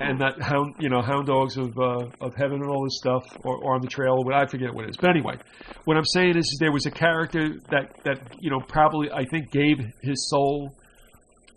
and 0.01 0.21
that 0.21 0.41
hound, 0.41 0.75
you 0.79 0.89
know, 0.89 1.01
hound 1.01 1.27
dogs 1.27 1.57
of 1.57 1.79
uh, 1.79 2.07
of 2.21 2.35
heaven 2.35 2.61
and 2.61 2.71
all 2.71 2.85
this 2.85 2.99
stuff, 2.99 3.25
or, 3.43 3.57
or 3.57 3.75
on 3.75 3.81
the 3.81 3.89
trail, 3.89 4.23
what 4.23 4.35
I 4.35 4.47
forget 4.47 4.73
what 4.75 4.85
it 4.85 4.91
is. 4.91 4.97
But 4.99 5.11
anyway, 5.11 5.37
what 5.85 5.97
I'm 5.97 6.05
saying 6.05 6.37
is, 6.37 6.45
is 6.45 6.59
there 6.61 6.73
was 6.73 6.87
a 6.87 6.91
character 6.91 7.55
that 7.71 7.95
that 8.05 8.37
you 8.41 8.51
know 8.51 8.61
probably 8.61 9.11
I 9.11 9.25
think 9.25 9.51
gave 9.51 9.79
his 10.03 10.29
soul 10.29 10.75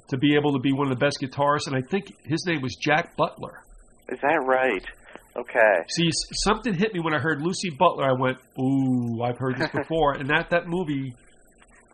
to 0.10 0.18
be 0.18 0.36
able 0.36 0.54
to 0.54 0.60
be 0.60 0.72
one 0.72 0.90
of 0.90 0.98
the 0.98 1.06
best 1.06 1.20
guitarists, 1.22 1.68
and 1.68 1.76
I 1.76 1.82
think 1.82 2.14
his 2.24 2.46
name 2.46 2.62
was 2.62 2.76
Jack 2.76 3.16
Butler. 3.18 3.64
is 4.10 4.20
that 4.22 4.42
right? 4.46 4.86
Okay. 5.36 5.86
See, 5.90 6.10
something 6.34 6.74
hit 6.74 6.94
me 6.94 7.00
when 7.00 7.14
I 7.14 7.20
heard 7.20 7.42
Lucy 7.42 7.70
Butler. 7.70 8.04
I 8.04 8.14
went, 8.20 8.38
"Ooh, 8.60 9.22
I've 9.24 9.38
heard 9.38 9.58
this 9.58 9.70
before." 9.74 10.14
and 10.14 10.30
that 10.30 10.50
that 10.50 10.68
movie 10.68 11.14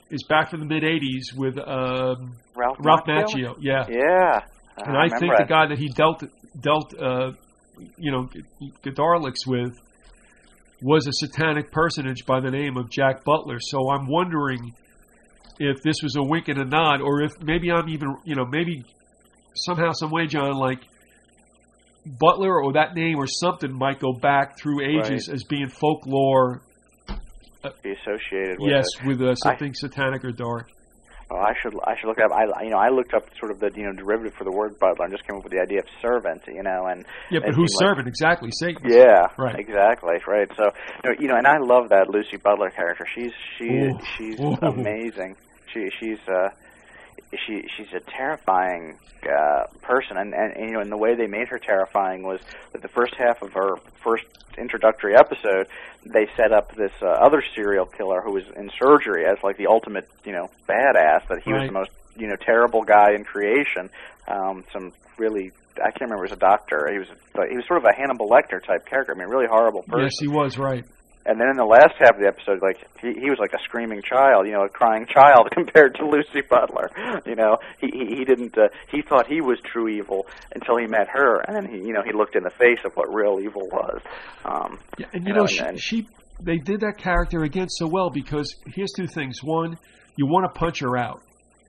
is 0.09 0.23
back 0.23 0.49
from 0.49 0.61
the 0.61 0.65
mid 0.65 0.83
'80s 0.83 1.35
with 1.35 1.57
um, 1.59 2.35
Ralph. 2.55 2.77
Ralph 2.79 3.05
Macchio? 3.05 3.55
Macchio. 3.55 3.55
Yeah, 3.59 3.85
Yeah. 3.89 4.39
and 4.77 4.97
I, 4.97 5.07
think 5.09 5.21
remember 5.21 5.43
the 5.43 5.47
guy 5.47 5.67
that 5.67 5.77
he 5.77 5.89
dealt 5.89 6.23
dealt 6.59 6.93
uh, 6.99 7.31
you 7.97 8.11
know 8.11 8.27
guitar 8.81 9.19
with 9.19 9.77
was 10.81 11.07
a 11.07 11.13
satanic 11.13 11.71
personage 11.71 12.25
by 12.25 12.39
the 12.39 12.51
name 12.51 12.77
of 12.77 12.89
Jack 12.89 13.23
Butler. 13.23 13.57
So 13.59 13.89
I'm 13.91 14.07
wondering 14.07 14.73
if 15.59 15.81
this 15.83 15.97
was 16.01 16.15
a 16.15 16.23
wink 16.23 16.47
and 16.47 16.59
a 16.59 16.65
nod, 16.65 17.01
or 17.01 17.21
if 17.21 17.31
maybe 17.41 17.71
I'm 17.71 17.89
even 17.89 18.15
you 18.25 18.35
know 18.35 18.45
maybe 18.45 18.83
somehow 19.53 19.91
some 19.91 20.09
way, 20.09 20.25
John, 20.25 20.53
like. 20.53 20.79
Butler 22.20 22.62
or 22.62 22.74
that 22.74 22.95
name 22.95 23.18
or 23.18 23.28
something 23.28 23.72
might 23.72 23.99
go 23.99 24.14
back 24.14 24.58
through 24.58 24.82
ages 24.84 25.30
as 25.30 25.43
being 25.43 25.70
folklore, 25.70 26.62
be 27.84 27.91
associated 27.91 28.58
with 28.60 28.72
yes, 28.72 28.86
it. 29.01 29.08
with 29.08 29.22
uh, 29.22 29.36
something 29.36 29.74
satanic 29.74 30.24
or 30.24 30.32
dark. 30.32 30.70
Oh, 31.30 31.36
I 31.36 31.51
should 31.62 31.74
I 31.86 31.97
should 31.97 32.08
look 32.08 32.20
up. 32.20 32.32
I 32.32 32.64
you 32.64 32.70
know 32.70 32.78
I 32.78 32.88
looked 32.88 33.14
up 33.14 33.24
sort 33.38 33.51
of 33.51 33.60
the 33.60 33.70
you 33.76 33.84
know 33.84 33.91
derivative 33.91 34.34
for 34.38 34.45
the 34.45 34.51
word 34.51 34.80
butler 34.80 35.03
and 35.05 35.14
just 35.14 35.28
came 35.28 35.36
up 35.38 35.43
with 35.43 35.51
the 35.51 35.60
idea 35.60 35.80
of 35.80 35.86
servant. 36.01 36.43
You 36.47 36.64
know, 36.64 36.86
and 36.89 37.05
Yeah, 37.30 37.41
but 37.43 37.53
who's 37.53 37.74
like- 37.82 37.89
serving 37.89 38.08
exactly? 38.08 38.49
Satan. 38.53 38.82
Yeah, 38.88 39.28
Right. 39.38 39.60
exactly, 39.60 40.16
right. 40.26 40.47
So 40.55 40.72
you 41.03 41.10
know, 41.10 41.16
you 41.20 41.28
know, 41.28 41.36
and 41.36 41.45
I 41.45 41.58
love 41.60 41.89
that 41.89 42.10
Lucy 42.10 42.38
Butler 42.38 42.70
character. 42.70 43.05
She's 43.14 43.34
she 43.58 43.66
Ooh. 43.68 43.99
she's 44.18 44.39
Ooh. 44.39 44.55
amazing. 44.62 45.36
She 45.74 45.89
she's 45.99 46.20
uh 46.30 46.47
she 47.36 47.63
she's 47.75 47.91
a 47.93 47.99
terrifying 47.99 48.97
uh 49.23 49.63
person 49.82 50.17
and, 50.17 50.34
and 50.34 50.55
and 50.55 50.65
you 50.65 50.73
know 50.73 50.80
and 50.80 50.91
the 50.91 50.97
way 50.97 51.15
they 51.15 51.28
made 51.28 51.47
her 51.47 51.59
terrifying 51.59 52.23
was 52.23 52.39
that 52.71 52.82
the 52.82 52.88
first 52.88 53.13
half 53.15 53.41
of 53.41 53.53
her 53.53 53.75
first 54.03 54.25
introductory 54.57 55.15
episode 55.15 55.67
they 56.05 56.28
set 56.36 56.51
up 56.51 56.73
this 56.75 56.91
uh, 57.01 57.07
other 57.07 57.43
serial 57.55 57.86
killer 57.86 58.21
who 58.21 58.32
was 58.32 58.43
in 58.55 58.71
surgery 58.80 59.25
as 59.25 59.38
like 59.43 59.57
the 59.57 59.67
ultimate 59.67 60.09
you 60.23 60.32
know 60.32 60.49
badass 60.67 61.28
that 61.28 61.41
he 61.43 61.51
was 61.51 61.67
the 61.67 61.73
most 61.73 61.91
you 62.15 62.28
know 62.28 62.36
terrible 62.36 62.84
guy 62.84 63.13
in 63.13 63.23
creation 63.23 63.89
um 64.28 64.63
some 64.71 64.91
really 65.17 65.51
I 65.80 65.91
can't 65.91 66.09
remember. 66.09 66.25
He 66.25 66.32
was 66.32 66.38
a 66.38 66.39
doctor. 66.39 66.89
He 66.91 66.97
was, 66.97 67.07
but 67.34 67.49
he 67.49 67.55
was 67.55 67.65
sort 67.67 67.78
of 67.78 67.86
a 67.86 67.95
Hannibal 67.95 68.28
Lecter 68.28 68.63
type 68.65 68.88
character. 68.88 69.13
I 69.13 69.19
mean, 69.19 69.28
really 69.28 69.45
horrible 69.47 69.84
person. 69.84 70.05
Yes, 70.05 70.13
he 70.19 70.28
was 70.28 70.57
right. 70.57 70.84
And 71.28 71.39
then 71.39 71.49
in 71.49 71.57
the 71.57 71.65
last 71.65 71.93
half 71.99 72.15
of 72.15 72.21
the 72.21 72.28
episode, 72.28 72.61
like 72.61 72.78
he, 73.01 73.19
he 73.19 73.30
was 73.30 73.38
like 73.38 73.51
a 73.53 73.59
screaming 73.65 74.01
child, 74.01 74.47
you 74.47 74.53
know, 74.53 74.63
a 74.63 74.69
crying 74.69 75.05
child 75.05 75.49
compared 75.53 75.95
to 75.95 76.07
Lucy 76.07 76.41
Butler. 76.49 76.89
You 77.25 77.36
know, 77.36 77.57
he 77.82 77.88
he, 77.91 78.15
he 78.19 78.25
didn't. 78.25 78.57
Uh, 78.57 78.69
he 78.89 79.01
thought 79.01 79.28
he 79.28 79.41
was 79.41 79.59
true 79.61 79.89
evil 79.89 80.25
until 80.55 80.78
he 80.78 80.88
met 80.88 81.07
her, 81.11 81.41
and 81.41 81.55
then 81.55 81.65
he, 81.69 81.80
you 81.86 81.91
know, 81.93 82.01
he 82.01 82.13
looked 82.13 82.36
in 82.38 82.43
the 82.43 82.49
face 82.51 82.80
of 82.86 82.93
what 82.95 83.13
real 83.13 83.39
evil 83.41 83.67
was. 83.67 83.99
Um, 84.45 84.80
Yeah, 84.97 85.07
and 85.13 85.23
you 85.23 85.30
You 85.30 85.34
know, 85.36 85.41
know, 85.41 85.47
she, 85.47 85.59
then- 85.59 85.78
she 85.78 86.07
they 86.41 86.57
did 86.57 86.80
that 86.82 86.97
character 86.97 87.43
again 87.43 87.67
so 87.67 87.88
well 87.88 88.09
because 88.09 88.55
here's 88.73 88.93
two 88.95 89.07
things: 89.07 89.39
one, 89.43 89.78
you 90.15 90.28
want 90.28 90.45
to 90.51 90.57
punch 90.57 90.80
her 90.80 90.95
out 90.97 91.21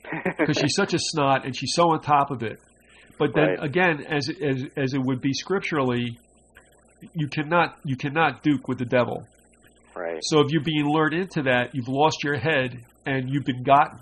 because 0.39 0.57
she's 0.59 0.75
such 0.77 0.95
a 0.95 0.99
snot 1.01 1.45
and 1.45 1.57
she's 1.57 1.73
so 1.75 1.91
on 1.91 2.01
top 2.01 2.31
of 2.31 2.43
it. 2.43 2.61
But 3.19 3.35
then 3.35 3.49
Right. 3.49 3.59
again, 3.65 4.05
as 4.09 4.29
as 4.29 4.63
as 4.77 4.95
it 4.95 5.03
would 5.03 5.21
be 5.21 5.33
scripturally, 5.33 6.17
you 7.15 7.27
cannot 7.29 7.77
you 7.85 7.97
cannot 7.97 8.43
duke 8.45 8.69
with 8.69 8.79
the 8.79 8.85
devil. 8.85 9.27
Right. 9.99 10.21
So 10.23 10.41
if 10.41 10.47
you're 10.51 10.63
being 10.65 10.87
lured 10.87 11.15
into 11.15 11.43
that, 11.43 11.75
you've 11.75 11.89
lost 11.89 12.23
your 12.25 12.39
head 12.39 12.79
and 13.07 13.29
you've 13.31 13.45
been 13.45 13.63
gotten. 13.63 13.99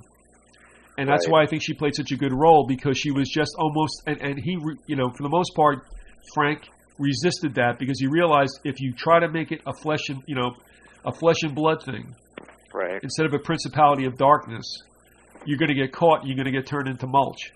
And 0.99 1.09
that's 1.09 1.27
Right. 1.27 1.33
why 1.33 1.43
I 1.43 1.47
think 1.47 1.63
she 1.63 1.75
played 1.75 1.95
such 1.95 2.11
a 2.13 2.17
good 2.17 2.33
role 2.33 2.67
because 2.67 2.97
she 2.99 3.11
was 3.11 3.29
just 3.29 3.53
almost 3.59 4.03
and 4.07 4.19
and 4.21 4.39
he 4.39 4.59
you 4.87 4.97
know 4.97 5.11
for 5.11 5.23
the 5.23 5.29
most 5.29 5.55
part, 5.55 5.87
Frank 6.35 6.63
resisted 6.99 7.55
that 7.57 7.79
because 7.79 8.01
he 8.01 8.07
realized 8.07 8.61
if 8.65 8.81
you 8.81 8.93
try 8.95 9.21
to 9.21 9.29
make 9.29 9.53
it 9.53 9.61
a 9.67 9.73
flesh 9.83 10.09
and 10.09 10.23
you 10.27 10.35
know 10.35 10.55
a 11.05 11.13
flesh 11.13 11.43
and 11.43 11.55
blood 11.55 11.83
thing 11.85 12.15
Right. 12.73 12.99
instead 13.03 13.27
of 13.27 13.35
a 13.35 13.39
principality 13.39 14.07
of 14.07 14.17
darkness, 14.17 14.65
you're 15.45 15.59
going 15.59 15.69
to 15.69 15.75
get 15.75 15.93
caught. 15.93 16.27
You're 16.27 16.37
going 16.37 16.47
to 16.47 16.53
get 16.53 16.67
turned 16.67 16.89
into 16.89 17.07
mulch. 17.07 17.53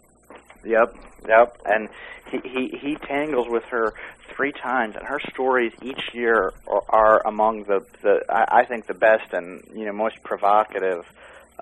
Yep, 0.64 0.94
yep. 1.28 1.56
And 1.64 1.88
he 2.30 2.38
he 2.44 2.68
he 2.80 2.96
tangles 2.96 3.46
with 3.48 3.64
her 3.70 3.92
three 4.36 4.52
times, 4.52 4.94
and 4.96 5.06
her 5.06 5.20
stories 5.32 5.72
each 5.82 6.14
year 6.14 6.52
are, 6.66 6.82
are 6.88 7.26
among 7.26 7.64
the 7.64 7.84
the 8.02 8.20
I, 8.28 8.60
I 8.60 8.64
think 8.64 8.86
the 8.86 8.94
best 8.94 9.32
and 9.32 9.62
you 9.74 9.86
know 9.86 9.92
most 9.92 10.22
provocative 10.22 11.04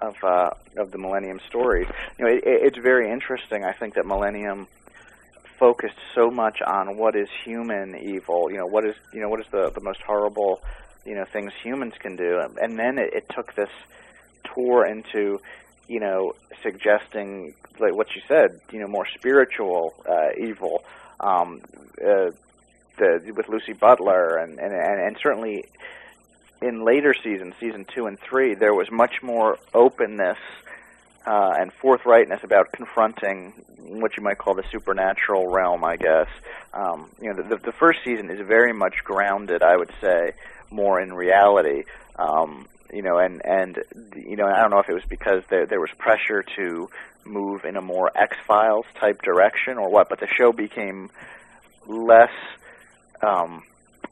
of 0.00 0.14
uh, 0.22 0.50
of 0.76 0.90
the 0.90 0.98
Millennium 0.98 1.40
stories. 1.48 1.86
You 2.18 2.24
know, 2.24 2.30
it, 2.32 2.44
it- 2.44 2.62
it's 2.66 2.78
very 2.78 3.10
interesting. 3.10 3.64
I 3.64 3.72
think 3.72 3.94
that 3.94 4.06
Millennium 4.06 4.66
focused 5.58 5.96
so 6.14 6.30
much 6.30 6.60
on 6.64 6.96
what 6.96 7.16
is 7.16 7.28
human 7.44 7.96
evil. 7.96 8.50
You 8.50 8.58
know, 8.58 8.66
what 8.66 8.84
is 8.84 8.94
you 9.12 9.20
know 9.20 9.28
what 9.28 9.40
is 9.40 9.46
the 9.50 9.70
the 9.74 9.80
most 9.80 10.00
horrible 10.06 10.60
you 11.04 11.14
know 11.14 11.24
things 11.32 11.52
humans 11.62 11.94
can 12.00 12.16
do, 12.16 12.40
and 12.60 12.78
then 12.78 12.98
it, 12.98 13.12
it 13.14 13.28
took 13.34 13.54
this 13.54 13.70
tour 14.54 14.86
into 14.86 15.40
you 15.88 16.00
know 16.00 16.34
suggesting 16.62 17.54
like 17.80 17.94
what 17.94 18.14
you 18.14 18.22
said, 18.28 18.60
you 18.72 18.80
know, 18.80 18.88
more 18.88 19.06
spiritual 19.06 19.94
uh, 20.08 20.30
evil. 20.38 20.84
Um, 21.20 21.60
uh, 22.00 22.30
the, 22.98 23.32
with 23.36 23.48
Lucy 23.48 23.72
Butler, 23.72 24.36
and, 24.36 24.58
and 24.58 24.72
and 24.72 25.00
and 25.00 25.16
certainly 25.22 25.64
in 26.60 26.84
later 26.84 27.14
seasons, 27.14 27.54
season 27.60 27.86
two 27.94 28.06
and 28.06 28.18
three, 28.18 28.54
there 28.54 28.74
was 28.74 28.90
much 28.90 29.22
more 29.22 29.58
openness 29.72 30.38
uh, 31.26 31.54
and 31.58 31.72
forthrightness 31.72 32.42
about 32.42 32.72
confronting 32.72 33.52
what 33.78 34.16
you 34.16 34.22
might 34.22 34.38
call 34.38 34.54
the 34.54 34.64
supernatural 34.70 35.46
realm, 35.46 35.84
I 35.84 35.96
guess. 35.96 36.28
Um, 36.74 37.10
you 37.20 37.32
know, 37.32 37.42
the, 37.42 37.56
the, 37.56 37.56
the 37.66 37.72
first 37.72 38.00
season 38.04 38.30
is 38.30 38.40
very 38.46 38.72
much 38.72 39.04
grounded, 39.04 39.62
I 39.62 39.76
would 39.76 39.92
say, 40.00 40.32
more 40.70 41.00
in 41.00 41.12
reality. 41.12 41.84
Um, 42.16 42.66
you 42.92 43.02
know, 43.02 43.18
and 43.18 43.40
and 43.44 43.78
you 44.16 44.36
know, 44.36 44.46
I 44.46 44.60
don't 44.60 44.70
know 44.70 44.80
if 44.80 44.88
it 44.88 44.94
was 44.94 45.04
because 45.08 45.42
there 45.50 45.66
there 45.66 45.80
was 45.80 45.90
pressure 45.98 46.44
to 46.56 46.88
move 47.24 47.64
in 47.64 47.76
a 47.76 47.82
more 47.82 48.10
X 48.16 48.36
Files 48.46 48.86
type 48.98 49.20
direction 49.22 49.78
or 49.78 49.90
what, 49.90 50.08
but 50.08 50.20
the 50.20 50.28
show 50.28 50.52
became 50.52 51.10
less, 51.86 52.32
um, 53.22 53.62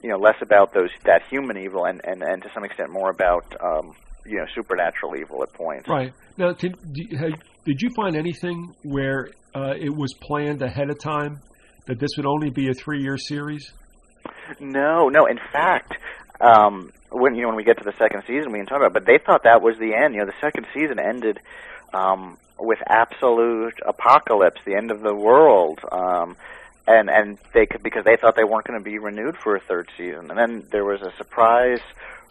you 0.03 0.11
know, 0.11 0.18
less 0.18 0.37
about 0.43 0.74
those 0.74 0.91
that 1.05 1.22
human 1.29 1.57
evil 1.57 1.85
and 1.85 2.01
and 2.05 2.22
and 2.22 2.43
to 2.43 2.51
some 2.55 2.64
extent 2.64 2.91
more 2.91 3.11
about 3.11 3.45
um, 3.62 3.95
you 4.24 4.37
know 4.37 4.47
supernatural 4.55 5.16
evil 5.16 5.43
at 5.43 5.53
points. 5.53 5.89
Right 5.89 6.12
now, 6.37 6.53
did, 6.53 6.77
did 6.93 7.81
you 7.81 7.91
find 7.97 8.16
anything 8.16 8.74
where 8.83 9.31
uh, 9.55 9.74
it 9.79 9.95
was 9.95 10.12
planned 10.14 10.62
ahead 10.62 10.91
of 10.91 10.99
time 10.99 11.41
that 11.87 11.99
this 11.99 12.11
would 12.16 12.27
only 12.27 12.51
be 12.51 12.68
a 12.68 12.74
three-year 12.74 13.16
series? 13.16 13.72
No, 14.61 15.09
no. 15.09 15.27
In 15.27 15.39
fact, 15.53 15.95
um, 16.41 16.93
when 17.11 17.34
you 17.34 17.43
know 17.43 17.49
when 17.49 17.57
we 17.57 17.64
get 17.64 17.78
to 17.78 17.84
the 17.84 17.95
second 17.99 18.24
season, 18.26 18.53
we 18.53 18.59
can 18.59 18.66
talk 18.66 18.78
about. 18.78 18.89
It, 18.89 18.95
but 18.95 19.07
they 19.07 19.18
thought 19.18 19.45
that 19.45 19.62
was 19.62 19.78
the 19.78 19.95
end. 19.95 20.14
You 20.14 20.20
know, 20.20 20.26
the 20.26 20.41
second 20.41 20.66
season 20.74 20.99
ended 20.99 21.41
um, 21.93 22.37
with 22.59 22.78
absolute 22.87 23.74
apocalypse, 23.87 24.61
the 24.64 24.74
end 24.74 24.91
of 24.91 25.01
the 25.01 25.14
world. 25.14 25.80
Um, 25.91 26.37
and 26.87 27.11
and 27.11 27.39
they 27.53 27.66
could 27.66 27.82
because 27.82 28.05
they 28.05 28.16
thought 28.16 28.37
they 28.37 28.45
weren't 28.45 28.66
going 28.66 28.78
to 28.78 28.84
be 28.84 28.99
renewed 28.99 29.37
for 29.37 29.57
a 29.57 29.61
third 29.61 29.91
season, 29.97 30.30
and 30.30 30.39
then 30.39 30.64
there 30.70 30.84
was 30.84 31.03
a 31.03 31.12
surprise 31.16 31.80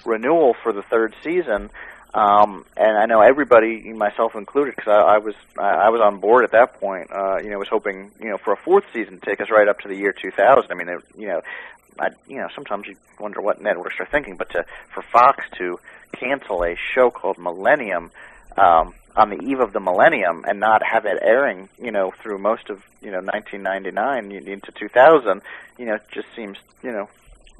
renewal 0.05 0.55
for 0.63 0.71
the 0.71 0.83
third 0.83 1.13
season, 1.23 1.69
um, 2.15 2.63
and 2.77 2.97
I 2.97 3.07
know 3.07 3.19
everybody, 3.19 3.91
myself 3.91 4.35
included, 4.35 4.73
because 4.77 4.89
I, 4.89 5.15
I 5.15 5.17
was 5.17 5.35
I, 5.59 5.87
I 5.87 5.89
was 5.89 5.99
on 6.01 6.21
board 6.21 6.45
at 6.45 6.51
that 6.53 6.79
point. 6.79 7.11
Uh, 7.11 7.39
you 7.43 7.49
know, 7.49 7.59
was 7.59 7.67
hoping 7.67 8.09
you 8.21 8.29
know 8.29 8.37
for 8.37 8.53
a 8.53 8.57
fourth 8.57 8.85
season 8.93 9.19
to 9.19 9.25
take 9.25 9.41
us 9.41 9.51
right 9.51 9.67
up 9.67 9.79
to 9.81 9.89
the 9.89 9.95
year 9.97 10.13
2000. 10.13 10.71
I 10.71 10.75
mean, 10.75 10.87
it, 10.87 11.03
you 11.17 11.27
know, 11.27 11.41
I, 11.99 12.07
you 12.25 12.37
know, 12.37 12.47
sometimes 12.55 12.87
you 12.87 12.95
wonder 13.19 13.41
what 13.41 13.61
networks 13.61 13.95
are 13.99 14.05
thinking, 14.05 14.37
but 14.37 14.49
to, 14.51 14.65
for 14.93 15.03
Fox 15.11 15.43
to 15.57 15.77
cancel 16.13 16.63
a 16.63 16.75
show 16.93 17.11
called 17.11 17.37
Millennium 17.37 18.11
um, 18.57 18.93
on 19.17 19.29
the 19.29 19.41
eve 19.43 19.59
of 19.59 19.73
the 19.73 19.81
millennium 19.81 20.45
and 20.47 20.57
not 20.57 20.81
have 20.89 21.05
it 21.05 21.17
airing, 21.21 21.67
you 21.77 21.91
know, 21.91 22.13
through 22.23 22.37
most 22.37 22.69
of 22.69 22.81
you 23.01 23.11
know 23.11 23.19
1999 23.19 24.31
into 24.47 24.71
2000, 24.71 25.41
you 25.77 25.85
know, 25.85 25.97
just 26.13 26.27
seems 26.33 26.57
you 26.81 26.93
know. 26.93 27.09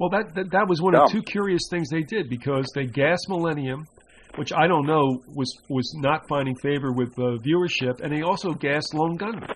Well, 0.00 0.08
that 0.10 0.34
that, 0.34 0.50
that 0.52 0.66
was 0.66 0.80
one 0.80 0.94
dumb. 0.94 1.04
of 1.04 1.12
two 1.12 1.22
curious 1.22 1.68
things 1.68 1.90
they 1.90 2.02
did 2.02 2.30
because 2.30 2.66
they 2.74 2.86
gassed 2.86 3.28
Millennium, 3.28 3.86
which 4.36 4.52
I 4.52 4.66
don't 4.66 4.86
know 4.86 5.22
was 5.34 5.52
was 5.68 5.92
not 5.96 6.28
finding 6.28 6.56
favor 6.56 6.92
with 6.92 7.18
uh, 7.18 7.38
viewership, 7.38 8.00
and 8.00 8.12
they 8.12 8.22
also 8.22 8.52
gassed 8.52 8.94
Lone 8.94 9.16
Gunmen. 9.16 9.48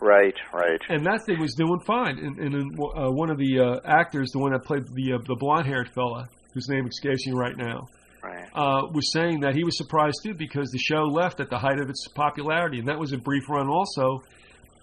Right, 0.00 0.34
right. 0.52 0.80
And 0.88 1.06
that 1.06 1.20
thing 1.26 1.38
was 1.38 1.54
doing 1.54 1.78
fine. 1.86 2.18
And, 2.18 2.38
and 2.38 2.74
uh, 2.74 3.12
one 3.12 3.30
of 3.30 3.38
the 3.38 3.60
uh, 3.60 3.88
actors, 3.88 4.30
the 4.32 4.40
one 4.40 4.52
that 4.52 4.64
played 4.64 4.84
the 4.94 5.14
uh, 5.14 5.18
the 5.26 5.36
blonde 5.36 5.66
haired 5.66 5.90
fella, 5.94 6.28
whose 6.54 6.68
name 6.68 6.86
escapes 6.86 7.26
me 7.26 7.32
right 7.32 7.56
now, 7.56 7.86
right. 8.22 8.48
Uh, 8.54 8.88
was 8.92 9.12
saying 9.12 9.40
that 9.40 9.54
he 9.54 9.64
was 9.64 9.76
surprised 9.76 10.20
too 10.24 10.34
because 10.34 10.70
the 10.70 10.78
show 10.78 11.04
left 11.04 11.40
at 11.40 11.50
the 11.50 11.58
height 11.58 11.78
of 11.78 11.88
its 11.88 12.08
popularity, 12.08 12.78
and 12.80 12.88
that 12.88 12.98
was 12.98 13.12
a 13.12 13.18
brief 13.18 13.48
run 13.48 13.68
also. 13.68 14.22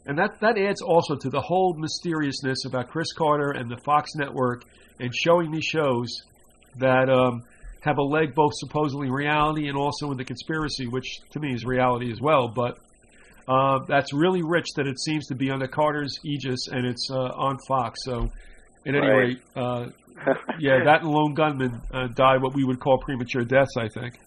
And 0.06 0.18
that, 0.18 0.40
that 0.40 0.58
adds 0.58 0.82
also 0.82 1.16
to 1.18 1.30
the 1.30 1.42
whole 1.42 1.76
mysteriousness 1.78 2.66
about 2.66 2.90
Chris 2.90 3.14
Carter 3.14 3.52
and 3.52 3.70
the 3.70 3.78
Fox 3.86 4.16
network 4.16 4.64
and 5.00 5.14
showing 5.14 5.52
these 5.52 5.66
shows 5.66 6.24
that 6.78 7.10
um, 7.10 7.44
have 7.82 7.98
a 7.98 8.04
leg 8.04 8.36
both 8.36 8.52
supposedly 8.56 9.08
in 9.08 9.14
reality 9.14 9.68
and 9.68 9.78
also 9.78 10.12
in 10.12 10.18
the 10.18 10.26
conspiracy, 10.26 10.88
which 10.88 11.20
to 11.32 11.40
me 11.40 11.54
is 11.54 11.66
reality 11.66 12.12
as 12.12 12.20
well. 12.20 12.48
But 12.48 12.78
uh, 13.48 13.80
that's 13.88 14.14
really 14.14 14.44
rich 14.44 14.68
that 14.76 14.86
it 14.88 15.00
seems 15.00 15.28
to 15.28 15.36
be 15.36 15.50
under 15.50 15.68
Carter's 15.68 16.20
aegis 16.24 16.68
and 16.72 16.86
it's 16.86 17.10
uh, 17.12 17.18
on 17.18 17.58
Fox. 17.68 18.00
So, 18.04 18.30
at 18.86 18.96
any 18.96 19.00
right. 19.00 19.18
rate, 19.18 19.42
uh, 19.56 19.88
yeah, 20.60 20.84
that 20.86 21.02
and 21.02 21.12
Lone 21.12 21.34
Gunmen 21.34 21.82
uh, 21.94 22.08
died 22.08 22.42
what 22.42 22.54
we 22.54 22.64
would 22.64 22.80
call 22.80 22.98
premature 23.00 23.44
deaths. 23.44 23.76
I 23.78 23.88
think. 23.88 24.20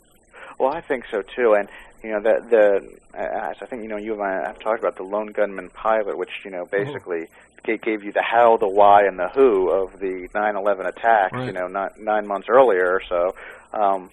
Well, 0.62 0.72
I 0.72 0.80
think 0.80 1.06
so 1.10 1.22
too, 1.22 1.56
and 1.58 1.68
you 2.04 2.10
know 2.10 2.20
the 2.20 2.38
the 2.48 3.18
as 3.18 3.56
I 3.60 3.66
think 3.66 3.82
you 3.82 3.88
know 3.88 3.96
you 3.96 4.12
and 4.12 4.22
I 4.22 4.46
have 4.46 4.60
talked 4.60 4.78
about 4.78 4.94
the 4.94 5.02
Lone 5.02 5.32
Gunmen 5.32 5.70
pilot, 5.70 6.16
which 6.16 6.30
you 6.44 6.52
know 6.52 6.66
basically 6.66 7.26
oh. 7.66 7.76
gave 7.82 8.04
you 8.04 8.12
the 8.12 8.22
how, 8.22 8.58
the 8.58 8.68
why, 8.68 9.00
and 9.08 9.18
the 9.18 9.28
who 9.34 9.72
of 9.72 9.98
the 9.98 10.28
9/11 10.32 10.86
attack. 10.86 11.32
Right. 11.32 11.46
You 11.46 11.52
know, 11.52 11.66
not 11.66 11.98
nine 11.98 12.28
months 12.28 12.46
earlier 12.48 12.86
or 12.86 13.02
so. 13.08 13.34
Um, 13.76 14.10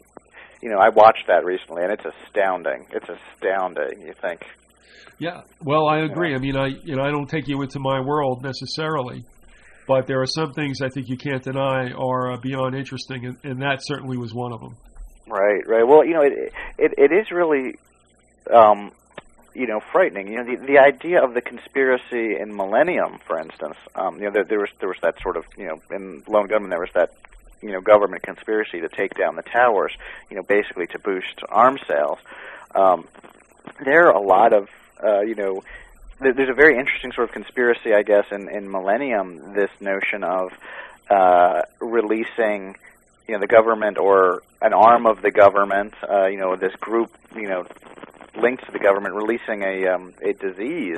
you 0.60 0.72
know, 0.72 0.80
I 0.80 0.90
watched 0.90 1.28
that 1.28 1.46
recently, 1.46 1.84
and 1.84 1.92
it's 1.92 2.04
astounding. 2.04 2.88
It's 2.90 3.08
astounding. 3.08 4.02
You 4.02 4.16
think? 4.20 4.44
Yeah. 5.20 5.42
Well, 5.62 5.88
I 5.88 6.00
agree. 6.00 6.34
I 6.34 6.40
mean, 6.40 6.56
I 6.56 6.70
you 6.84 6.96
know 6.96 7.04
I 7.04 7.12
don't 7.12 7.30
take 7.30 7.48
you 7.48 7.62
into 7.62 7.80
my 7.80 8.00
world 8.00 8.42
necessarily, 8.42 9.24
but 9.88 10.08
there 10.08 10.20
are 10.20 10.26
some 10.26 10.54
things 10.54 10.82
I 10.82 10.90
think 10.90 11.10
you 11.10 11.18
can't 11.18 11.44
deny 11.44 11.92
are 11.92 12.32
uh, 12.32 12.38
beyond 12.38 12.74
interesting, 12.74 13.28
and, 13.28 13.38
and 13.44 13.62
that 13.62 13.82
certainly 13.84 14.18
was 14.18 14.34
one 14.34 14.52
of 14.52 14.62
them. 14.62 14.76
Right, 15.30 15.66
right. 15.68 15.88
Well, 15.88 16.04
you 16.04 16.14
know, 16.14 16.22
it 16.22 16.54
it, 16.78 16.94
it 16.98 17.12
is 17.12 17.30
really, 17.32 17.76
um, 18.52 18.92
you 19.54 19.68
know, 19.68 19.80
frightening. 19.80 20.28
You 20.28 20.38
know, 20.38 20.44
the 20.44 20.56
the 20.56 20.80
idea 20.80 21.24
of 21.24 21.36
the 21.36 21.42
conspiracy 21.42 22.36
in 22.36 22.56
Millennium, 22.56 23.20
for 23.28 23.40
instance. 23.40 23.76
Um, 23.94 24.16
you 24.18 24.24
know, 24.26 24.32
there, 24.32 24.44
there 24.44 24.60
was 24.60 24.70
there 24.80 24.90
was 24.90 24.98
that 25.04 25.22
sort 25.22 25.38
of 25.38 25.46
you 25.56 25.68
know 25.68 25.82
in 25.96 26.24
Lone 26.28 26.48
Gunmen 26.48 26.72
there 26.72 26.80
was 26.80 26.90
that 26.96 27.14
you 27.62 27.72
know 27.72 27.80
government 27.80 28.24
conspiracy 28.24 28.82
to 28.82 28.90
take 28.90 29.16
down 29.16 29.36
the 29.36 29.44
towers. 29.44 29.94
You 30.32 30.36
know, 30.36 30.44
basically 30.44 30.88
to 30.88 31.00
boost 31.00 31.42
arms 31.48 31.82
sales. 31.88 32.18
Um, 32.74 33.08
there 33.86 34.08
are 34.08 34.16
a 34.16 34.22
lot 34.22 34.52
of 34.54 34.68
uh, 35.04 35.22
you 35.22 35.36
know 35.36 35.62
there's 36.20 36.50
a 36.50 36.54
very 36.54 36.78
interesting 36.78 37.12
sort 37.12 37.30
of 37.30 37.34
conspiracy, 37.34 37.94
I 37.94 38.04
guess, 38.04 38.26
in, 38.32 38.50
in 38.50 38.70
Millennium. 38.70 39.54
This 39.54 39.70
notion 39.80 40.24
of 40.24 40.52
uh, 41.10 41.62
releasing 41.80 42.76
you 43.30 43.36
know 43.36 43.42
the 43.42 43.48
government 43.48 44.00
or 44.00 44.42
an 44.60 44.74
arm 44.74 45.06
of 45.06 45.22
the 45.22 45.30
government, 45.30 45.94
uh, 46.02 46.28
you 46.28 46.38
know 46.38 46.56
this 46.56 46.74
group, 46.80 47.12
you 47.36 47.48
know, 47.48 47.64
linked 48.36 48.66
to 48.66 48.72
the 48.72 48.80
government, 48.80 49.14
releasing 49.14 49.62
a 49.62 49.88
um, 49.88 50.14
a 50.24 50.34
disease, 50.34 50.98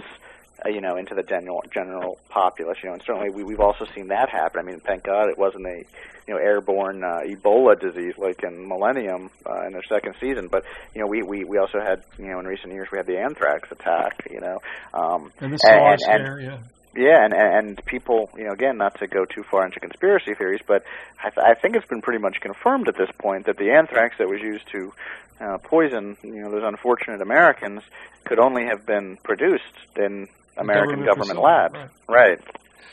uh, 0.65 0.69
you 0.69 0.79
know, 0.79 0.95
into 0.95 1.13
the 1.13 1.23
general 1.23 1.61
general 1.73 2.17
populace. 2.29 2.77
You 2.81 2.87
know, 2.87 2.93
and 2.93 3.03
certainly 3.05 3.31
we, 3.31 3.43
we've 3.43 3.59
also 3.59 3.83
seen 3.93 4.07
that 4.07 4.29
happen. 4.29 4.61
I 4.61 4.63
mean, 4.63 4.79
thank 4.79 5.03
God 5.03 5.27
it 5.27 5.37
wasn't 5.37 5.65
a 5.65 5.83
you 6.25 6.33
know 6.33 6.37
airborne 6.37 7.03
uh, 7.03 7.19
Ebola 7.27 7.77
disease 7.77 8.13
like 8.17 8.43
in 8.43 8.65
Millennium 8.65 9.29
uh, 9.45 9.65
in 9.65 9.73
their 9.73 9.83
second 9.89 10.15
season. 10.21 10.47
But 10.47 10.63
you 10.95 11.01
know, 11.01 11.07
we, 11.07 11.23
we 11.23 11.43
we 11.43 11.57
also 11.57 11.81
had 11.81 12.01
you 12.17 12.29
know 12.29 12.39
in 12.39 12.45
recent 12.45 12.71
years 12.71 12.87
we 12.93 12.97
had 12.97 13.07
the 13.07 13.19
anthrax 13.19 13.69
attack. 13.73 14.25
You 14.31 14.39
know, 14.39 14.59
um, 14.93 15.33
and 15.41 15.51
the 15.51 15.57
SARS 15.57 16.01
and, 16.07 16.15
and, 16.15 16.25
there, 16.25 16.39
yeah. 16.39 16.57
Yeah, 16.95 17.23
and 17.23 17.33
and 17.33 17.85
people, 17.85 18.29
you 18.37 18.43
know, 18.45 18.51
again, 18.51 18.77
not 18.77 18.99
to 18.99 19.07
go 19.07 19.23
too 19.23 19.43
far 19.49 19.65
into 19.65 19.79
conspiracy 19.79 20.33
theories, 20.33 20.59
but 20.67 20.83
I, 21.23 21.29
th- 21.29 21.45
I 21.45 21.53
think 21.53 21.75
it's 21.75 21.87
been 21.87 22.01
pretty 22.01 22.19
much 22.19 22.41
confirmed 22.41 22.89
at 22.89 22.97
this 22.97 23.09
point 23.17 23.45
that 23.45 23.57
the 23.57 23.71
anthrax 23.71 24.17
that 24.17 24.27
was 24.27 24.41
used 24.41 24.67
to 24.73 24.91
uh, 25.39 25.57
poison, 25.59 26.17
you 26.21 26.41
know, 26.41 26.51
those 26.51 26.63
unfortunate 26.65 27.21
Americans 27.21 27.81
could 28.25 28.39
only 28.39 28.65
have 28.65 28.85
been 28.85 29.17
produced 29.23 29.63
in 29.95 30.27
American 30.57 31.05
government, 31.05 31.39
government 31.39 31.41
labs. 31.41 31.73
Right. 31.73 31.89
Right. 32.09 32.39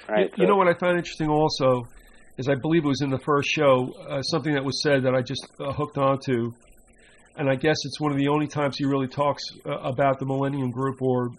right. 0.09 0.21
You, 0.21 0.29
so, 0.29 0.43
you 0.43 0.47
know 0.47 0.57
what 0.57 0.69
I 0.69 0.75
found 0.75 0.97
interesting 0.97 1.29
also 1.29 1.89
is 2.39 2.49
I 2.49 2.55
believe 2.55 2.85
it 2.85 2.89
was 2.89 3.03
in 3.03 3.11
the 3.11 3.19
first 3.19 3.51
show 3.51 3.93
uh, 4.09 4.23
something 4.23 4.55
that 4.55 4.65
was 4.65 4.81
said 4.81 5.03
that 5.03 5.15
I 5.15 5.23
just 5.23 5.47
uh, 5.59 5.73
hooked 5.73 5.99
onto, 5.99 6.53
and 7.37 7.51
I 7.51 7.57
guess 7.57 7.77
it's 7.85 8.01
one 8.01 8.13
of 8.13 8.19
the 8.19 8.29
only 8.29 8.47
times 8.47 8.77
he 8.79 8.85
really 8.85 9.09
talks 9.09 9.43
uh, 9.67 9.73
about 9.73 10.21
the 10.21 10.27
Millennium 10.27 10.71
Group 10.71 11.03
or 11.03 11.31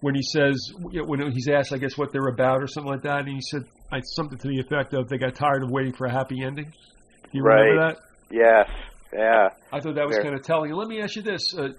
when 0.00 0.14
he 0.14 0.22
says 0.22 0.72
when 0.78 1.30
he's 1.32 1.48
asked, 1.48 1.72
I 1.72 1.78
guess, 1.78 1.96
what 1.96 2.12
they're 2.12 2.28
about 2.28 2.62
or 2.62 2.66
something 2.66 2.90
like 2.90 3.02
that, 3.02 3.20
and 3.20 3.28
he 3.28 3.40
said 3.40 3.64
something 4.04 4.38
to 4.38 4.48
the 4.48 4.60
effect 4.60 4.94
of 4.94 5.08
they 5.08 5.18
got 5.18 5.34
tired 5.34 5.62
of 5.62 5.70
waiting 5.70 5.92
for 5.92 6.06
a 6.06 6.10
happy 6.12 6.42
ending. 6.42 6.66
Do 6.66 7.30
you 7.32 7.42
right. 7.42 7.60
remember 7.60 7.94
that? 7.94 8.00
Yes. 8.30 8.68
Yeah. 9.12 9.48
I 9.72 9.80
thought 9.80 9.96
that 9.96 10.06
was 10.06 10.16
Fair. 10.16 10.24
kind 10.24 10.34
of 10.34 10.42
telling. 10.42 10.72
Let 10.72 10.88
me 10.88 11.02
ask 11.02 11.16
you 11.16 11.22
this: 11.22 11.54
uh, 11.54 11.70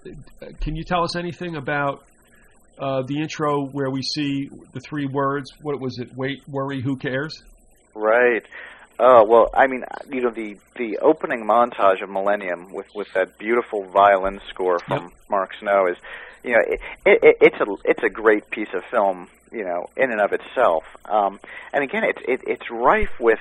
Can 0.60 0.76
you 0.76 0.84
tell 0.84 1.02
us 1.02 1.16
anything 1.16 1.56
about 1.56 2.04
uh, 2.78 3.02
the 3.06 3.20
intro 3.20 3.66
where 3.66 3.90
we 3.90 4.02
see 4.02 4.50
the 4.72 4.80
three 4.80 5.06
words? 5.06 5.50
What 5.60 5.80
was 5.80 5.98
it? 5.98 6.14
Wait, 6.14 6.46
worry, 6.48 6.82
who 6.82 6.96
cares? 6.96 7.42
Right. 7.94 8.42
Oh 8.98 9.24
well, 9.26 9.50
I 9.54 9.66
mean, 9.66 9.84
you 10.10 10.20
know, 10.20 10.30
the 10.30 10.56
the 10.76 10.98
opening 10.98 11.46
montage 11.46 12.02
of 12.02 12.10
Millennium 12.10 12.72
with 12.72 12.86
with 12.94 13.08
that 13.14 13.38
beautiful 13.38 13.84
violin 13.84 14.40
score 14.50 14.78
from 14.78 15.04
Yep. 15.04 15.12
Mark 15.30 15.50
Snow 15.58 15.86
is, 15.90 15.96
you 16.42 16.52
know, 16.52 16.62
it, 16.66 16.80
it, 17.06 17.36
it's 17.40 17.60
a 17.60 17.66
it's 17.84 18.02
a 18.02 18.08
great 18.08 18.50
piece 18.50 18.72
of 18.74 18.84
film, 18.84 19.28
you 19.50 19.64
know, 19.64 19.88
in 19.96 20.10
and 20.10 20.20
of 20.20 20.32
itself. 20.32 20.84
Um, 21.04 21.40
and 21.72 21.84
again, 21.84 22.04
it's 22.04 22.20
it, 22.26 22.40
it's 22.46 22.70
rife 22.70 23.20
with 23.20 23.40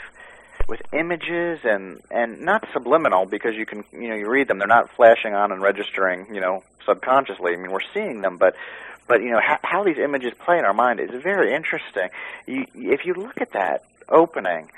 with 0.67 0.81
images 0.93 1.59
and 1.63 2.01
and 2.11 2.41
not 2.41 2.67
subliminal 2.73 3.25
because 3.25 3.55
you 3.55 3.65
can 3.65 3.83
you 3.91 4.09
know 4.09 4.15
you 4.15 4.29
read 4.29 4.47
them 4.47 4.59
they're 4.59 4.67
not 4.67 4.89
flashing 4.91 5.33
on 5.33 5.51
and 5.51 5.61
registering 5.61 6.33
you 6.33 6.41
know 6.41 6.63
subconsciously. 6.85 7.53
I 7.53 7.57
mean, 7.57 7.71
we're 7.71 7.79
seeing 7.93 8.21
them, 8.21 8.37
but 8.37 8.55
but 9.07 9.21
you 9.21 9.31
know 9.31 9.41
how, 9.45 9.59
how 9.63 9.83
these 9.83 9.97
images 9.97 10.33
play 10.45 10.57
in 10.57 10.65
our 10.65 10.73
mind 10.73 10.99
is 10.99 11.09
very 11.21 11.53
interesting. 11.53 12.09
You, 12.47 12.65
if 12.73 13.05
you 13.05 13.13
look 13.13 13.41
at 13.41 13.51
that 13.53 13.83
opening, 14.07 14.69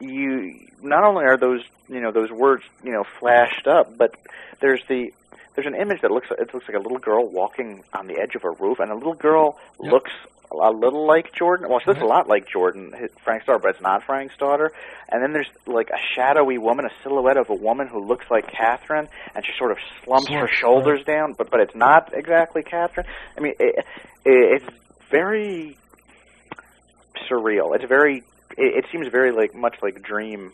you 0.00 0.68
not 0.82 1.04
only 1.04 1.24
are 1.24 1.36
those 1.36 1.62
you 1.88 2.00
know 2.00 2.12
those 2.12 2.30
words 2.30 2.64
you 2.82 2.92
know 2.92 3.04
flashed 3.04 3.66
up, 3.66 3.96
but 3.96 4.14
there's 4.60 4.82
the 4.88 5.12
there's 5.54 5.66
an 5.66 5.74
image 5.74 6.00
that 6.02 6.10
looks 6.10 6.28
it 6.30 6.52
looks 6.52 6.66
like 6.68 6.76
a 6.76 6.80
little 6.80 6.98
girl 6.98 7.26
walking 7.26 7.84
on 7.92 8.06
the 8.06 8.18
edge 8.18 8.34
of 8.34 8.44
a 8.44 8.50
roof, 8.50 8.78
and 8.80 8.90
a 8.90 8.94
little 8.94 9.14
girl 9.14 9.58
Yep. 9.82 9.92
looks 9.92 10.10
a 10.50 10.70
little 10.70 11.06
like 11.06 11.32
Jordan. 11.34 11.68
Well, 11.68 11.80
she 11.80 11.86
looks 11.90 12.02
a 12.02 12.06
lot 12.06 12.28
like 12.28 12.46
Jordan, 12.48 12.92
Frank's 13.24 13.46
daughter, 13.46 13.58
but 13.60 13.70
it's 13.70 13.80
not 13.80 14.04
Frank's 14.04 14.36
daughter. 14.36 14.72
And 15.08 15.20
then 15.22 15.32
there's 15.32 15.48
like 15.66 15.90
a 15.90 15.98
shadowy 16.14 16.58
woman, 16.58 16.84
a 16.84 16.90
silhouette 17.02 17.36
of 17.36 17.50
a 17.50 17.54
woman 17.54 17.88
who 17.88 18.04
looks 18.06 18.26
like 18.30 18.46
Catherine, 18.52 19.08
and 19.34 19.44
she 19.44 19.52
sort 19.58 19.72
of 19.72 19.78
slumps 20.04 20.28
her 20.28 20.34
Slumps, 20.46 20.54
shoulders 20.54 21.04
down, 21.04 21.32
but 21.36 21.50
but 21.50 21.60
it's 21.60 21.74
not 21.74 22.12
exactly 22.14 22.62
Catherine. 22.62 23.06
I 23.36 23.40
mean, 23.40 23.54
it, 23.58 23.84
it, 24.24 24.62
it's 24.62 24.66
very 25.10 25.76
surreal. 27.28 27.74
It's 27.74 27.84
very. 27.88 28.18
It, 28.56 28.84
it 28.84 28.86
seems 28.92 29.08
very 29.08 29.32
like 29.32 29.54
much 29.54 29.76
like 29.82 30.02
dream 30.02 30.52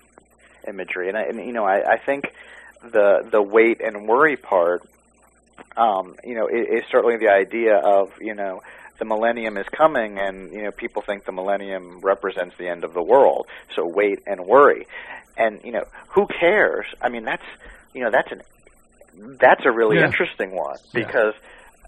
imagery, 0.66 1.08
and 1.08 1.16
I, 1.16 1.22
and 1.22 1.38
you 1.38 1.52
know 1.52 1.64
I, 1.64 1.92
I 1.94 1.98
think 1.98 2.24
the 2.82 3.28
the 3.30 3.42
wait 3.42 3.80
and 3.80 4.06
worry 4.08 4.36
part, 4.36 4.82
um, 5.76 6.16
you 6.24 6.34
know, 6.34 6.46
is, 6.48 6.82
is 6.82 6.84
certainly 6.90 7.16
the 7.16 7.28
idea 7.28 7.76
of 7.76 8.10
you 8.20 8.34
know 8.34 8.62
the 8.98 9.04
millennium 9.04 9.56
is 9.56 9.66
coming, 9.68 10.18
and 10.18 10.52
you 10.52 10.62
know 10.62 10.70
people 10.70 11.02
think 11.02 11.24
the 11.24 11.32
millennium 11.32 12.00
represents 12.00 12.54
the 12.58 12.68
end 12.68 12.84
of 12.84 12.92
the 12.94 13.02
world, 13.02 13.46
so 13.74 13.86
wait 13.86 14.20
and 14.26 14.46
worry, 14.46 14.86
and 15.36 15.60
you 15.64 15.72
know 15.72 15.84
who 16.08 16.26
cares? 16.26 16.86
I 17.00 17.08
mean 17.08 17.24
that's 17.24 17.44
you 17.94 18.02
know 18.04 18.10
that's 18.10 18.30
an 18.32 18.42
that's 19.38 19.64
a 19.64 19.70
really 19.70 19.98
Yeah. 19.98 20.06
interesting 20.06 20.54
one 20.54 20.78
because 20.94 21.34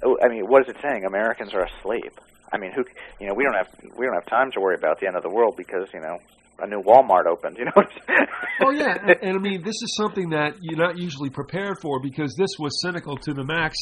oh, 0.03 0.19
I 0.23 0.29
mean 0.29 0.47
what 0.47 0.63
is 0.63 0.75
it 0.75 0.77
saying? 0.83 1.05
Americans 1.05 1.55
are 1.55 1.65
asleep. 1.65 2.21
I 2.53 2.59
mean, 2.59 2.73
who 2.73 2.85
you 3.19 3.27
know 3.27 3.35
we 3.35 3.45
don't 3.45 3.55
have 3.55 3.69
we 3.97 4.05
don't 4.05 4.15
have 4.15 4.27
time 4.27 4.53
to 4.53 4.61
worry 4.61 4.75
about 4.75 5.01
the 5.01 5.07
end 5.07 5.17
of 5.17 5.23
the 5.23 5.31
world 5.31 5.57
because 5.57 5.89
you 5.95 6.01
know 6.01 6.19
a 6.59 6.67
new 6.67 6.83
Walmart 6.83 7.27
opened. 7.27 7.57
You 7.59 7.67
know. 7.67 7.73
what 7.75 7.87
I'm 7.87 8.01
saying? 8.07 8.27
Oh 8.63 8.71
yeah, 8.71 8.97
and, 9.03 9.17
and 9.23 9.37
I 9.37 9.41
mean 9.41 9.63
this 9.63 9.83
is 9.83 9.95
something 9.97 10.31
that 10.31 10.55
you're 10.61 10.79
not 10.79 10.99
usually 10.99 11.31
prepared 11.31 11.79
for 11.81 12.01
because 12.01 12.35
this 12.37 12.51
was 12.59 12.81
cynical 12.83 13.17
to 13.17 13.35
the 13.35 13.45
max, 13.45 13.77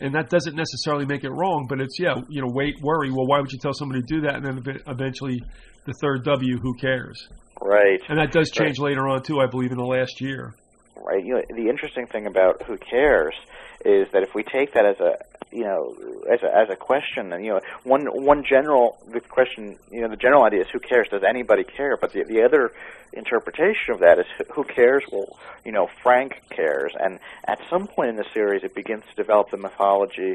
and 0.00 0.14
that 0.14 0.30
doesn't 0.30 0.56
necessarily 0.56 1.06
make 1.06 1.24
it 1.24 1.30
wrong. 1.30 1.66
But 1.68 1.80
it's 1.80 1.98
yeah, 1.98 2.14
you 2.28 2.40
know, 2.42 2.50
wait, 2.50 2.76
worry. 2.82 3.10
Well, 3.10 3.26
why 3.26 3.40
would 3.40 3.52
you 3.52 3.58
tell 3.58 3.74
somebody 3.74 4.00
to 4.00 4.06
do 4.06 4.20
that? 4.22 4.36
And 4.36 4.44
then 4.44 4.78
eventually, 4.86 5.42
the 5.86 5.94
third 6.00 6.24
W, 6.24 6.58
who 6.58 6.74
cares? 6.74 7.28
right. 7.60 8.00
And 8.08 8.18
that 8.18 8.32
does 8.32 8.50
change 8.50 8.78
later 8.78 9.08
on 9.08 9.22
too, 9.22 9.40
I 9.40 9.46
believe, 9.46 9.70
in 9.72 9.78
the 9.78 9.84
last 9.84 10.20
year. 10.20 10.54
right? 10.96 11.24
You 11.24 11.34
know, 11.34 11.42
the 11.48 11.68
interesting 11.68 12.06
thing 12.06 12.26
about 12.26 12.62
who 12.66 12.76
cares 12.76 13.34
is 13.84 14.06
that 14.12 14.22
if 14.22 14.34
we 14.34 14.42
take 14.42 14.72
that 14.74 14.86
as 14.86 14.96
a 15.00 15.16
you 15.54 15.64
know 15.64 15.94
as 16.30 16.42
a 16.42 16.54
as 16.54 16.68
a 16.70 16.76
question, 16.76 17.32
and 17.32 17.44
you 17.44 17.52
know 17.52 17.60
one 17.84 18.06
one 18.06 18.44
general 18.44 18.98
the 19.12 19.20
question 19.20 19.76
you 19.90 20.00
know 20.02 20.08
the 20.08 20.16
general 20.16 20.44
idea 20.44 20.62
is 20.62 20.66
who 20.72 20.80
cares? 20.80 21.08
Does 21.10 21.22
anybody 21.26 21.64
care? 21.64 21.96
But 21.96 22.12
the 22.12 22.24
the 22.24 22.42
other 22.42 22.72
interpretation 23.12 23.94
of 23.94 24.00
that 24.00 24.18
is 24.18 24.26
who 24.54 24.64
cares? 24.64 25.04
Well, 25.12 25.36
you 25.64 25.72
know 25.72 25.88
Frank 26.02 26.42
cares, 26.50 26.92
and 26.98 27.18
at 27.46 27.58
some 27.70 27.86
point 27.86 28.10
in 28.10 28.16
the 28.16 28.26
series, 28.34 28.64
it 28.64 28.74
begins 28.74 29.04
to 29.10 29.14
develop 29.14 29.50
the 29.50 29.56
mythology 29.56 30.34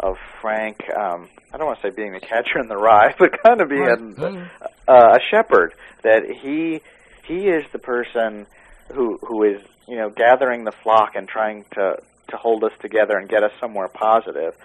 of 0.00 0.16
Frank. 0.40 0.78
Um, 0.96 1.28
I 1.52 1.58
don't 1.58 1.66
want 1.66 1.80
to 1.82 1.88
say 1.90 1.94
being 1.94 2.12
the 2.12 2.20
catcher 2.20 2.58
in 2.60 2.68
the 2.68 2.76
rye, 2.76 3.14
but 3.18 3.42
kind 3.42 3.60
of 3.60 3.68
being 3.68 4.14
Right. 4.16 4.48
uh, 4.88 5.16
a 5.16 5.20
shepherd. 5.30 5.74
That 6.02 6.22
he 6.42 6.80
he 7.26 7.48
is 7.48 7.64
the 7.72 7.78
person 7.78 8.46
who 8.92 9.18
who 9.22 9.42
is 9.44 9.60
you 9.88 9.96
know 9.96 10.10
gathering 10.10 10.64
the 10.64 10.72
flock 10.72 11.14
and 11.14 11.28
trying 11.28 11.64
to 11.74 11.96
to 12.28 12.36
hold 12.36 12.64
us 12.64 12.72
together 12.80 13.16
and 13.16 13.28
get 13.28 13.42
us 13.42 13.52
somewhere 13.60 13.88
positive. 13.88 14.56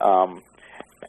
Um, 0.00 0.42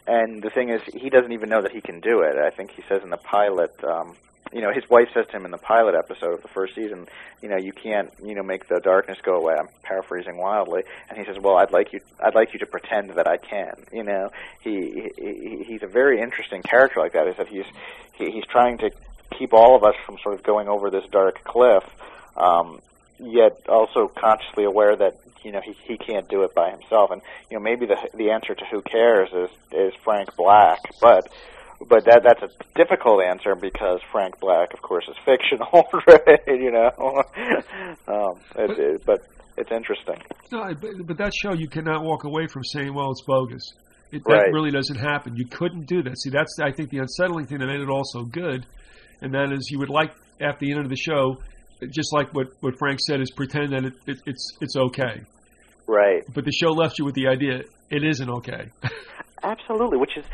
and 0.05 0.41
the 0.41 0.49
thing 0.49 0.69
is, 0.69 0.81
he 0.93 1.09
doesn't 1.09 1.31
even 1.31 1.49
know 1.49 1.61
that 1.61 1.71
he 1.71 1.81
can 1.81 1.99
do 1.99 2.21
it. 2.21 2.37
I 2.37 2.49
think 2.49 2.71
he 2.71 2.83
says 2.87 3.01
in 3.03 3.09
the 3.09 3.17
pilot. 3.17 3.83
Um, 3.83 4.15
you 4.53 4.61
know, 4.61 4.71
his 4.71 4.89
wife 4.89 5.09
says 5.13 5.25
to 5.27 5.35
him 5.35 5.45
in 5.45 5.51
the 5.51 5.57
pilot 5.57 5.95
episode 5.95 6.33
of 6.33 6.41
the 6.41 6.47
first 6.47 6.73
season, 6.73 7.07
you 7.41 7.49
know, 7.49 7.57
you 7.57 7.73
can't, 7.73 8.11
you 8.23 8.33
know, 8.33 8.43
make 8.43 8.67
the 8.67 8.79
darkness 8.79 9.17
go 9.21 9.35
away. 9.35 9.55
I'm 9.59 9.67
paraphrasing 9.83 10.37
wildly, 10.37 10.83
and 11.09 11.17
he 11.17 11.25
says, 11.25 11.37
"Well, 11.41 11.57
I'd 11.57 11.71
like 11.71 11.93
you, 11.93 11.99
I'd 12.23 12.35
like 12.35 12.53
you 12.53 12.59
to 12.59 12.65
pretend 12.65 13.11
that 13.11 13.27
I 13.27 13.37
can." 13.37 13.73
You 13.91 14.03
know, 14.03 14.29
he, 14.61 15.11
he 15.17 15.63
he's 15.65 15.83
a 15.83 15.87
very 15.87 16.21
interesting 16.21 16.61
character 16.61 16.99
like 16.99 17.13
that. 17.13 17.27
Is 17.27 17.35
that 17.37 17.47
he's 17.47 17.65
he, 18.13 18.31
he's 18.31 18.45
trying 18.45 18.77
to 18.79 18.91
keep 19.37 19.53
all 19.53 19.75
of 19.75 19.83
us 19.83 19.95
from 20.05 20.17
sort 20.23 20.35
of 20.35 20.43
going 20.43 20.67
over 20.67 20.89
this 20.89 21.05
dark 21.11 21.43
cliff, 21.43 21.83
um, 22.35 22.79
yet 23.19 23.67
also 23.67 24.07
consciously 24.07 24.63
aware 24.63 24.95
that 24.95 25.19
you 25.47 25.53
know 25.53 25.61
he 25.63 25.73
he 25.87 25.97
can't 25.97 26.27
do 26.27 26.43
it 26.43 26.53
by 26.53 26.69
himself. 26.71 27.11
And 27.11 27.21
you 27.49 27.57
know 27.57 27.63
maybe 27.63 27.85
the 27.85 27.95
the 28.15 28.31
answer 28.31 28.53
to 28.53 28.65
who 28.69 28.81
cares 28.81 29.29
is 29.31 29.49
is 29.71 29.93
Frank 30.03 30.35
Black, 30.35 30.79
but 31.01 31.29
but 31.87 32.03
that 32.05 32.23
that's 32.23 32.43
a 32.43 32.49
difficult 32.75 33.23
answer 33.23 33.55
because 33.55 34.01
Frank 34.11 34.39
Black, 34.41 34.73
of 34.73 34.81
course, 34.81 35.05
is 35.07 35.15
fictional, 35.25 35.87
right? 36.05 36.39
You 36.47 36.71
know, 36.71 36.91
um, 38.07 38.41
it, 38.57 38.77
it, 38.77 39.05
but 39.05 39.21
it's 39.57 39.71
interesting. 39.71 40.21
No, 40.51 40.73
but, 40.73 41.07
but 41.07 41.17
that 41.17 41.33
show 41.33 41.53
you 41.53 41.69
cannot 41.69 42.03
walk 42.03 42.25
away 42.25 42.47
from 42.47 42.63
saying, 42.63 42.93
"Well, 42.93 43.11
it's 43.11 43.21
bogus." 43.21 43.73
It, 44.11 44.21
Right. 44.25 44.53
Really 44.53 44.71
doesn't 44.71 44.95
happen. 44.97 45.35
You 45.35 45.45
couldn't 45.47 45.85
do 45.85 46.01
that. 46.03 46.17
See, 46.17 46.29
that's 46.29 46.59
I 46.61 46.71
think 46.71 46.89
the 46.91 46.99
unsettling 46.99 47.45
thing 47.45 47.59
that 47.59 47.67
made 47.67 47.81
it 47.81 47.89
all 47.89 48.05
so 48.05 48.23
good, 48.23 48.65
and 49.21 49.33
that 49.33 49.51
is 49.51 49.69
you 49.69 49.79
would 49.79 49.89
like 49.89 50.11
at 50.39 50.59
the 50.59 50.71
end 50.71 50.79
of 50.81 50.89
the 50.89 50.95
show, 50.95 51.37
just 51.89 52.13
like 52.13 52.33
what 52.33 52.47
what 52.61 52.75
Frank 52.79 52.99
said, 53.01 53.21
is 53.21 53.31
pretend 53.31 53.73
that 53.73 53.85
it, 53.85 53.93
it, 54.07 54.17
it's 54.25 54.57
it's 54.61 54.75
okay. 54.77 55.23
Right. 55.87 56.23
But 56.31 56.45
the 56.45 56.51
show 56.51 56.71
left 56.71 56.99
you 56.99 57.05
with 57.05 57.15
the 57.15 57.27
idea 57.27 57.63
it 57.89 58.03
isn't 58.03 58.29
okay. 58.29 58.69
Absolutely, 59.43 59.97
which 59.97 60.17
is 60.17 60.25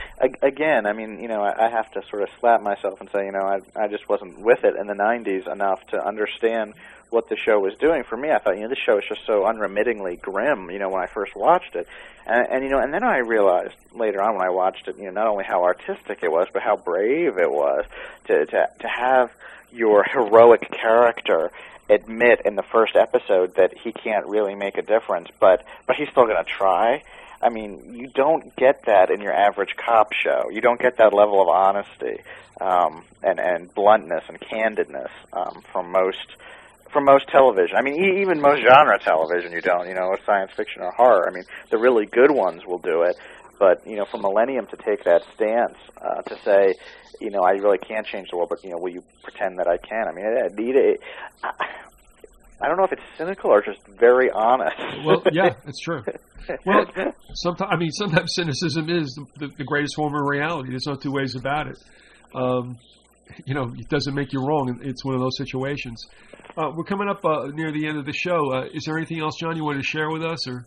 again, 0.42 0.86
I 0.86 0.94
mean, 0.94 1.20
you 1.20 1.28
know, 1.28 1.42
I, 1.42 1.70
have 1.70 1.92
to 1.92 2.02
sort 2.10 2.24
of 2.24 2.30
slap 2.40 2.62
myself 2.62 3.02
and 3.02 3.10
say, 3.12 3.26
you 3.26 3.34
know, 3.34 3.42
I 3.42 3.60
I 3.76 3.88
just 3.90 4.08
wasn't 4.08 4.40
with 4.40 4.64
it 4.64 4.76
in 4.80 4.88
the 4.88 4.94
'90s 4.94 5.52
enough 5.52 5.86
to 5.88 6.04
understand 6.04 6.74
what 7.10 7.28
the 7.28 7.36
show 7.36 7.60
was 7.60 7.76
doing. 7.76 8.04
For 8.04 8.16
me, 8.16 8.32
I 8.32 8.40
thought, 8.40 8.56
you 8.56 8.64
know, 8.64 8.70
this 8.70 8.80
show 8.80 8.98
is 8.98 9.04
just 9.08 9.26
so 9.28 9.46
unremittingly 9.46 10.16
grim. 10.16 10.72
You 10.72 10.80
know, 10.80 10.90
when 10.90 11.04
I 11.04 11.08
first 11.08 11.36
watched 11.36 11.76
it, 11.76 11.86
and, 12.26 12.48
and 12.50 12.64
you 12.64 12.70
know, 12.70 12.80
and 12.80 12.94
then 12.94 13.04
I 13.04 13.18
realized 13.18 13.76
later 13.94 14.22
on 14.22 14.36
when 14.36 14.48
I 14.48 14.52
watched 14.52 14.88
it, 14.88 14.98
you 14.98 15.06
know, 15.06 15.12
not 15.12 15.28
only 15.28 15.44
how 15.44 15.64
artistic 15.64 16.20
it 16.24 16.32
was, 16.32 16.48
but 16.54 16.64
how 16.64 16.78
brave 16.78 17.38
it 17.38 17.52
was 17.52 17.86
to 18.28 18.46
to 18.46 18.70
to 18.80 18.88
have 18.88 19.32
your 19.74 20.04
heroic 20.04 20.72
character 20.72 21.52
admit 21.90 22.42
in 22.46 22.56
the 22.56 22.64
first 22.64 22.96
episode 22.96 23.56
that 23.56 23.78
he 23.78 23.92
can't 23.92 24.26
really 24.28 24.56
make 24.56 24.78
a 24.78 24.82
difference, 24.82 25.30
but 25.40 25.64
but 25.88 25.96
he's 25.96 26.10
still 26.10 26.26
going 26.26 26.44
to 26.44 26.50
try. 26.50 27.04
I 27.42 27.50
mean, 27.50 27.94
you 27.94 28.08
don't 28.08 28.56
get 28.56 28.86
that 28.86 29.12
in 29.12 29.20
your 29.20 29.34
average 29.34 29.76
cop 29.76 30.14
show. 30.14 30.50
You 30.50 30.62
don't 30.62 30.80
get 30.80 30.98
that 30.98 31.14
level 31.14 31.42
of 31.42 31.50
honesty 31.50 32.22
um, 32.62 33.04
and 33.22 33.40
and 33.40 33.74
bluntness 33.74 34.24
and 34.30 34.40
candidness 34.40 35.10
um, 35.34 35.62
from 35.72 35.92
most 35.92 36.38
from 36.92 37.06
most 37.06 37.28
television. 37.28 37.76
I 37.76 37.82
mean, 37.82 37.96
e- 37.96 38.22
even 38.22 38.40
most 38.40 38.62
genre 38.62 38.98
television, 39.00 39.52
you 39.52 39.62
don't. 39.62 39.88
You 39.88 39.96
know, 39.96 40.16
science 40.26 40.52
fiction 40.56 40.84
or 40.84 40.92
horror. 40.92 41.28
I 41.28 41.34
mean, 41.34 41.44
the 41.70 41.78
really 41.78 42.06
good 42.06 42.32
ones 42.32 42.66
will 42.66 42.78
do 42.78 43.02
it. 43.02 43.18
But 43.64 43.88
you 43.88 43.96
know, 43.96 44.04
for 44.12 44.18
Millennium 44.18 44.68
to 44.68 44.76
take 44.76 45.06
that 45.06 45.22
stance 45.36 45.78
uh, 45.96 46.22
to 46.24 46.36
say, 46.44 46.76
you 47.22 47.30
know, 47.30 47.40
I 47.40 47.52
really 47.52 47.78
can't 47.78 48.06
change 48.06 48.28
the 48.30 48.36
world, 48.36 48.50
but 48.50 48.62
you 48.62 48.72
know, 48.72 48.78
will 48.78 48.92
you 48.92 49.02
pretend 49.24 49.58
that 49.60 49.68
I 49.70 49.78
can? 49.78 50.06
I 50.06 50.12
mean, 50.12 50.26
I, 52.60 52.68
don't 52.68 52.76
know 52.76 52.84
if 52.84 52.92
it's 52.92 53.02
cynical 53.18 53.52
or 53.52 53.62
just 53.62 53.80
very 53.88 54.30
honest. 54.30 54.76
well, 55.06 55.24
yeah, 55.32 55.56
it's 55.66 55.80
true. 55.80 56.04
Well, 56.66 56.88
sometimes 57.36 57.72
I 57.72 57.78
mean, 57.78 57.92
sometimes 57.92 58.34
cynicism 58.36 58.90
is 58.90 59.16
the, 59.16 59.48
the, 59.48 59.54
the 59.60 59.64
greatest 59.64 59.96
form 59.96 60.14
of 60.14 60.28
reality. 60.28 60.72
There's 60.72 60.86
no 60.86 60.96
two 60.96 61.14
ways 61.14 61.36
about 61.36 61.68
it. 61.68 61.78
Um, 62.36 62.78
you 63.46 63.54
know, 63.54 63.72
it 63.78 63.88
doesn't 63.88 64.14
make 64.14 64.34
you 64.34 64.46
wrong. 64.46 64.78
It's 64.84 65.06
one 65.06 65.16
of 65.16 65.22
those 65.22 65.38
situations. 65.38 66.06
Uh, 66.58 66.72
we're 66.76 66.84
coming 66.84 67.08
up 67.08 67.24
uh, 67.24 67.48
near 67.54 67.72
the 67.72 67.88
end 67.88 67.98
of 67.98 68.06
the 68.06 68.12
show. 68.12 68.52
Uh, 68.52 68.66
is 68.74 68.84
there 68.84 68.98
anything 68.98 69.22
else, 69.22 69.36
John, 69.40 69.56
you 69.56 69.64
want 69.64 69.78
to 69.78 69.88
share 69.88 70.10
with 70.10 70.22
us, 70.22 70.50
or? 70.50 70.66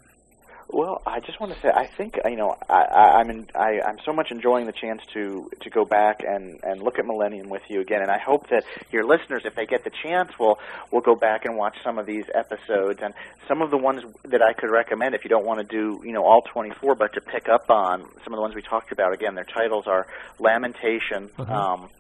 Well, 0.68 1.00
I 1.06 1.20
just 1.20 1.38
want 1.40 1.54
to 1.54 1.60
say, 1.60 1.68
I 1.72 1.86
think 1.86 2.18
you 2.24 2.36
know, 2.36 2.56
I, 2.68 2.82
I, 2.82 3.20
I'm 3.20 3.30
in, 3.30 3.46
I, 3.54 3.80
I'm 3.86 3.98
so 4.04 4.12
much 4.12 4.32
enjoying 4.32 4.66
the 4.66 4.72
chance 4.72 5.00
to 5.14 5.48
to 5.60 5.70
go 5.70 5.84
back 5.84 6.22
and 6.26 6.58
and 6.64 6.82
look 6.82 6.98
at 6.98 7.06
Millennium 7.06 7.48
with 7.48 7.62
you 7.68 7.80
again, 7.80 8.02
and 8.02 8.10
I 8.10 8.18
hope 8.18 8.48
that 8.48 8.64
your 8.90 9.04
listeners, 9.04 9.42
if 9.44 9.54
they 9.54 9.66
get 9.66 9.84
the 9.84 9.92
chance, 10.02 10.36
will 10.40 10.58
will 10.90 11.02
go 11.02 11.14
back 11.14 11.44
and 11.44 11.56
watch 11.56 11.76
some 11.84 11.98
of 11.98 12.06
these 12.06 12.24
episodes 12.34 12.98
and 13.00 13.14
some 13.46 13.62
of 13.62 13.70
the 13.70 13.76
ones 13.76 14.02
that 14.24 14.42
I 14.42 14.54
could 14.54 14.70
recommend. 14.70 15.14
If 15.14 15.22
you 15.22 15.30
don't 15.30 15.46
want 15.46 15.60
to 15.60 15.66
do 15.66 16.02
you 16.04 16.12
know 16.12 16.24
all 16.24 16.42
24, 16.42 16.96
but 16.96 17.12
to 17.14 17.20
pick 17.20 17.48
up 17.48 17.70
on 17.70 18.02
some 18.24 18.32
of 18.32 18.36
the 18.36 18.42
ones 18.42 18.56
we 18.56 18.62
talked 18.62 18.90
about 18.90 19.14
again, 19.14 19.36
their 19.36 19.44
titles 19.44 19.86
are 19.86 20.08
Lamentation. 20.40 21.30
Uh-huh. 21.38 21.54
Um, 21.54 21.90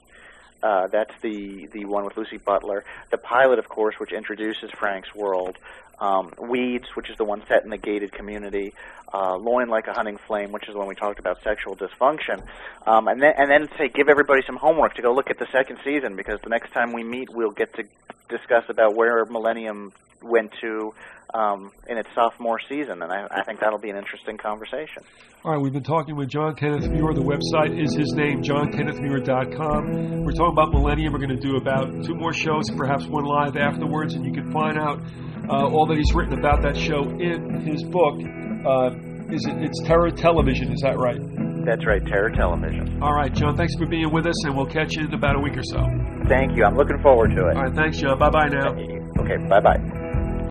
uh, 0.62 0.88
that's 0.88 1.12
the 1.22 1.66
the 1.72 1.84
one 1.84 2.04
with 2.04 2.16
Lucy 2.16 2.38
Butler. 2.38 2.84
The 3.10 3.18
pilot, 3.18 3.58
of 3.58 3.68
course, 3.68 3.94
which 3.98 4.12
introduces 4.12 4.70
Frank's 4.72 5.14
world. 5.14 5.56
Um, 5.98 6.32
Weeds, 6.38 6.86
which 6.94 7.08
is 7.08 7.16
the 7.16 7.24
one 7.24 7.42
set 7.48 7.64
in 7.64 7.70
the 7.70 7.78
gated 7.78 8.12
community. 8.12 8.74
Uh, 9.12 9.36
Loin 9.36 9.68
like 9.68 9.86
a 9.86 9.94
hunting 9.94 10.18
flame, 10.26 10.52
which 10.52 10.68
is 10.68 10.74
the 10.74 10.78
one 10.78 10.88
we 10.88 10.94
talked 10.94 11.18
about 11.18 11.42
sexual 11.42 11.74
dysfunction. 11.74 12.44
Um, 12.86 13.08
and 13.08 13.22
then 13.22 13.32
and 13.36 13.50
then 13.50 13.68
say 13.78 13.88
give 13.88 14.08
everybody 14.08 14.42
some 14.46 14.56
homework 14.56 14.94
to 14.96 15.02
go 15.02 15.14
look 15.14 15.30
at 15.30 15.38
the 15.38 15.46
second 15.52 15.78
season 15.84 16.16
because 16.16 16.38
the 16.42 16.50
next 16.50 16.72
time 16.72 16.92
we 16.92 17.02
meet, 17.02 17.30
we'll 17.30 17.50
get 17.50 17.72
to 17.74 17.84
discuss 18.28 18.64
about 18.68 18.94
where 18.94 19.24
Millennium 19.24 19.92
went 20.22 20.52
to 20.60 20.92
um, 21.34 21.72
in 21.88 21.98
its 21.98 22.08
sophomore 22.14 22.58
season, 22.68 23.02
and 23.02 23.12
I, 23.12 23.26
I 23.30 23.42
think 23.44 23.60
that'll 23.60 23.78
be 23.78 23.90
an 23.90 23.96
interesting 23.96 24.36
conversation. 24.38 25.02
All 25.44 25.52
right, 25.52 25.60
we've 25.60 25.72
been 25.72 25.82
talking 25.82 26.16
with 26.16 26.28
John 26.28 26.54
Kenneth 26.54 26.88
Muir. 26.88 27.14
The 27.14 27.20
website 27.20 27.78
is 27.80 27.94
his 27.94 28.12
name, 28.14 28.42
johnkennethmuir.com. 28.42 30.24
We're 30.24 30.32
talking 30.32 30.52
about 30.52 30.72
Millennium. 30.72 31.12
We're 31.12 31.18
going 31.18 31.36
to 31.36 31.36
do 31.36 31.56
about 31.56 32.04
two 32.04 32.14
more 32.14 32.32
shows, 32.32 32.70
perhaps 32.70 33.06
one 33.06 33.24
live 33.24 33.56
afterwards, 33.56 34.14
and 34.14 34.24
you 34.24 34.32
can 34.32 34.50
find 34.52 34.78
out 34.78 35.00
uh, 35.48 35.68
all 35.68 35.86
that 35.86 35.96
he's 35.96 36.14
written 36.14 36.38
about 36.38 36.62
that 36.62 36.76
show 36.76 37.02
in 37.18 37.60
his 37.66 37.82
book. 37.84 38.20
Uh, 38.66 38.90
is 39.32 39.44
it? 39.46 39.56
It's 39.62 39.80
Terror 39.84 40.10
Television. 40.10 40.72
Is 40.72 40.80
that 40.82 40.98
right? 40.98 41.20
That's 41.64 41.84
right, 41.84 42.04
Terror 42.06 42.30
Television. 42.30 43.02
All 43.02 43.12
right, 43.14 43.32
John. 43.32 43.56
Thanks 43.56 43.74
for 43.74 43.86
being 43.86 44.12
with 44.12 44.26
us, 44.26 44.44
and 44.44 44.56
we'll 44.56 44.66
catch 44.66 44.94
you 44.94 45.04
in 45.04 45.12
about 45.12 45.36
a 45.36 45.40
week 45.40 45.56
or 45.56 45.64
so. 45.64 45.82
Thank 46.28 46.56
you. 46.56 46.64
I'm 46.64 46.76
looking 46.76 47.00
forward 47.02 47.30
to 47.34 47.48
it. 47.48 47.56
All 47.56 47.64
right. 47.64 47.74
Thanks, 47.74 47.98
John. 47.98 48.18
Bye 48.18 48.30
bye 48.30 48.48
now. 48.48 48.72
Okay. 49.20 49.36
Bye 49.48 49.60
bye. 49.60 50.05